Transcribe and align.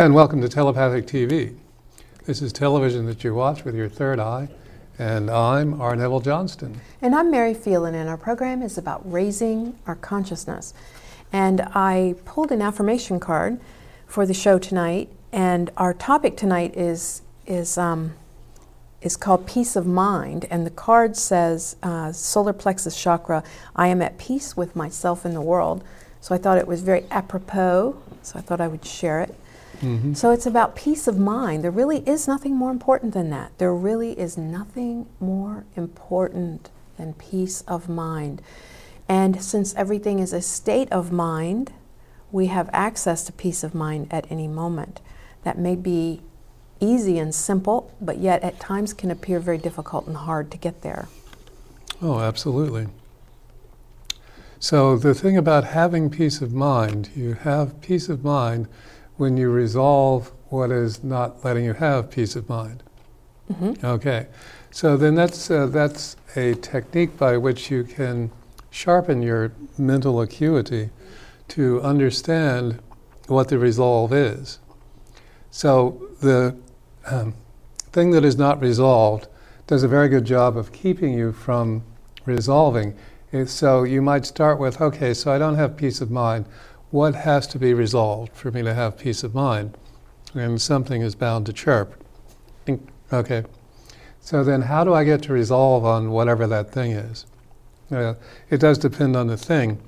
And 0.00 0.14
welcome 0.14 0.40
to 0.42 0.48
Telepathic 0.48 1.08
TV. 1.08 1.56
This 2.24 2.40
is 2.40 2.52
television 2.52 3.06
that 3.06 3.24
you 3.24 3.34
watch 3.34 3.64
with 3.64 3.74
your 3.74 3.88
third 3.88 4.20
eye, 4.20 4.48
and 4.96 5.28
I'm 5.28 5.80
R. 5.80 5.96
Neville 5.96 6.20
Johnston. 6.20 6.80
And 7.02 7.16
I'm 7.16 7.32
Mary 7.32 7.52
Phelan, 7.52 7.96
and 7.96 8.08
our 8.08 8.16
program 8.16 8.62
is 8.62 8.78
about 8.78 9.02
raising 9.10 9.76
our 9.88 9.96
consciousness. 9.96 10.72
And 11.32 11.62
I 11.74 12.14
pulled 12.24 12.52
an 12.52 12.62
affirmation 12.62 13.18
card 13.18 13.58
for 14.06 14.24
the 14.24 14.32
show 14.32 14.56
tonight, 14.60 15.08
and 15.32 15.68
our 15.76 15.92
topic 15.92 16.36
tonight 16.36 16.76
is 16.76 17.22
is 17.44 17.76
um, 17.76 18.14
is 19.02 19.16
called 19.16 19.48
peace 19.48 19.74
of 19.74 19.84
mind, 19.84 20.46
and 20.48 20.64
the 20.64 20.70
card 20.70 21.16
says 21.16 21.74
uh, 21.82 22.12
solar 22.12 22.52
plexus 22.52 23.02
chakra. 23.02 23.42
I 23.74 23.88
am 23.88 24.00
at 24.00 24.16
peace 24.16 24.56
with 24.56 24.76
myself 24.76 25.24
and 25.24 25.34
the 25.34 25.42
world. 25.42 25.82
So 26.20 26.36
I 26.36 26.38
thought 26.38 26.56
it 26.56 26.68
was 26.68 26.82
very 26.82 27.04
apropos. 27.10 28.00
So 28.22 28.38
I 28.38 28.42
thought 28.42 28.60
I 28.60 28.68
would 28.68 28.84
share 28.84 29.20
it. 29.22 29.34
Mm-hmm. 29.80 30.14
So 30.14 30.30
it's 30.30 30.46
about 30.46 30.76
peace 30.76 31.06
of 31.06 31.18
mind. 31.18 31.62
There 31.62 31.70
really 31.70 31.98
is 32.08 32.26
nothing 32.26 32.56
more 32.56 32.70
important 32.70 33.14
than 33.14 33.30
that. 33.30 33.56
There 33.58 33.74
really 33.74 34.18
is 34.18 34.36
nothing 34.36 35.06
more 35.20 35.64
important 35.76 36.70
than 36.96 37.14
peace 37.14 37.62
of 37.62 37.88
mind. 37.88 38.42
And 39.08 39.42
since 39.42 39.74
everything 39.74 40.18
is 40.18 40.32
a 40.32 40.42
state 40.42 40.90
of 40.92 41.12
mind, 41.12 41.72
we 42.30 42.46
have 42.46 42.68
access 42.72 43.24
to 43.24 43.32
peace 43.32 43.64
of 43.64 43.74
mind 43.74 44.08
at 44.10 44.30
any 44.30 44.48
moment. 44.48 45.00
That 45.44 45.58
may 45.58 45.76
be 45.76 46.22
easy 46.80 47.18
and 47.18 47.34
simple, 47.34 47.92
but 48.00 48.18
yet 48.18 48.42
at 48.42 48.60
times 48.60 48.92
can 48.92 49.10
appear 49.10 49.40
very 49.40 49.58
difficult 49.58 50.06
and 50.06 50.16
hard 50.16 50.50
to 50.50 50.56
get 50.58 50.82
there. 50.82 51.08
Oh, 52.02 52.20
absolutely. 52.20 52.88
So, 54.60 54.96
the 54.96 55.14
thing 55.14 55.36
about 55.36 55.64
having 55.64 56.10
peace 56.10 56.40
of 56.40 56.52
mind, 56.52 57.10
you 57.14 57.34
have 57.34 57.80
peace 57.80 58.08
of 58.08 58.24
mind 58.24 58.68
when 59.18 59.36
you 59.36 59.50
resolve 59.50 60.32
what 60.48 60.70
is 60.70 61.04
not 61.04 61.44
letting 61.44 61.64
you 61.64 61.74
have 61.74 62.10
peace 62.10 62.34
of 62.34 62.48
mind. 62.48 62.82
Mm-hmm. 63.52 63.84
Okay, 63.84 64.26
so 64.70 64.96
then 64.96 65.14
that's 65.14 65.50
uh, 65.50 65.66
that's 65.66 66.16
a 66.36 66.54
technique 66.54 67.16
by 67.18 67.36
which 67.36 67.70
you 67.70 67.84
can 67.84 68.30
sharpen 68.70 69.22
your 69.22 69.52
mental 69.76 70.20
acuity 70.20 70.90
to 71.48 71.80
understand 71.82 72.80
what 73.26 73.48
the 73.48 73.58
resolve 73.58 74.12
is. 74.12 74.58
So 75.50 76.08
the 76.20 76.56
um, 77.06 77.34
thing 77.92 78.10
that 78.12 78.24
is 78.24 78.36
not 78.36 78.60
resolved 78.60 79.28
does 79.66 79.82
a 79.82 79.88
very 79.88 80.08
good 80.08 80.24
job 80.24 80.56
of 80.56 80.72
keeping 80.72 81.12
you 81.12 81.32
from 81.32 81.82
resolving. 82.26 82.96
So 83.46 83.82
you 83.82 84.00
might 84.00 84.24
start 84.24 84.58
with, 84.58 84.80
okay, 84.80 85.12
so 85.12 85.30
I 85.32 85.38
don't 85.38 85.56
have 85.56 85.76
peace 85.76 86.00
of 86.00 86.10
mind 86.10 86.46
what 86.90 87.14
has 87.14 87.46
to 87.48 87.58
be 87.58 87.74
resolved 87.74 88.32
for 88.34 88.50
me 88.50 88.62
to 88.62 88.74
have 88.74 88.98
peace 88.98 89.22
of 89.22 89.34
mind? 89.34 89.76
And 90.34 90.60
something 90.60 91.02
is 91.02 91.14
bound 91.14 91.46
to 91.46 91.52
chirp. 91.52 92.02
Okay. 93.12 93.44
So 94.20 94.44
then, 94.44 94.62
how 94.62 94.84
do 94.84 94.92
I 94.92 95.04
get 95.04 95.22
to 95.22 95.32
resolve 95.32 95.84
on 95.84 96.10
whatever 96.10 96.46
that 96.46 96.70
thing 96.70 96.92
is? 96.92 97.24
Uh, 97.90 98.14
it 98.50 98.58
does 98.60 98.76
depend 98.76 99.16
on 99.16 99.26
the 99.26 99.38
thing. 99.38 99.80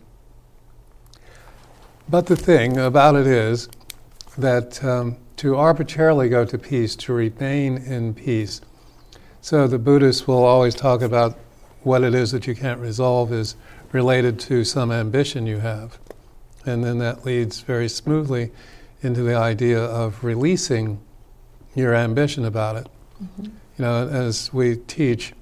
But 2.09 2.27
the 2.27 2.37
thing 2.37 2.79
about 2.79 3.17
it 3.17 3.27
is 3.27 3.69
that 4.39 4.83
um, 4.83 5.19
to 5.37 5.57
arbitrarily 5.57 6.29
go 6.29 6.45
to 6.45 6.59
peace, 6.59 6.97
to 6.97 7.13
remain 7.13 7.77
in 7.77 8.15
peace, 8.15 8.63
so 9.43 9.67
the 9.67 9.79
Buddhists 9.79 10.27
will 10.27 10.45
always 10.45 10.75
talk 10.75 11.03
about 11.03 11.39
what 11.83 12.03
it 12.03 12.15
is 12.15 12.33
that 12.33 12.47
you 12.47 12.55
can't 12.55 12.81
resolve 12.81 13.33
is 13.33 13.57
related 13.93 14.39
to 14.41 14.65
some 14.65 14.91
ambition 14.91 15.47
you 15.47 15.59
have. 15.59 15.99
And 16.67 16.85
then 16.85 16.99
that 16.99 17.25
leads 17.25 17.61
very 17.61 17.89
smoothly 17.89 18.51
into 19.03 19.23
the 19.23 19.35
idea 19.35 19.83
of 19.83 20.23
releasing 20.23 21.01
your 21.75 21.95
ambition 21.95 22.45
about 22.45 22.77
it. 22.77 22.87
Mm-hmm. 23.23 23.45
You 23.45 23.85
know, 23.85 24.09
as 24.09 24.53
we 24.53 24.77
teach, 24.77 25.33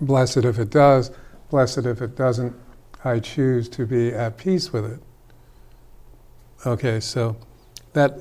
blessed 0.00 0.38
if 0.38 0.58
it 0.58 0.70
does, 0.70 1.10
blessed 1.50 1.86
if 1.86 2.00
it 2.00 2.16
doesn't, 2.16 2.54
I 3.04 3.18
choose 3.18 3.68
to 3.70 3.86
be 3.86 4.12
at 4.12 4.36
peace 4.36 4.72
with 4.72 4.84
it. 4.84 5.00
Okay, 6.66 7.00
so 7.00 7.36
that 7.94 8.18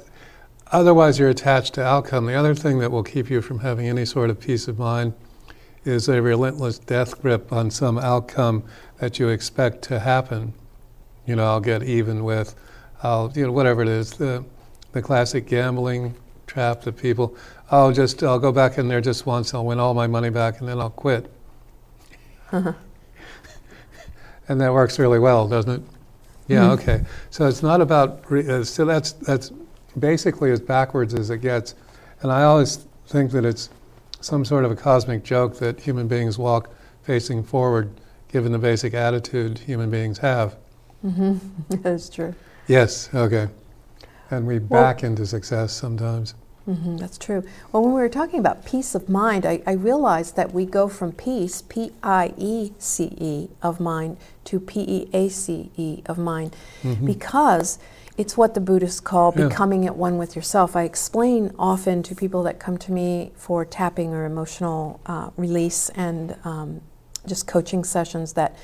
otherwise 0.72 1.20
you're 1.20 1.30
attached 1.30 1.74
to 1.76 1.84
outcome. 1.84 2.26
The 2.26 2.36
other 2.36 2.56
thing 2.56 2.80
that 2.80 2.90
will 2.92 3.04
keep 3.04 3.30
you 3.30 3.42
from 3.42 3.60
having 3.60 3.88
any 3.88 4.06
sort 4.06 4.30
of 4.30 4.40
peace 4.40 4.68
of 4.68 4.80
mind 4.80 5.14
is 5.84 6.08
a 6.08 6.22
relentless 6.22 6.80
death 6.80 7.22
grip 7.22 7.52
on 7.52 7.70
some 7.70 7.98
outcome 7.98 8.64
that 9.00 9.20
you 9.20 9.30
expect 9.30 9.82
to 9.84 10.00
happen 10.00 10.54
you 11.30 11.36
know, 11.36 11.46
I'll 11.46 11.60
get 11.60 11.84
even 11.84 12.24
with, 12.24 12.56
I'll, 13.04 13.32
you 13.36 13.46
know, 13.46 13.52
whatever 13.52 13.84
it 13.84 13.88
is, 13.88 14.10
the, 14.10 14.44
the 14.94 15.02
classic 15.02 15.46
gambling 15.46 16.16
trap 16.48 16.82
that 16.82 16.98
people, 16.98 17.38
I'll 17.70 17.92
just, 17.92 18.24
I'll 18.24 18.40
go 18.40 18.52
back 18.52 18.80
in 18.80 18.88
there 18.88 19.00
just 19.00 19.28
once, 19.28 19.54
I'll 19.54 19.64
win 19.64 19.80
all 19.80 19.94
my 19.94 20.08
money 20.08 20.32
back, 20.32 20.60
and 20.60 20.68
then 20.68 20.80
I'll 20.80 20.90
quit. 20.90 21.32
Uh-huh. 22.52 22.74
and 24.50 24.60
that 24.60 24.74
works 24.74 24.98
really 24.98 25.20
well, 25.20 25.48
doesn't 25.48 25.72
it? 25.72 25.82
Yeah, 26.48 26.62
mm-hmm. 26.62 26.82
okay. 26.82 27.06
So 27.30 27.48
it's 27.48 27.62
not 27.62 27.80
about, 27.80 28.30
re- 28.32 28.50
uh, 28.50 28.64
so 28.64 28.84
that's, 28.86 29.12
that's 29.12 29.52
basically 30.00 30.50
as 30.50 30.60
backwards 30.60 31.14
as 31.14 31.30
it 31.30 31.44
gets. 31.44 31.76
And 32.24 32.32
I 32.32 32.42
always 32.42 32.88
think 33.06 33.30
that 33.34 33.46
it's 33.46 33.70
some 34.20 34.44
sort 34.44 34.66
of 34.66 34.72
a 34.72 34.76
cosmic 34.76 35.24
joke 35.24 35.60
that 35.60 35.80
human 35.80 36.08
beings 36.08 36.40
walk 36.40 36.72
facing 37.04 37.44
forward, 37.44 37.92
given 38.32 38.52
the 38.52 38.58
basic 38.58 38.96
attitude 38.96 39.60
human 39.60 39.92
beings 39.92 40.18
have. 40.18 40.56
Mm-hmm. 41.06 41.38
That's 41.82 42.10
true. 42.10 42.36
Yes, 42.68 43.10
okay. 43.14 43.48
And 44.32 44.46
we 44.46 44.60
back 44.60 45.02
well, 45.02 45.12
into 45.12 45.26
success 45.26 45.74
sometimes. 45.74 46.36
Mm-hmm, 46.68 46.98
that's 46.98 47.18
true. 47.18 47.44
Well, 47.72 47.82
when 47.82 47.94
we 47.94 48.00
were 48.00 48.10
talking 48.10 48.40
about 48.40 48.64
peace 48.64 48.94
of 48.94 49.10
mind, 49.10 49.44
I, 49.44 49.64
I 49.66 49.72
realized 49.72 50.36
that 50.36 50.54
we 50.54 50.66
go 50.66 50.88
from 50.88 51.14
peace, 51.14 51.64
P 51.64 51.92
I 52.04 52.32
E 52.38 52.74
C 52.78 53.16
E, 53.20 53.50
of 53.64 53.80
mind, 53.80 54.18
to 54.44 54.60
P 54.60 54.82
E 54.82 55.10
A 55.12 55.30
C 55.30 55.72
E 55.78 56.04
of 56.06 56.20
mind, 56.20 56.56
mm-hmm. 56.84 57.08
because 57.08 57.80
it's 58.18 58.38
what 58.38 58.54
the 58.54 58.60
Buddhists 58.60 59.00
call 59.00 59.34
yeah. 59.36 59.48
becoming 59.48 59.88
at 59.88 59.96
one 59.96 60.20
with 60.20 60.36
yourself. 60.36 60.76
I 60.76 60.84
explain 60.84 61.56
often 61.58 62.04
to 62.04 62.14
people 62.14 62.44
that 62.44 62.60
come 62.60 62.78
to 62.80 62.92
me 62.92 63.32
for 63.36 63.66
tapping 63.66 64.14
or 64.14 64.26
emotional 64.26 65.00
uh, 65.08 65.32
release 65.38 65.90
and 65.96 66.38
um, 66.44 66.82
just 67.26 67.48
coaching 67.48 67.84
sessions 67.84 68.34
that 68.34 68.56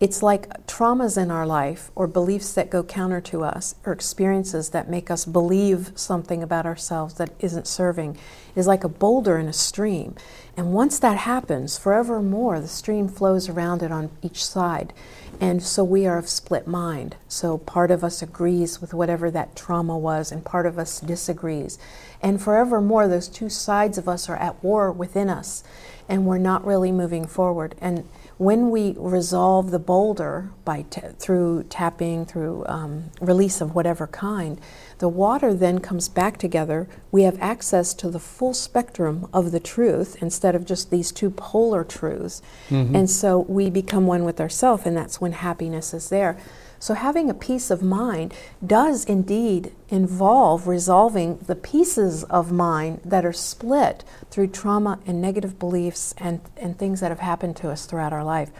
it's 0.00 0.22
like 0.22 0.48
traumas 0.66 1.20
in 1.20 1.30
our 1.30 1.46
life 1.46 1.90
or 1.94 2.06
beliefs 2.06 2.54
that 2.54 2.70
go 2.70 2.82
counter 2.82 3.20
to 3.20 3.44
us 3.44 3.74
or 3.84 3.92
experiences 3.92 4.70
that 4.70 4.88
make 4.88 5.10
us 5.10 5.26
believe 5.26 5.92
something 5.94 6.42
about 6.42 6.64
ourselves 6.64 7.14
that 7.14 7.30
isn't 7.38 7.66
serving 7.66 8.16
is 8.56 8.66
like 8.66 8.82
a 8.82 8.88
boulder 8.88 9.38
in 9.38 9.46
a 9.46 9.52
stream. 9.52 10.14
And 10.56 10.72
once 10.72 10.98
that 11.00 11.18
happens, 11.18 11.76
forevermore, 11.76 12.60
the 12.60 12.68
stream 12.68 13.08
flows 13.08 13.50
around 13.50 13.82
it 13.82 13.92
on 13.92 14.10
each 14.22 14.42
side. 14.42 14.94
And 15.38 15.62
so 15.62 15.84
we 15.84 16.06
are 16.06 16.16
of 16.16 16.28
split 16.28 16.66
mind. 16.66 17.16
So 17.28 17.58
part 17.58 17.90
of 17.90 18.02
us 18.02 18.22
agrees 18.22 18.80
with 18.80 18.94
whatever 18.94 19.30
that 19.30 19.54
trauma 19.54 19.96
was, 19.96 20.32
and 20.32 20.44
part 20.44 20.66
of 20.66 20.78
us 20.78 21.00
disagrees. 21.00 21.78
And 22.22 22.40
forevermore, 22.42 23.06
those 23.06 23.28
two 23.28 23.48
sides 23.48 23.96
of 23.96 24.08
us 24.08 24.28
are 24.28 24.36
at 24.36 24.62
war 24.62 24.90
within 24.90 25.30
us, 25.30 25.62
and 26.08 26.26
we're 26.26 26.38
not 26.38 26.66
really 26.66 26.92
moving 26.92 27.26
forward. 27.26 27.74
And 27.80 28.06
when 28.40 28.70
we 28.70 28.94
resolve 28.96 29.70
the 29.70 29.78
boulder 29.78 30.50
by 30.64 30.80
t- 30.88 31.02
through 31.18 31.62
tapping, 31.64 32.24
through 32.24 32.64
um, 32.66 33.04
release 33.20 33.60
of 33.60 33.74
whatever 33.74 34.06
kind, 34.06 34.58
the 34.96 35.10
water 35.10 35.52
then 35.52 35.78
comes 35.78 36.08
back 36.08 36.38
together. 36.38 36.88
We 37.12 37.24
have 37.24 37.38
access 37.38 37.92
to 37.92 38.08
the 38.08 38.18
full 38.18 38.54
spectrum 38.54 39.28
of 39.34 39.52
the 39.52 39.60
truth 39.60 40.16
instead 40.22 40.54
of 40.54 40.64
just 40.64 40.90
these 40.90 41.12
two 41.12 41.28
polar 41.28 41.84
truths. 41.84 42.40
Mm-hmm. 42.70 42.96
And 42.96 43.10
so 43.10 43.40
we 43.40 43.68
become 43.68 44.06
one 44.06 44.24
with 44.24 44.40
ourselves, 44.40 44.86
and 44.86 44.96
that's 44.96 45.20
when 45.20 45.32
happiness 45.32 45.92
is 45.92 46.08
there. 46.08 46.38
So, 46.82 46.94
having 46.94 47.28
a 47.28 47.34
peace 47.34 47.70
of 47.70 47.82
mind 47.82 48.32
does 48.66 49.04
indeed 49.04 49.70
involve 49.90 50.66
resolving 50.66 51.36
the 51.36 51.54
pieces 51.54 52.24
of 52.24 52.50
mind 52.50 53.02
that 53.04 53.22
are 53.22 53.34
split 53.34 54.02
through 54.30 54.46
trauma 54.46 54.98
and 55.06 55.20
negative 55.20 55.58
beliefs 55.58 56.14
and, 56.16 56.40
and 56.56 56.78
things 56.78 57.00
that 57.00 57.10
have 57.10 57.20
happened 57.20 57.56
to 57.56 57.68
us 57.68 57.84
throughout 57.84 58.14
our 58.14 58.24
life. 58.24 58.50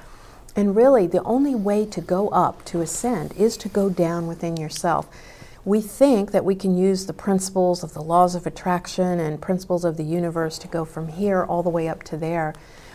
And 0.55 0.77
really, 0.77 1.07
the 1.07 1.23
only 1.23 1.55
way 1.55 1.87
to 1.87 2.03
go 2.03 2.29
up, 2.29 2.63
to 2.67 2.83
ascend, 2.83 3.33
is 3.39 3.57
to 3.57 3.71
go 3.71 3.89
down 3.89 4.27
within 4.27 4.59
yourself. 4.59 5.09
We 5.65 5.81
think 5.81 6.33
that 6.33 6.45
we 6.45 6.55
can 6.55 6.77
use 6.77 7.07
the 7.07 7.15
principles 7.15 7.83
of 7.83 7.95
the 7.95 8.03
laws 8.03 8.35
of 8.35 8.47
attraction 8.47 9.19
and 9.19 9.41
principles 9.41 9.83
of 9.83 9.97
the 9.97 10.05
universe 10.05 10.59
to 10.59 10.69
go 10.69 10.85
from 10.85 11.09
here 11.09 11.43
all 11.43 11.63
the 11.63 11.71
way 11.71 11.89
up 11.89 12.03
to 12.05 12.19
there. 12.19 12.55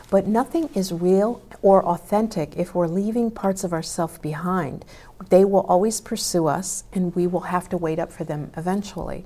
But 0.10 0.28
nothing 0.28 0.70
is 0.76 0.92
real 0.92 1.42
or 1.62 1.84
authentic 1.84 2.56
if 2.58 2.76
we're 2.76 2.88
leaving 2.88 3.32
parts 3.32 3.64
of 3.64 3.74
ourself 3.74 4.22
behind. 4.22 4.86
They 5.30 5.46
will 5.46 5.62
always 5.62 6.02
pursue 6.02 6.48
us, 6.48 6.84
and 6.94 7.16
we 7.16 7.28
will 7.28 7.42
have 7.42 7.70
to 7.70 7.78
wait 7.78 8.00
up 8.00 8.12
for 8.12 8.24
them 8.24 8.52
eventually. 8.58 9.26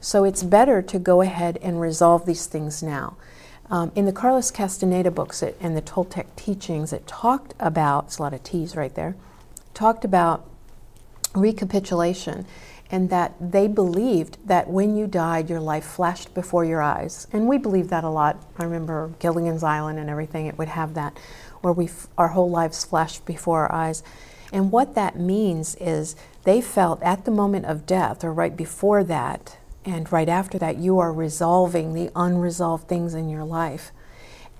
So 0.00 0.24
it's 0.24 0.42
better 0.42 0.82
to 0.82 0.98
go 0.98 1.20
ahead 1.20 1.58
and 1.62 1.80
resolve 1.80 2.26
these 2.26 2.46
things 2.46 2.82
now. 2.82 3.16
Um, 3.70 3.92
in 3.94 4.06
the 4.06 4.12
Carlos 4.12 4.50
Castaneda 4.50 5.10
books 5.10 5.42
it, 5.42 5.56
and 5.60 5.76
the 5.76 5.82
Toltec 5.82 6.26
teachings, 6.36 6.92
it 6.92 7.06
talked 7.06 7.54
about, 7.58 8.06
it's 8.06 8.18
a 8.18 8.22
lot 8.22 8.32
of 8.32 8.42
T's 8.42 8.76
right 8.76 8.94
there, 8.94 9.14
talked 9.74 10.04
about 10.04 10.48
recapitulation 11.34 12.46
and 12.90 13.10
that 13.10 13.34
they 13.38 13.68
believed 13.68 14.38
that 14.46 14.68
when 14.68 14.96
you 14.96 15.06
died, 15.06 15.50
your 15.50 15.60
life 15.60 15.84
flashed 15.84 16.32
before 16.32 16.64
your 16.64 16.80
eyes. 16.80 17.26
And 17.32 17.46
we 17.46 17.58
believe 17.58 17.88
that 17.88 18.04
a 18.04 18.08
lot. 18.08 18.42
I 18.56 18.64
remember 18.64 19.12
Gilligan's 19.18 19.62
Island 19.62 19.98
and 19.98 20.08
everything, 20.08 20.46
it 20.46 20.56
would 20.56 20.68
have 20.68 20.94
that, 20.94 21.18
where 21.60 21.72
we 21.72 21.86
f- 21.86 22.08
our 22.16 22.28
whole 22.28 22.48
lives 22.48 22.84
flashed 22.84 23.26
before 23.26 23.66
our 23.66 23.72
eyes. 23.72 24.02
And 24.52 24.72
what 24.72 24.94
that 24.94 25.18
means 25.18 25.74
is 25.76 26.16
they 26.44 26.60
felt 26.60 27.02
at 27.02 27.24
the 27.24 27.30
moment 27.30 27.66
of 27.66 27.86
death, 27.86 28.24
or 28.24 28.32
right 28.32 28.56
before 28.56 29.04
that, 29.04 29.58
and 29.84 30.10
right 30.10 30.28
after 30.28 30.58
that, 30.58 30.76
you 30.78 30.98
are 30.98 31.12
resolving 31.12 31.94
the 31.94 32.10
unresolved 32.14 32.88
things 32.88 33.14
in 33.14 33.28
your 33.28 33.44
life. 33.44 33.90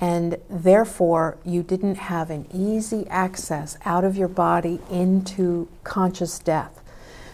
And 0.01 0.39
therefore, 0.49 1.39
you 1.45 1.63
didn't 1.63 1.97
have 1.97 2.31
an 2.31 2.47
easy 2.53 3.07
access 3.09 3.77
out 3.85 4.05
of 4.05 4.17
your 4.17 4.29
body 4.29 4.81
into 4.91 5.69
conscious 5.85 6.39
death. 6.39 6.81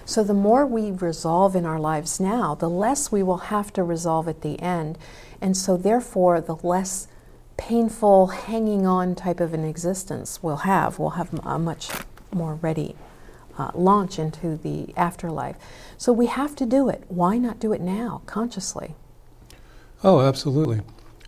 So, 0.07 0.23
the 0.23 0.35
more 0.35 0.67
we 0.67 0.91
resolve 0.91 1.55
in 1.57 1.67
our 1.67 1.79
lives 1.79 2.21
now, 2.21 2.55
the 2.55 2.71
less 2.71 3.13
we 3.13 3.23
will 3.23 3.39
have 3.39 3.73
to 3.75 3.83
resolve 3.83 4.29
at 4.29 4.43
the 4.43 4.61
end. 4.61 4.99
And 5.41 5.57
so, 5.57 5.77
therefore, 5.77 6.41
the 6.41 6.57
less 6.57 7.07
painful, 7.57 8.29
hanging 8.29 8.87
on 8.87 9.15
type 9.15 9.41
of 9.41 9.55
an 9.55 9.65
existence 9.65 10.43
we'll 10.43 10.59
have. 10.59 10.99
We'll 10.99 11.11
have 11.11 11.33
a 11.45 11.59
much 11.59 11.91
more 12.35 12.57
ready 12.57 12.97
uh, 13.57 13.71
launch 13.75 14.19
into 14.19 14.57
the 14.57 14.93
afterlife. 14.97 15.57
So, 15.97 16.13
we 16.13 16.27
have 16.27 16.57
to 16.57 16.67
do 16.67 16.89
it. 16.89 17.05
Why 17.09 17.39
not 17.39 17.61
do 17.61 17.73
it 17.73 17.81
now, 17.81 18.23
consciously? 18.27 18.95
Oh, 20.03 20.21
absolutely. 20.21 20.83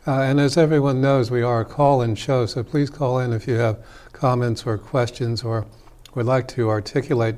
Uh, 0.07 0.21
and 0.21 0.39
as 0.39 0.57
everyone 0.57 1.01
knows, 1.01 1.31
we 1.31 1.43
are 1.43 1.63
a 1.63 1.65
call 1.65 2.03
in 2.03 2.15
show, 2.15 2.47
so 2.47 2.63
please 2.63 2.91
call 2.91 3.19
in 3.19 3.33
if 3.33 3.49
you 3.49 3.55
have 3.55 3.79
comments 4.13 4.65
or 4.67 4.79
questions 4.79 5.43
or 5.43 5.67
would 6.15 6.27
like 6.27 6.47
to 6.47 6.71
articulate 6.71 7.35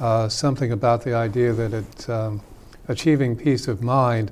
uh, 0.00 0.28
something 0.28 0.72
about 0.72 1.02
the 1.02 1.14
idea 1.14 1.52
that 1.52 1.72
it's 1.72 2.08
um, 2.08 2.40
achieving 2.88 3.36
peace 3.36 3.68
of 3.68 3.82
mind. 3.82 4.30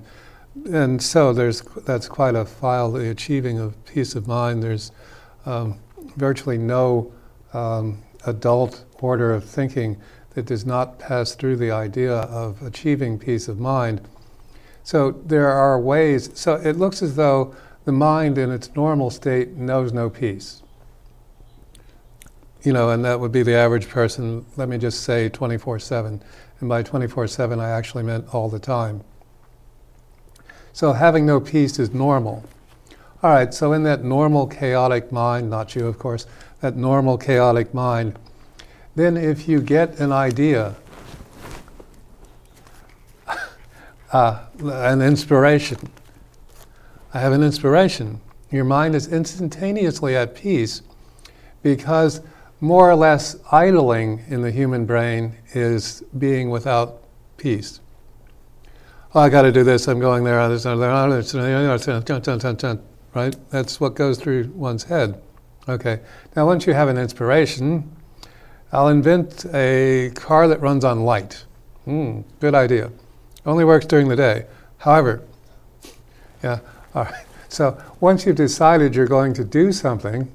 And 0.73 1.03
so 1.03 1.33
there's 1.33 1.63
that's 1.85 2.09
quite 2.09 2.35
a 2.35 2.45
file, 2.45 2.93
the 2.93 3.11
achieving 3.11 3.59
of 3.59 3.85
peace 3.85 4.15
of 4.15 4.29
mind. 4.29 4.63
There's 4.63 4.93
um, 5.45 5.79
virtually 6.17 6.59
no 6.59 7.13
um, 7.53 8.03
adult 8.27 8.85
order 9.01 9.33
of 9.33 9.45
thinking 9.45 10.01
that 10.31 10.47
does 10.47 10.67
not 10.67 10.99
pass 10.99 11.35
through 11.35 11.57
the 11.57 11.71
idea 11.71 12.13
of 12.13 12.63
achieving 12.63 13.19
peace 13.19 13.49
of 13.49 13.59
mind. 13.59 14.01
So 14.83 15.13
there 15.13 15.51
are 15.51 15.81
ways, 15.81 16.31
so 16.35 16.55
it 16.55 16.77
looks 16.77 17.03
as 17.03 17.17
though 17.17 17.55
the 17.85 17.93
mind 17.93 18.39
in 18.39 18.51
its 18.51 18.75
normal 18.75 19.11
state 19.11 19.51
knows 19.51 19.93
no 19.93 20.11
peace 20.11 20.63
you 22.65 22.73
know, 22.73 22.91
and 22.91 23.05
that 23.05 23.21
would 23.21 23.31
be 23.31 23.43
the 23.43 23.55
average 23.55 23.89
person, 23.89 24.45
let 24.57 24.69
me 24.69 24.79
just 24.79 25.03
say 25.03 25.29
24 25.29 25.79
7. 25.79 26.23
And 26.61 26.69
by 26.69 26.83
24 26.83 27.29
7, 27.29 27.61
I 27.61 27.71
actually 27.71 28.03
meant 28.03 28.33
all 28.35 28.49
the 28.49 28.59
time. 28.59 29.05
So 30.73 30.93
having 30.93 31.27
no 31.27 31.41
peace 31.41 31.79
is 31.79 31.93
normal. 31.93 32.43
All 33.23 33.31
right, 33.31 33.55
so 33.55 33.73
in 33.73 33.85
that 33.85 34.03
normal 34.03 34.47
chaotic 34.47 35.13
mind, 35.13 35.49
not 35.49 35.75
you, 35.77 35.87
of 35.87 35.99
course, 35.99 36.27
that 36.65 36.77
normal 36.77 37.19
chaotic 37.19 37.75
mind, 37.75 38.19
then 38.97 39.19
if 39.19 39.47
you 39.47 39.61
get 39.61 40.01
an 40.01 40.11
idea, 40.11 40.75
uh, 44.15 44.47
an 44.63 45.03
inspiration, 45.03 45.77
I 47.13 47.21
have 47.21 47.35
an 47.35 47.43
inspiration, 47.43 48.19
your 48.51 48.65
mind 48.65 48.95
is 48.95 49.13
instantaneously 49.13 50.17
at 50.17 50.35
peace 50.35 50.81
because 51.63 52.23
more 52.63 52.91
or 52.91 52.95
less 52.95 53.37
idling 53.53 54.25
in 54.29 54.41
the 54.41 54.51
human 54.51 54.87
brain 54.87 55.37
is 55.53 56.03
being 56.17 56.49
without 56.49 57.03
peace. 57.37 57.81
Oh, 59.15 59.21
I 59.21 59.29
got 59.29 59.43
to 59.43 59.53
do 59.53 59.65
this. 59.65 59.87
I'm 59.87 60.01
going 60.01 60.25
there. 60.25 60.41
Right? 63.15 63.37
That's 63.51 63.81
what 63.81 63.95
goes 63.95 64.19
through 64.19 64.45
one's 64.55 64.85
head. 64.85 65.21
Okay. 65.69 66.01
Now, 66.37 66.47
once 66.47 66.67
you 66.67 66.75
have 66.75 66.89
an 66.89 66.99
inspiration, 66.99 67.91
I'll 68.73 68.89
invent 68.89 69.47
a 69.55 70.11
car 70.15 70.49
that 70.49 70.61
runs 70.61 70.85
on 70.85 71.05
light. 71.05 71.45
Hmm, 71.85 72.21
good 72.41 72.55
idea. 72.55 72.91
Only 73.47 73.65
works 73.65 73.87
during 73.87 74.09
the 74.09 74.17
day. 74.17 74.47
However, 74.79 75.23
yeah, 76.43 76.61
all 76.95 77.05
right. 77.05 77.25
So 77.51 77.81
once 78.01 78.27
you've 78.27 78.35
decided 78.35 78.97
you're 78.97 79.07
going 79.07 79.33
to 79.35 79.45
do 79.45 79.71
something, 79.71 80.29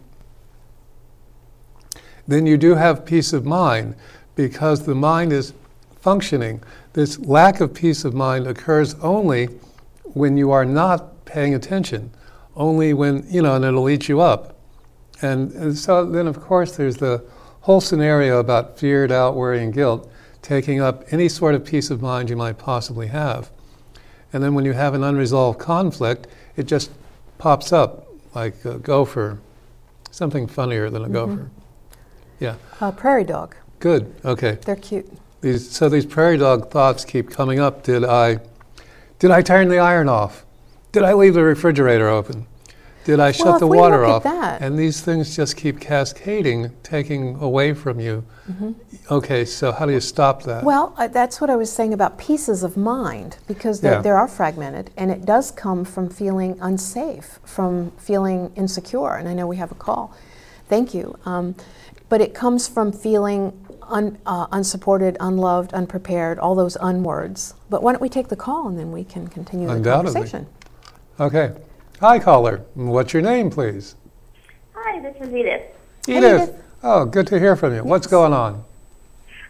then 2.29 2.45
you 2.45 2.55
do 2.55 2.75
have 2.75 3.05
peace 3.05 3.33
of 3.33 3.45
mind 3.45 3.95
because 4.35 4.85
the 4.85 4.95
mind 4.95 5.33
is 5.33 5.51
functioning. 5.99 6.63
This 6.93 7.19
lack 7.19 7.59
of 7.59 7.73
peace 7.73 8.05
of 8.05 8.13
mind 8.13 8.47
occurs 8.47 8.95
only 9.01 9.47
when 10.13 10.37
you 10.37 10.51
are 10.51 10.63
not 10.63 11.25
paying 11.25 11.55
attention, 11.55 12.09
only 12.55 12.93
when, 12.93 13.25
you 13.29 13.41
know, 13.41 13.55
and 13.55 13.65
it'll 13.65 13.89
eat 13.89 14.07
you 14.07 14.21
up. 14.21 14.58
And, 15.21 15.51
and 15.53 15.77
so 15.77 16.05
then, 16.05 16.27
of 16.27 16.39
course, 16.39 16.75
there's 16.75 16.97
the 16.97 17.23
whole 17.61 17.81
scenario 17.81 18.39
about 18.39 18.79
fear, 18.79 19.05
doubt, 19.07 19.35
worry, 19.35 19.63
and 19.63 19.73
guilt 19.73 20.09
taking 20.41 20.79
up 20.79 21.03
any 21.11 21.27
sort 21.27 21.55
of 21.55 21.65
peace 21.65 21.89
of 21.89 22.01
mind 22.01 22.29
you 22.29 22.35
might 22.35 22.57
possibly 22.57 23.07
have. 23.07 23.51
And 24.31 24.43
then 24.43 24.53
when 24.53 24.65
you 24.65 24.73
have 24.73 24.93
an 24.93 25.03
unresolved 25.03 25.59
conflict, 25.59 26.27
it 26.55 26.65
just 26.65 26.91
pops 27.37 27.73
up 27.73 28.07
like 28.35 28.63
a 28.65 28.77
gopher, 28.77 29.39
something 30.11 30.47
funnier 30.47 30.89
than 30.89 31.01
a 31.01 31.05
mm-hmm. 31.05 31.13
gopher. 31.13 31.51
Yeah. 32.39 32.55
Uh, 32.79 32.91
prairie 32.91 33.23
dog. 33.23 33.55
Good. 33.79 34.13
Okay. 34.23 34.57
They're 34.65 34.75
cute. 34.75 35.11
These, 35.41 35.71
so 35.71 35.89
these 35.89 36.05
prairie 36.05 36.37
dog 36.37 36.69
thoughts 36.69 37.05
keep 37.05 37.29
coming 37.29 37.59
up. 37.59 37.83
Did 37.83 38.03
I, 38.03 38.39
did 39.19 39.31
I 39.31 39.41
turn 39.41 39.67
the 39.69 39.79
iron 39.79 40.09
off? 40.09 40.45
Did 40.91 41.03
I 41.03 41.13
leave 41.13 41.33
the 41.33 41.43
refrigerator 41.43 42.07
open? 42.07 42.47
Did 43.09 43.19
I 43.19 43.31
shut 43.31 43.47
well, 43.47 43.59
the 43.59 43.65
water 43.65 44.05
off? 44.05 44.23
And 44.23 44.77
these 44.77 45.01
things 45.01 45.35
just 45.35 45.57
keep 45.57 45.79
cascading, 45.79 46.71
taking 46.83 47.35
away 47.41 47.73
from 47.73 47.99
you. 47.99 48.23
Mm-hmm. 48.47 48.73
Okay, 49.09 49.45
so 49.45 49.71
how 49.71 49.87
do 49.87 49.93
you 49.93 49.99
stop 49.99 50.43
that? 50.43 50.63
Well, 50.63 50.93
uh, 50.95 51.07
that's 51.07 51.41
what 51.41 51.49
I 51.49 51.55
was 51.55 51.71
saying 51.71 51.91
about 51.91 52.19
pieces 52.19 52.61
of 52.61 52.77
mind, 52.77 53.37
because 53.47 53.81
they, 53.81 53.89
yeah. 53.89 54.01
they 54.01 54.11
are 54.11 54.27
fragmented, 54.27 54.91
and 54.95 55.09
it 55.09 55.25
does 55.25 55.49
come 55.49 55.85
from 55.85 56.07
feeling 56.07 56.55
unsafe, 56.61 57.39
from 57.43 57.89
feeling 57.97 58.51
insecure. 58.55 59.15
And 59.15 59.27
I 59.27 59.33
know 59.33 59.47
we 59.47 59.57
have 59.57 59.71
a 59.71 59.75
call. 59.75 60.15
Thank 60.67 60.93
you. 60.93 61.17
Um, 61.25 61.55
but 62.09 62.21
it 62.21 62.35
comes 62.35 62.67
from 62.67 62.91
feeling 62.91 63.53
un, 63.81 64.19
uh, 64.27 64.45
unsupported, 64.51 65.17
unloved, 65.19 65.73
unprepared, 65.73 66.37
all 66.37 66.53
those 66.53 66.77
unwords. 66.79 67.55
But 67.71 67.81
why 67.81 67.91
don't 67.91 68.03
we 68.03 68.09
take 68.09 68.27
the 68.27 68.35
call 68.35 68.67
and 68.67 68.77
then 68.77 68.91
we 68.91 69.03
can 69.03 69.27
continue 69.27 69.67
the 69.67 69.81
conversation? 69.81 70.45
Okay. 71.19 71.53
Hi, 71.99 72.17
caller. 72.17 72.63
What's 72.75 73.11
your 73.11 73.21
name, 73.21 73.49
please? 73.49 73.95
Hi, 74.73 75.01
this 75.01 75.17
is 75.19 75.33
Edith. 75.33 75.63
Edith. 76.07 76.23
Edith. 76.23 76.63
Oh, 76.81 77.03
good 77.03 77.27
to 77.27 77.37
hear 77.37 77.57
from 77.57 77.71
you. 77.71 77.79
Yes. 77.79 77.85
What's 77.85 78.07
going 78.07 78.31
on? 78.31 78.63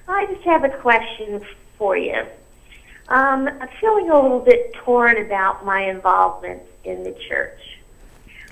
I 0.08 0.26
just 0.26 0.42
have 0.46 0.64
a 0.64 0.70
question 0.70 1.46
for 1.78 1.96
you. 1.96 2.26
Um, 3.10 3.48
I'm 3.48 3.70
feeling 3.80 4.10
a 4.10 4.20
little 4.20 4.40
bit 4.40 4.74
torn 4.74 5.18
about 5.18 5.64
my 5.64 5.82
involvement 5.92 6.64
in 6.86 7.04
the 7.04 7.12
church. 7.30 7.78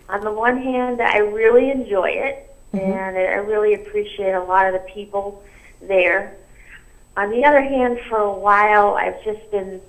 On 0.09 0.21
the 0.21 0.31
one 0.31 0.61
hand, 0.61 1.01
I 1.01 1.17
really 1.17 1.71
enjoy 1.71 2.11
it. 2.11 2.55
Mm-hmm. 2.73 2.91
And 2.91 3.17
I 3.17 3.37
really 3.37 3.73
appreciate 3.73 4.33
a 4.33 4.43
lot 4.43 4.67
of 4.67 4.73
the 4.73 4.87
people 4.93 5.43
there. 5.81 6.35
On 7.15 7.31
the 7.31 7.43
other 7.45 7.63
hand, 7.63 7.99
for 8.07 8.19
a 8.19 8.31
while, 8.31 8.93
I've 8.93 9.23
just 9.23 9.49
been, 9.49 9.81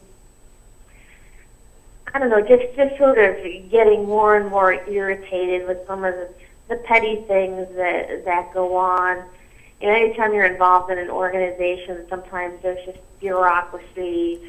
I 2.14 2.18
don't 2.18 2.30
know, 2.30 2.40
just, 2.40 2.74
just 2.74 2.96
sort 2.96 3.18
of 3.18 3.36
getting 3.70 4.06
more 4.06 4.36
and 4.36 4.48
more 4.50 4.72
irritated 4.88 5.68
with 5.68 5.78
some 5.86 6.04
of 6.04 6.14
the, 6.14 6.28
the 6.68 6.76
petty 6.76 7.24
things 7.26 7.66
that, 7.76 8.24
that 8.24 8.52
go 8.54 8.76
on. 8.76 9.24
You 9.80 9.88
know, 9.88 9.94
anytime 9.94 10.32
you're 10.32 10.46
involved 10.46 10.90
in 10.90 10.98
an 10.98 11.10
organization, 11.10 12.06
sometimes 12.08 12.60
there's 12.62 12.84
just 12.86 12.98
bureaucracy 13.20 14.40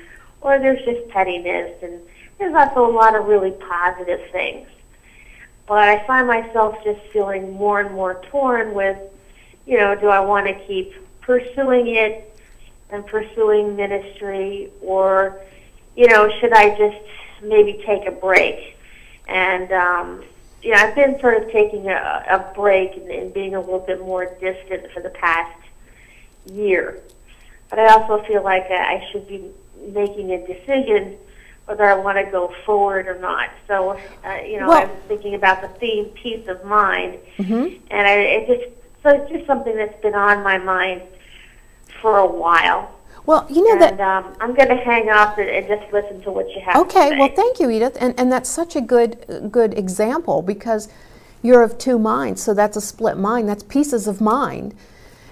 or 0.42 0.58
there's 0.58 0.84
just 0.86 1.10
pettiness, 1.10 1.76
and 1.84 2.00
there's 2.38 2.56
also 2.56 2.90
a 2.90 2.94
lot 2.94 3.14
of 3.14 3.26
really 3.26 3.52
positive 3.52 4.22
things. 4.32 4.68
But 5.68 5.90
I 5.90 6.06
find 6.08 6.28
myself 6.28 6.78
just 6.84 7.02
feeling 7.12 7.54
more 7.54 7.82
and 7.82 7.94
more 7.94 8.22
torn 8.32 8.74
with, 8.74 8.98
you 9.68 9.78
know, 9.78 9.96
do 9.96 10.08
I 10.08 10.22
want 10.22 10.48
to 10.48 10.54
keep 10.66 10.94
pursuing 11.22 11.96
it 11.96 12.40
and 12.90 13.06
pursuing 13.06 13.76
ministry, 13.76 14.72
or, 14.82 15.42
you 15.96 16.08
know, 16.08 16.30
should 16.40 16.54
I 16.54 16.70
just 16.70 17.06
maybe 17.42 17.84
take 17.86 18.08
a 18.08 18.12
break? 18.12 18.78
And, 19.28 19.72
um, 19.72 20.24
you 20.62 20.72
know, 20.72 20.78
I've 20.78 20.96
been 20.96 21.20
sort 21.20 21.42
of 21.42 21.52
taking 21.52 21.88
a, 21.90 22.26
a 22.30 22.54
break 22.56 22.96
and, 22.98 23.10
and 23.10 23.34
being 23.34 23.56
a 23.56 23.60
little 23.60 23.80
bit 23.80 24.00
more 24.02 24.26
distant 24.26 24.92
for 24.92 25.02
the 25.02 25.10
past 25.10 25.58
year. 26.52 27.00
But 27.70 27.80
I 27.80 27.94
also 27.94 28.24
feel 28.24 28.44
like 28.44 28.66
I 28.70 29.08
should 29.12 29.28
be 29.28 29.52
making 29.94 30.32
a 30.32 30.46
decision 30.46 31.18
whether 31.70 31.86
I 31.86 31.94
want 31.94 32.18
to 32.18 32.30
go 32.32 32.52
forward 32.66 33.08
or 33.08 33.20
not. 33.20 33.52
So, 33.68 33.92
uh, 34.26 34.38
you 34.44 34.60
know, 34.60 34.68
well, 34.70 34.90
I'm 34.90 34.96
thinking 35.08 35.36
about 35.36 35.62
the 35.62 35.68
theme 35.68 36.06
peace 36.16 36.48
of 36.48 36.66
mind, 36.66 37.20
mm-hmm. 37.38 37.78
and 37.92 38.08
I, 38.08 38.14
it 38.16 38.48
just 38.48 39.04
so 39.04 39.10
it's 39.10 39.32
just 39.32 39.46
something 39.46 39.76
that's 39.76 40.02
been 40.02 40.16
on 40.16 40.44
my 40.44 40.58
mind 40.58 41.04
for 42.02 42.18
a 42.18 42.26
while. 42.26 42.99
Well, 43.26 43.46
you 43.50 43.64
know 43.64 43.74
and, 43.74 44.00
that. 44.00 44.00
Um, 44.00 44.36
I'm 44.40 44.56
going 44.56 44.70
to 44.70 44.76
hang 44.76 45.10
up 45.10 45.38
and, 45.38 45.50
and, 45.50 45.68
just 45.68 45.92
listen 45.94 46.22
to 46.24 46.32
what 46.32 46.50
you 46.50 46.62
have. 46.62 46.78
Okay. 46.78 47.18
Well, 47.18 47.30
thank 47.36 47.60
you, 47.60 47.70
Edith, 47.70 47.98
and 48.00 48.20
and 48.20 48.32
that's 48.32 48.50
such 48.50 48.76
a 48.76 48.82
good 48.82 49.50
good 49.52 49.78
example 49.78 50.42
because 50.42 50.90
you're 51.42 51.64
of 51.64 51.78
two 51.78 51.98
minds, 52.00 52.42
so 52.42 52.54
that's 52.54 52.76
a 52.76 52.82
split 52.82 53.18
mind. 53.18 53.48
That's 53.48 53.64
pieces 53.64 54.08
of 54.08 54.20
mind. 54.20 54.74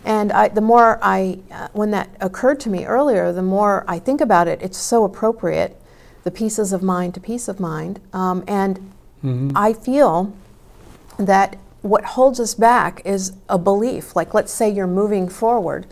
And 0.05 0.31
I, 0.31 0.47
the 0.47 0.61
more 0.61 0.99
I, 1.01 1.39
uh, 1.51 1.67
when 1.73 1.91
that 1.91 2.09
occurred 2.21 2.61
to 2.61 2.69
me 2.69 2.85
earlier, 2.85 3.33
the 3.33 3.41
more 3.41 3.83
I 3.89 3.99
think 3.99 4.21
about 4.21 4.47
it, 4.47 4.61
it's 4.61 4.77
so 4.77 5.03
appropriate, 5.03 5.75
the 6.23 6.31
pieces 6.31 6.71
of 6.71 6.81
mind 6.81 7.13
to 7.15 7.19
peace 7.19 7.49
of 7.49 7.59
mind. 7.59 7.99
Um, 8.13 8.43
and 8.47 8.77
mm-hmm. 9.21 9.51
I 9.53 9.73
feel 9.73 10.33
that 11.17 11.57
what 11.81 12.05
holds 12.05 12.39
us 12.39 12.53
back 12.53 13.01
is 13.03 13.33
a 13.49 13.57
belief. 13.57 14.15
Like, 14.15 14.33
let's 14.33 14.53
say 14.53 14.69
you're 14.69 14.87
moving 14.87 15.27
forward, 15.27 15.85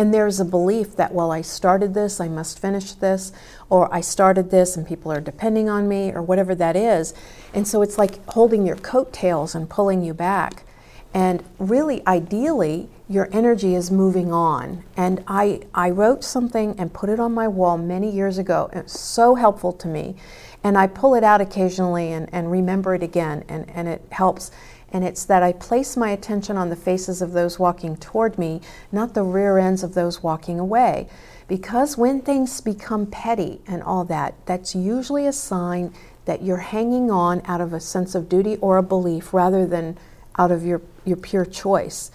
and 0.00 0.14
there's 0.14 0.40
a 0.40 0.46
belief 0.46 0.96
that, 0.96 1.12
well, 1.12 1.30
I 1.30 1.42
started 1.42 1.92
this, 1.92 2.20
I 2.20 2.28
must 2.28 2.58
finish 2.58 2.92
this, 2.92 3.32
or 3.68 3.92
I 3.94 4.00
started 4.00 4.50
this 4.50 4.74
and 4.74 4.86
people 4.86 5.12
are 5.12 5.20
depending 5.20 5.68
on 5.68 5.88
me, 5.88 6.10
or 6.10 6.22
whatever 6.22 6.54
that 6.54 6.74
is. 6.74 7.12
And 7.52 7.68
so 7.68 7.82
it's 7.82 7.98
like 7.98 8.26
holding 8.30 8.64
your 8.66 8.76
coattails 8.76 9.54
and 9.54 9.68
pulling 9.68 10.02
you 10.02 10.14
back. 10.14 10.64
And 11.12 11.44
really, 11.58 12.02
ideally, 12.06 12.88
your 13.10 13.28
energy 13.30 13.74
is 13.74 13.90
moving 13.90 14.32
on. 14.32 14.84
And 14.96 15.22
I, 15.26 15.64
I 15.74 15.90
wrote 15.90 16.24
something 16.24 16.76
and 16.78 16.94
put 16.94 17.10
it 17.10 17.20
on 17.20 17.34
my 17.34 17.46
wall 17.46 17.76
many 17.76 18.10
years 18.10 18.38
ago. 18.38 18.70
It's 18.72 18.98
so 18.98 19.34
helpful 19.34 19.74
to 19.74 19.86
me. 19.86 20.16
And 20.64 20.78
I 20.78 20.86
pull 20.86 21.14
it 21.14 21.24
out 21.24 21.42
occasionally 21.42 22.10
and, 22.10 22.26
and 22.32 22.50
remember 22.50 22.94
it 22.94 23.02
again, 23.02 23.44
and, 23.50 23.68
and 23.68 23.86
it 23.86 24.02
helps. 24.12 24.50
And 24.92 25.04
it's 25.04 25.24
that 25.24 25.42
I 25.42 25.52
place 25.52 25.96
my 25.96 26.10
attention 26.10 26.56
on 26.56 26.68
the 26.68 26.76
faces 26.76 27.22
of 27.22 27.32
those 27.32 27.58
walking 27.58 27.96
toward 27.96 28.38
me, 28.38 28.60
not 28.90 29.14
the 29.14 29.22
rear 29.22 29.58
ends 29.58 29.82
of 29.82 29.94
those 29.94 30.22
walking 30.22 30.58
away. 30.58 31.08
Because 31.46 31.96
when 31.96 32.20
things 32.20 32.60
become 32.60 33.06
petty 33.06 33.60
and 33.66 33.82
all 33.82 34.04
that, 34.04 34.34
that's 34.46 34.74
usually 34.74 35.26
a 35.26 35.32
sign 35.32 35.92
that 36.24 36.42
you're 36.42 36.58
hanging 36.58 37.10
on 37.10 37.42
out 37.44 37.60
of 37.60 37.72
a 37.72 37.80
sense 37.80 38.14
of 38.14 38.28
duty 38.28 38.56
or 38.58 38.76
a 38.76 38.82
belief 38.82 39.32
rather 39.32 39.66
than 39.66 39.98
out 40.38 40.50
of 40.50 40.64
your, 40.64 40.80
your 41.04 41.16
pure 41.16 41.44
choice. 41.44 42.10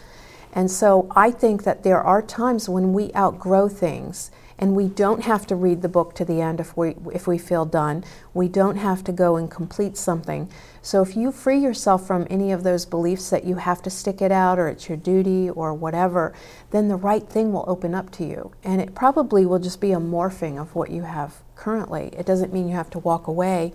And 0.53 0.71
so 0.71 1.11
I 1.15 1.31
think 1.31 1.63
that 1.63 1.83
there 1.83 2.01
are 2.01 2.21
times 2.21 2.69
when 2.69 2.93
we 2.93 3.11
outgrow 3.13 3.67
things 3.67 4.31
and 4.57 4.75
we 4.75 4.87
don't 4.87 5.23
have 5.23 5.45
to 5.47 5.55
read 5.55 5.81
the 5.81 5.89
book 5.89 6.15
to 6.15 6.25
the 6.25 6.41
end 6.41 6.59
if 6.59 6.77
we 6.77 6.95
if 7.13 7.27
we 7.27 7.37
feel 7.37 7.65
done. 7.65 8.03
We 8.33 8.47
don't 8.47 8.77
have 8.77 9.03
to 9.05 9.11
go 9.11 9.35
and 9.35 9.51
complete 9.51 9.97
something. 9.97 10.49
So 10.81 11.01
if 11.01 11.15
you 11.17 11.31
free 11.31 11.59
yourself 11.59 12.07
from 12.07 12.25
any 12.29 12.51
of 12.51 12.63
those 12.63 12.85
beliefs 12.85 13.29
that 13.31 13.43
you 13.43 13.55
have 13.55 13.81
to 13.83 13.89
stick 13.89 14.21
it 14.21 14.31
out 14.31 14.57
or 14.57 14.67
it's 14.69 14.87
your 14.87 14.97
duty 14.97 15.49
or 15.49 15.73
whatever, 15.73 16.33
then 16.71 16.87
the 16.87 16.95
right 16.95 17.27
thing 17.27 17.51
will 17.51 17.65
open 17.67 17.93
up 17.93 18.11
to 18.11 18.25
you. 18.25 18.51
And 18.63 18.79
it 18.79 18.95
probably 18.95 19.45
will 19.45 19.59
just 19.59 19.81
be 19.81 19.91
a 19.91 19.97
morphing 19.97 20.59
of 20.59 20.73
what 20.73 20.89
you 20.89 21.03
have 21.03 21.41
currently. 21.55 22.11
It 22.17 22.25
doesn't 22.25 22.53
mean 22.53 22.69
you 22.69 22.75
have 22.75 22.89
to 22.91 22.99
walk 22.99 23.27
away, 23.27 23.73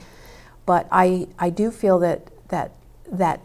but 0.64 0.88
I 0.90 1.28
I 1.38 1.50
do 1.50 1.70
feel 1.70 1.98
that 1.98 2.28
that 2.48 2.72
that 3.10 3.40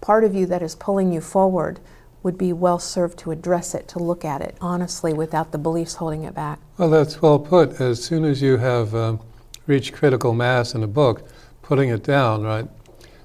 part 0.00 0.22
of 0.22 0.34
you 0.34 0.46
that 0.46 0.62
is 0.62 0.76
pulling 0.76 1.12
you 1.12 1.20
forward 1.20 1.80
would 2.22 2.36
be 2.36 2.52
well 2.52 2.78
served 2.78 3.18
to 3.20 3.30
address 3.30 3.74
it, 3.74 3.88
to 3.88 3.98
look 3.98 4.24
at 4.24 4.40
it 4.40 4.56
honestly 4.60 5.12
without 5.12 5.52
the 5.52 5.58
beliefs 5.58 5.94
holding 5.94 6.24
it 6.24 6.34
back. 6.34 6.58
Well, 6.76 6.90
that's 6.90 7.22
well 7.22 7.38
put. 7.38 7.80
As 7.80 8.02
soon 8.02 8.24
as 8.24 8.42
you 8.42 8.56
have 8.56 8.94
um, 8.94 9.20
reached 9.66 9.92
critical 9.92 10.32
mass 10.32 10.74
in 10.74 10.82
a 10.82 10.88
book, 10.88 11.28
putting 11.62 11.90
it 11.90 12.02
down, 12.02 12.42
right? 12.42 12.66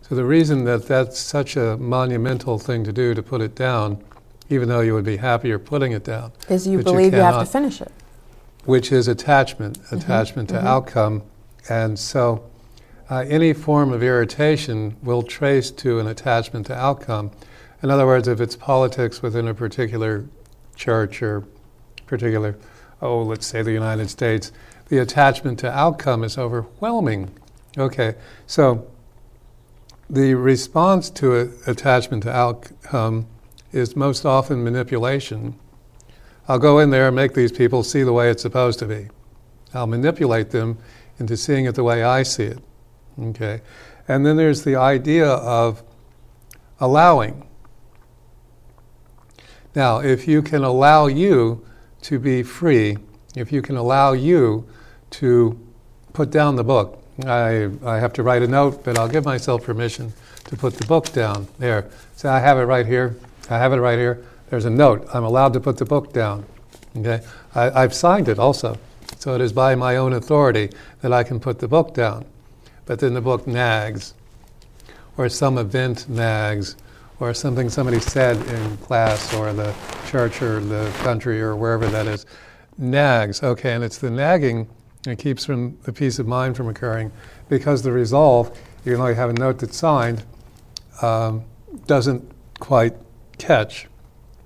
So 0.01 0.15
the 0.15 0.25
reason 0.25 0.65
that 0.65 0.85
that's 0.85 1.17
such 1.17 1.55
a 1.55 1.77
monumental 1.77 2.59
thing 2.59 2.83
to 2.83 2.91
do 2.91 3.13
to 3.13 3.23
put 3.23 3.41
it 3.41 3.55
down, 3.55 4.03
even 4.50 4.67
though 4.67 4.81
you 4.81 4.93
would 4.93 5.05
be 5.05 5.17
happier 5.17 5.57
putting 5.57 5.93
it 5.93 6.03
down, 6.03 6.33
is 6.50 6.67
you 6.67 6.83
believe 6.83 7.13
you, 7.13 7.19
you, 7.19 7.23
have 7.23 7.39
to 7.39 7.45
finish 7.45 7.81
it, 7.81 7.91
which 8.65 8.91
is 8.91 9.07
attachment, 9.07 9.79
mm-hmm. 9.79 9.95
attachment 9.95 10.50
mm-hmm. 10.50 10.57
to 10.57 10.62
mm-hmm. 10.62 10.67
outcome, 10.67 11.23
and 11.69 11.97
so 11.97 12.43
uh, 13.09 13.23
any 13.27 13.53
form 13.53 13.93
of 13.93 14.03
irritation 14.03 14.97
will 15.01 15.23
trace 15.23 15.71
to 15.71 16.00
an 16.00 16.07
attachment 16.07 16.67
to 16.67 16.75
outcome. 16.75 17.31
In 17.83 17.91
other 17.91 18.05
words, 18.05 18.29
if 18.29 18.39
it's 18.39 18.55
politics 18.55 19.21
within 19.21 19.49
a 19.49 19.53
particular 19.53 20.25
church 20.73 21.21
or 21.21 21.43
particular, 22.07 22.57
oh, 23.01 23.21
let's 23.21 23.45
say 23.45 23.61
the 23.61 23.73
United 23.73 24.09
States, 24.09 24.53
the 24.87 24.99
attachment 24.99 25.59
to 25.59 25.69
outcome 25.69 26.23
is 26.23 26.37
overwhelming. 26.37 27.29
Okay, 27.77 28.15
so 28.47 28.87
the 30.09 30.33
response 30.33 31.09
to 31.09 31.35
a, 31.35 31.69
attachment 31.69 32.23
to 32.23 32.31
outcome 32.31 33.27
is 33.73 33.97
most 33.97 34.25
often 34.25 34.63
manipulation. 34.63 35.59
I'll 36.47 36.59
go 36.59 36.79
in 36.79 36.89
there 36.89 37.07
and 37.07 37.15
make 37.15 37.33
these 37.33 37.51
people 37.51 37.83
see 37.83 38.03
the 38.03 38.13
way 38.13 38.29
it's 38.29 38.41
supposed 38.41 38.79
to 38.79 38.85
be. 38.85 39.09
I'll 39.73 39.87
manipulate 39.87 40.51
them 40.51 40.77
into 41.19 41.35
seeing 41.35 41.65
it 41.65 41.75
the 41.75 41.83
way 41.83 42.03
I 42.03 42.23
see 42.23 42.45
it. 42.45 42.59
Okay, 43.19 43.59
and 44.07 44.25
then 44.25 44.37
there's 44.37 44.63
the 44.63 44.77
idea 44.77 45.27
of 45.27 45.83
allowing. 46.79 47.49
Now, 49.75 49.99
if 49.99 50.27
you 50.27 50.41
can 50.41 50.63
allow 50.63 51.07
you 51.07 51.65
to 52.03 52.19
be 52.19 52.43
free, 52.43 52.97
if 53.35 53.51
you 53.51 53.61
can 53.61 53.75
allow 53.75 54.13
you 54.13 54.67
to 55.11 55.59
put 56.13 56.29
down 56.29 56.55
the 56.55 56.63
book, 56.63 57.03
I, 57.25 57.69
I 57.85 57.99
have 57.99 58.13
to 58.13 58.23
write 58.23 58.41
a 58.41 58.47
note, 58.47 58.83
but 58.83 58.97
I'll 58.97 59.07
give 59.07 59.25
myself 59.25 59.63
permission 59.63 60.13
to 60.45 60.55
put 60.55 60.75
the 60.75 60.85
book 60.85 61.11
down. 61.11 61.47
There. 61.59 61.89
So 62.15 62.29
I 62.29 62.39
have 62.39 62.57
it 62.57 62.63
right 62.63 62.85
here. 62.85 63.15
I 63.49 63.57
have 63.57 63.73
it 63.73 63.77
right 63.77 63.97
here. 63.97 64.23
There's 64.49 64.65
a 64.65 64.69
note. 64.69 65.07
I'm 65.13 65.23
allowed 65.23 65.53
to 65.53 65.59
put 65.59 65.77
the 65.77 65.85
book 65.85 66.13
down. 66.13 66.45
Okay? 66.95 67.23
I, 67.55 67.81
have 67.81 67.93
signed 67.93 68.27
it 68.27 68.39
also. 68.39 68.77
So 69.17 69.35
it 69.35 69.41
is 69.41 69.53
by 69.53 69.75
my 69.75 69.95
own 69.95 70.13
authority 70.13 70.69
that 71.01 71.13
I 71.13 71.23
can 71.23 71.39
put 71.39 71.59
the 71.59 71.67
book 71.67 71.93
down. 71.93 72.25
But 72.85 72.99
then 72.99 73.13
the 73.13 73.21
book 73.21 73.47
nags, 73.47 74.13
or 75.17 75.29
some 75.29 75.57
event 75.57 76.09
nags, 76.09 76.75
or 77.20 77.34
something 77.34 77.70
somebody 77.70 78.00
said 78.00 78.38
in 78.48 78.77
class 78.77 79.34
or 79.34 79.53
the 79.53 79.74
church 80.08 80.41
or 80.41 80.60
the 80.60 80.91
country 81.03 81.41
or 81.41 81.55
wherever 81.55 81.88
that 81.88 82.08
is, 82.08 82.25
nags. 82.77 83.43
Okay, 83.43 83.74
and 83.74 83.84
it's 83.84 83.98
the 83.98 84.10
nagging 84.10 84.67
that 85.03 85.17
keeps 85.17 85.46
from 85.46 85.77
the 85.84 85.93
peace 85.93 86.20
of 86.20 86.27
mind 86.27 86.55
from 86.55 86.67
occurring 86.67 87.12
because 87.50 87.82
the 87.82 87.91
resolve, 87.91 88.58
even 88.86 89.00
though 89.00 89.08
you 89.08 89.15
have 89.15 89.29
a 89.29 89.34
note 89.34 89.60
that's 89.60 89.77
signed, 89.77 90.24
um, 91.01 91.43
doesn't 91.86 92.29
quite 92.60 92.96
catch. 93.38 93.88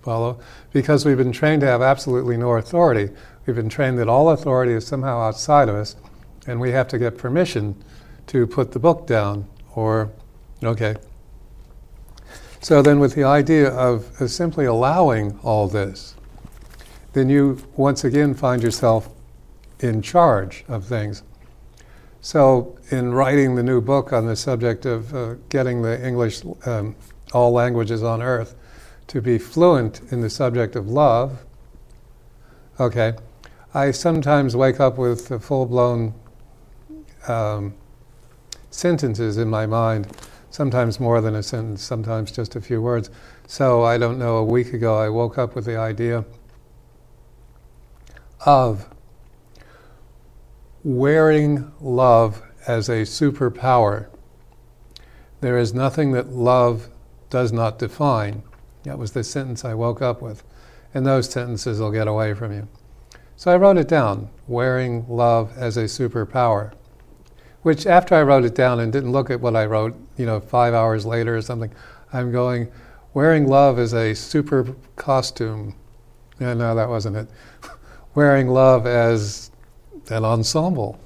Follow? 0.02 0.40
Because 0.72 1.06
we've 1.06 1.18
been 1.18 1.34
trained 1.34 1.62
to 1.62 1.68
have 1.68 1.82
absolutely 1.82 2.38
no 2.38 2.52
authority. 2.52 3.14
We've 3.46 3.56
been 3.56 3.70
trained 3.70 4.00
that 4.00 4.08
all 4.08 4.30
authority 4.30 4.74
is 4.74 4.88
somehow 4.88 5.20
outside 5.20 5.70
of 5.70 5.76
us, 5.76 5.96
and 6.48 6.60
we 6.60 6.72
have 6.72 6.88
to 6.90 6.98
get 6.98 7.18
permission 7.18 7.76
to 8.28 8.48
put 8.48 8.72
the 8.72 8.80
book 8.80 9.06
down. 9.06 9.48
Or, 9.76 10.12
okay, 10.64 10.96
so 12.68 12.82
then, 12.82 13.00
with 13.00 13.16
the 13.16 13.24
idea 13.24 13.70
of 13.70 14.12
simply 14.30 14.66
allowing 14.66 15.40
all 15.42 15.70
this, 15.70 16.16
then 17.14 17.30
you 17.30 17.66
once 17.78 18.04
again 18.04 18.34
find 18.34 18.62
yourself 18.62 19.08
in 19.80 20.02
charge 20.02 20.66
of 20.68 20.84
things. 20.84 21.24
So, 22.20 22.78
in 22.92 23.14
writing 23.14 23.56
the 23.56 23.64
new 23.64 23.80
book 23.80 24.12
on 24.12 24.26
the 24.26 24.36
subject 24.36 24.86
of 24.86 25.16
uh, 25.16 25.36
getting 25.48 25.82
the 25.82 26.06
English, 26.06 26.42
um, 26.66 26.98
all 27.32 27.54
languages 27.54 28.04
on 28.04 28.22
earth, 28.22 28.54
to 29.08 29.22
be 29.22 29.38
fluent 29.38 30.02
in 30.12 30.20
the 30.20 30.30
subject 30.30 30.76
of 30.76 30.90
love, 30.90 31.46
okay, 32.82 33.14
I 33.74 33.92
sometimes 33.92 34.58
wake 34.58 34.82
up 34.82 34.98
with 34.98 35.42
full 35.42 35.68
blown 35.68 36.14
um, 37.30 37.76
sentences 38.72 39.38
in 39.38 39.48
my 39.48 39.66
mind 39.66 40.14
sometimes 40.50 41.00
more 41.00 41.22
than 41.22 41.36
a 41.36 41.44
sentence, 41.44 41.84
sometimes 41.84 42.32
just 42.32 42.56
a 42.56 42.62
few 42.62 42.82
words. 42.82 43.10
So 43.48 43.84
I 43.84 43.98
don't 43.98 44.20
know, 44.20 44.38
a 44.38 44.44
week 44.44 44.74
ago 44.74 44.98
I 44.98 45.10
woke 45.10 45.38
up 45.38 45.56
with 45.56 45.66
the 45.66 45.78
idea 45.78 46.26
of 48.46 48.88
wearing 50.84 51.72
love 51.82 52.42
as 52.68 52.90
a 52.90 53.02
superpower. 53.02 54.08
There 55.42 55.58
is 55.58 55.74
nothing 55.74 56.12
that 56.14 56.30
love 56.30 56.90
does 57.30 57.52
not 57.52 57.80
define. 57.80 58.44
That 58.84 58.98
was 58.98 59.12
the 59.12 59.24
sentence 59.24 59.66
I 59.66 59.74
woke 59.74 60.02
up 60.02 60.22
with. 60.22 60.44
And 60.94 61.06
those 61.06 61.30
sentences 61.30 61.80
will 61.80 61.92
get 61.92 62.08
away 62.08 62.34
from 62.34 62.54
you. 62.54 62.68
So 63.36 63.52
I 63.52 63.58
wrote 63.58 63.78
it 63.78 63.88
down 63.88 64.30
wearing 64.48 65.06
love 65.08 65.56
as 65.58 65.78
a 65.78 65.84
superpower 65.84 66.74
which 67.68 67.86
after 67.86 68.16
I 68.16 68.22
wrote 68.22 68.46
it 68.46 68.56
down 68.56 68.80
and 68.80 68.94
didn't 68.94 69.12
look 69.12 69.30
at 69.30 69.42
what 69.42 69.54
I 69.54 69.66
wrote, 69.66 69.94
you 70.18 70.26
know, 70.26 70.40
five 70.40 70.74
hours 70.74 71.06
later 71.06 71.36
or 71.36 71.42
something, 71.42 71.72
I'm 72.14 72.32
going, 72.32 72.70
wearing 73.14 73.48
love 73.48 73.80
is 73.80 73.94
a 73.94 74.14
super 74.14 74.76
costume. 74.96 75.76
Yeah, 76.40 76.54
no, 76.54 76.76
that 76.76 76.90
wasn't 76.90 77.18
it. 77.18 77.30
wearing 78.16 78.48
love 78.48 78.86
as 78.86 79.52
an 80.10 80.24
ensemble. 80.24 81.00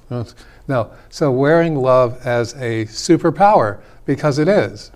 No, 0.68 0.92
so 1.10 1.30
wearing 1.30 1.76
love 1.76 2.24
as 2.24 2.54
a 2.54 2.86
superpower, 2.86 3.80
because 4.06 4.38
it 4.38 4.48
is. 4.48 4.92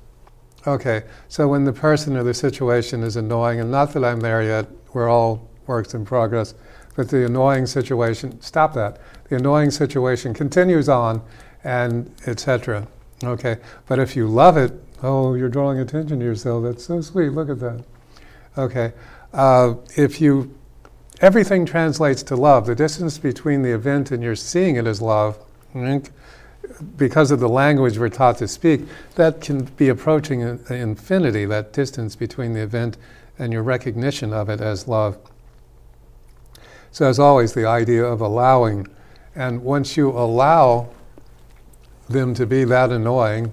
Okay, 0.67 1.05
so 1.29 1.47
when 1.49 1.65
the 1.65 1.73
person 1.73 2.17
or 2.17 2.25
the 2.25 2.35
situation 2.35 3.03
is 3.03 3.17
annoying, 3.17 3.61
and 3.61 3.71
not 3.71 3.93
that 3.93 4.05
I'm 4.05 4.21
there 4.21 4.43
yet, 4.43 4.67
we're 4.93 5.09
all 5.09 5.49
works 5.67 5.95
in 5.95 6.05
progress, 6.05 6.55
but 6.97 7.09
the 7.09 7.27
annoying 7.27 7.67
situation, 7.67 8.41
stop 8.41 8.75
that. 8.75 9.01
The 9.29 9.37
annoying 9.37 9.71
situation 9.71 10.35
continues 10.35 10.89
on, 10.89 11.23
and 11.63 12.13
etc. 12.27 12.87
Okay, 13.25 13.57
but 13.87 13.99
if 13.99 14.15
you 14.15 14.29
love 14.29 14.57
it, 14.57 14.73
oh, 15.03 15.35
you're 15.35 15.49
drawing 15.49 15.79
attention 15.79 16.19
to 16.19 16.25
yourself. 16.25 16.65
That's 16.65 16.85
so 16.85 17.01
sweet. 17.01 17.31
Look 17.31 17.49
at 17.49 17.61
that. 17.61 17.85
Okay, 18.59 18.93
uh, 19.33 19.75
if 19.97 20.21
you 20.21 20.55
everything 21.21 21.65
translates 21.65 22.23
to 22.25 22.37
love. 22.37 22.67
The 22.67 22.75
distance 22.75 23.19
between 23.19 23.63
the 23.63 23.73
event 23.73 24.11
and 24.11 24.23
you're 24.23 24.37
seeing 24.37 24.77
it 24.77 24.87
as 24.87 25.01
love, 25.01 25.39
because 26.97 27.31
of 27.31 27.41
the 27.41 27.49
language 27.49 27.99
we're 27.99 28.09
taught 28.09 28.39
to 28.39 28.49
speak, 28.49 28.83
that 29.15 29.41
can 29.41 29.65
be 29.65 29.89
approaching 29.89 30.41
infinity, 30.69 31.45
that 31.47 31.73
distance 31.73 32.17
between 32.17 32.53
the 32.53 32.61
event 32.61 32.97
and 33.39 33.53
your 33.53 33.63
recognition 33.63 34.33
of 34.33 34.49
it 34.49 34.61
as 34.61 34.89
love. 34.89 35.19
So, 36.91 37.07
as 37.07 37.19
always, 37.19 37.53
the 37.53 37.67
idea 37.67 38.05
of 38.05 38.21
allowing. 38.21 38.89
And 39.35 39.63
once 39.63 39.99
you 39.99 40.11
allow 40.11 40.89
them 42.09 42.35
to 42.35 42.47
be 42.47 42.65
that 42.65 42.91
annoying, 42.91 43.53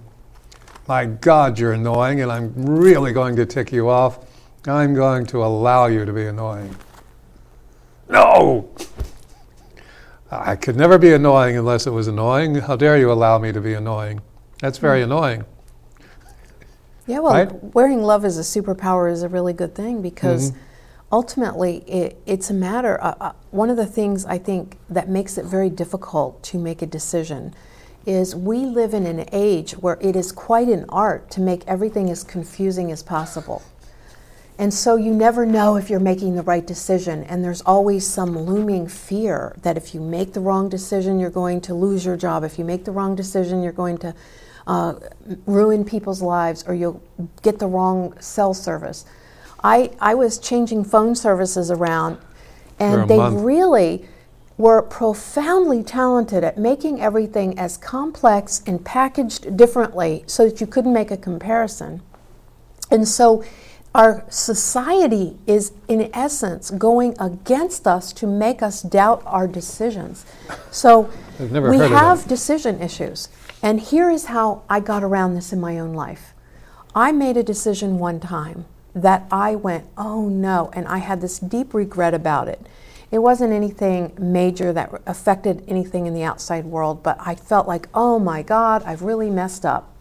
my 0.87 1.05
God, 1.05 1.57
you're 1.57 1.73
annoying, 1.73 2.21
and 2.21 2.31
I'm 2.31 2.53
really 2.55 3.13
going 3.13 3.35
to 3.37 3.45
tick 3.45 3.71
you 3.71 3.89
off, 3.89 4.19
I'm 4.67 4.93
going 4.93 5.25
to 5.27 5.43
allow 5.43 5.87
you 5.87 6.05
to 6.05 6.13
be 6.13 6.25
annoying. 6.25 6.75
No! 8.09 8.69
I 10.31 10.55
could 10.55 10.75
never 10.75 10.97
be 10.97 11.13
annoying 11.13 11.57
unless 11.57 11.85
it 11.85 11.91
was 11.91 12.07
annoying. 12.07 12.55
How 12.55 12.75
dare 12.75 12.97
you 12.97 13.11
allow 13.11 13.37
me 13.37 13.51
to 13.51 13.61
be 13.61 13.73
annoying? 13.73 14.21
That's 14.59 14.77
very 14.77 15.01
mm. 15.01 15.05
annoying. 15.05 15.45
Yeah, 17.05 17.19
well, 17.19 17.33
right? 17.33 17.63
wearing 17.73 18.01
love 18.01 18.23
as 18.23 18.37
a 18.37 18.41
superpower 18.41 19.11
is 19.11 19.23
a 19.23 19.29
really 19.29 19.53
good 19.53 19.75
thing 19.75 20.01
because 20.01 20.51
mm-hmm. 20.51 20.59
ultimately 21.11 21.77
it, 21.79 22.21
it's 22.25 22.49
a 22.49 22.53
matter. 22.53 23.01
Uh, 23.01 23.15
uh, 23.19 23.31
one 23.51 23.69
of 23.69 23.77
the 23.77 23.85
things 23.85 24.25
I 24.25 24.37
think 24.37 24.77
that 24.89 25.09
makes 25.09 25.37
it 25.37 25.45
very 25.45 25.69
difficult 25.69 26.41
to 26.43 26.57
make 26.57 26.81
a 26.81 26.85
decision 26.85 27.53
is 28.05 28.35
we 28.35 28.59
live 28.59 28.93
in 28.93 29.05
an 29.05 29.25
age 29.31 29.71
where 29.73 29.97
it 30.01 30.15
is 30.15 30.31
quite 30.31 30.67
an 30.67 30.85
art 30.89 31.29
to 31.31 31.41
make 31.41 31.63
everything 31.67 32.09
as 32.09 32.23
confusing 32.23 32.91
as 32.91 33.01
possible. 33.01 33.61
And 34.59 34.73
so 34.73 34.95
you 34.95 35.11
never 35.11 35.45
know 35.45 35.77
if 35.77 35.89
you're 35.89 35.99
making 35.99 36.35
the 36.35 36.43
right 36.43 36.65
decision. 36.65 37.23
And 37.23 37.43
there's 37.43 37.61
always 37.61 38.05
some 38.05 38.37
looming 38.37 38.87
fear 38.87 39.55
that 39.63 39.77
if 39.77 39.95
you 39.95 40.01
make 40.01 40.33
the 40.33 40.41
wrong 40.41 40.69
decision, 40.69 41.19
you're 41.19 41.29
going 41.29 41.61
to 41.61 41.73
lose 41.73 42.05
your 42.05 42.17
job. 42.17 42.43
If 42.43 42.59
you 42.59 42.65
make 42.65 42.85
the 42.85 42.91
wrong 42.91 43.15
decision, 43.15 43.63
you're 43.63 43.71
going 43.71 43.97
to 43.99 44.13
uh, 44.67 44.95
ruin 45.45 45.83
people's 45.83 46.21
lives 46.21 46.63
or 46.67 46.75
you'll 46.75 47.01
get 47.41 47.59
the 47.59 47.67
wrong 47.67 48.19
cell 48.19 48.53
service. 48.53 49.05
I, 49.63 49.91
I 49.99 50.13
was 50.13 50.39
changing 50.39 50.83
phone 50.83 51.15
services 51.15 51.71
around, 51.71 52.17
and 52.79 53.09
they 53.09 53.17
month. 53.17 53.41
really 53.41 54.05
were 54.57 54.81
profoundly 54.81 55.83
talented 55.83 56.43
at 56.43 56.57
making 56.57 57.01
everything 57.01 57.57
as 57.57 57.77
complex 57.77 58.61
and 58.67 58.85
packaged 58.85 59.57
differently 59.57 60.23
so 60.27 60.47
that 60.47 60.61
you 60.61 60.67
couldn't 60.67 60.93
make 60.93 61.11
a 61.11 61.17
comparison. 61.17 62.01
And 62.91 63.07
so 63.07 63.43
our 63.95 64.25
society 64.29 65.37
is, 65.45 65.71
in 65.87 66.09
essence, 66.13 66.71
going 66.71 67.15
against 67.19 67.87
us 67.87 68.11
to 68.13 68.27
make 68.27 68.61
us 68.61 68.81
doubt 68.81 69.21
our 69.25 69.47
decisions. 69.47 70.25
So 70.71 71.09
we 71.39 71.77
have 71.77 72.27
decision 72.27 72.81
issues. 72.81 73.29
And 73.61 73.79
here 73.79 74.09
is 74.09 74.25
how 74.25 74.63
I 74.69 74.79
got 74.79 75.03
around 75.03 75.35
this 75.35 75.53
in 75.53 75.59
my 75.59 75.79
own 75.79 75.93
life. 75.93 76.33
I 76.95 77.11
made 77.11 77.37
a 77.37 77.43
decision 77.43 77.97
one 77.97 78.19
time 78.19 78.65
that 78.93 79.25
I 79.31 79.55
went, 79.55 79.85
oh 79.97 80.27
no, 80.27 80.69
and 80.73 80.87
I 80.87 80.99
had 80.99 81.21
this 81.21 81.39
deep 81.39 81.73
regret 81.73 82.13
about 82.13 82.47
it. 82.47 82.67
It 83.13 83.21
wasn't 83.21 83.53
anything 83.53 84.11
major 84.17 84.73
that 84.73 84.91
affected 85.05 85.63
anything 85.67 86.07
in 86.07 86.15
the 86.15 86.23
outside 86.23 86.65
world, 86.65 87.03
but 87.03 87.15
I 87.19 87.35
felt 87.35 87.67
like, 87.67 87.87
oh 87.93 88.17
my 88.17 88.41
God, 88.41 88.81
I've 88.87 89.03
really 89.03 89.29
messed 89.29 89.67
up. 89.67 89.95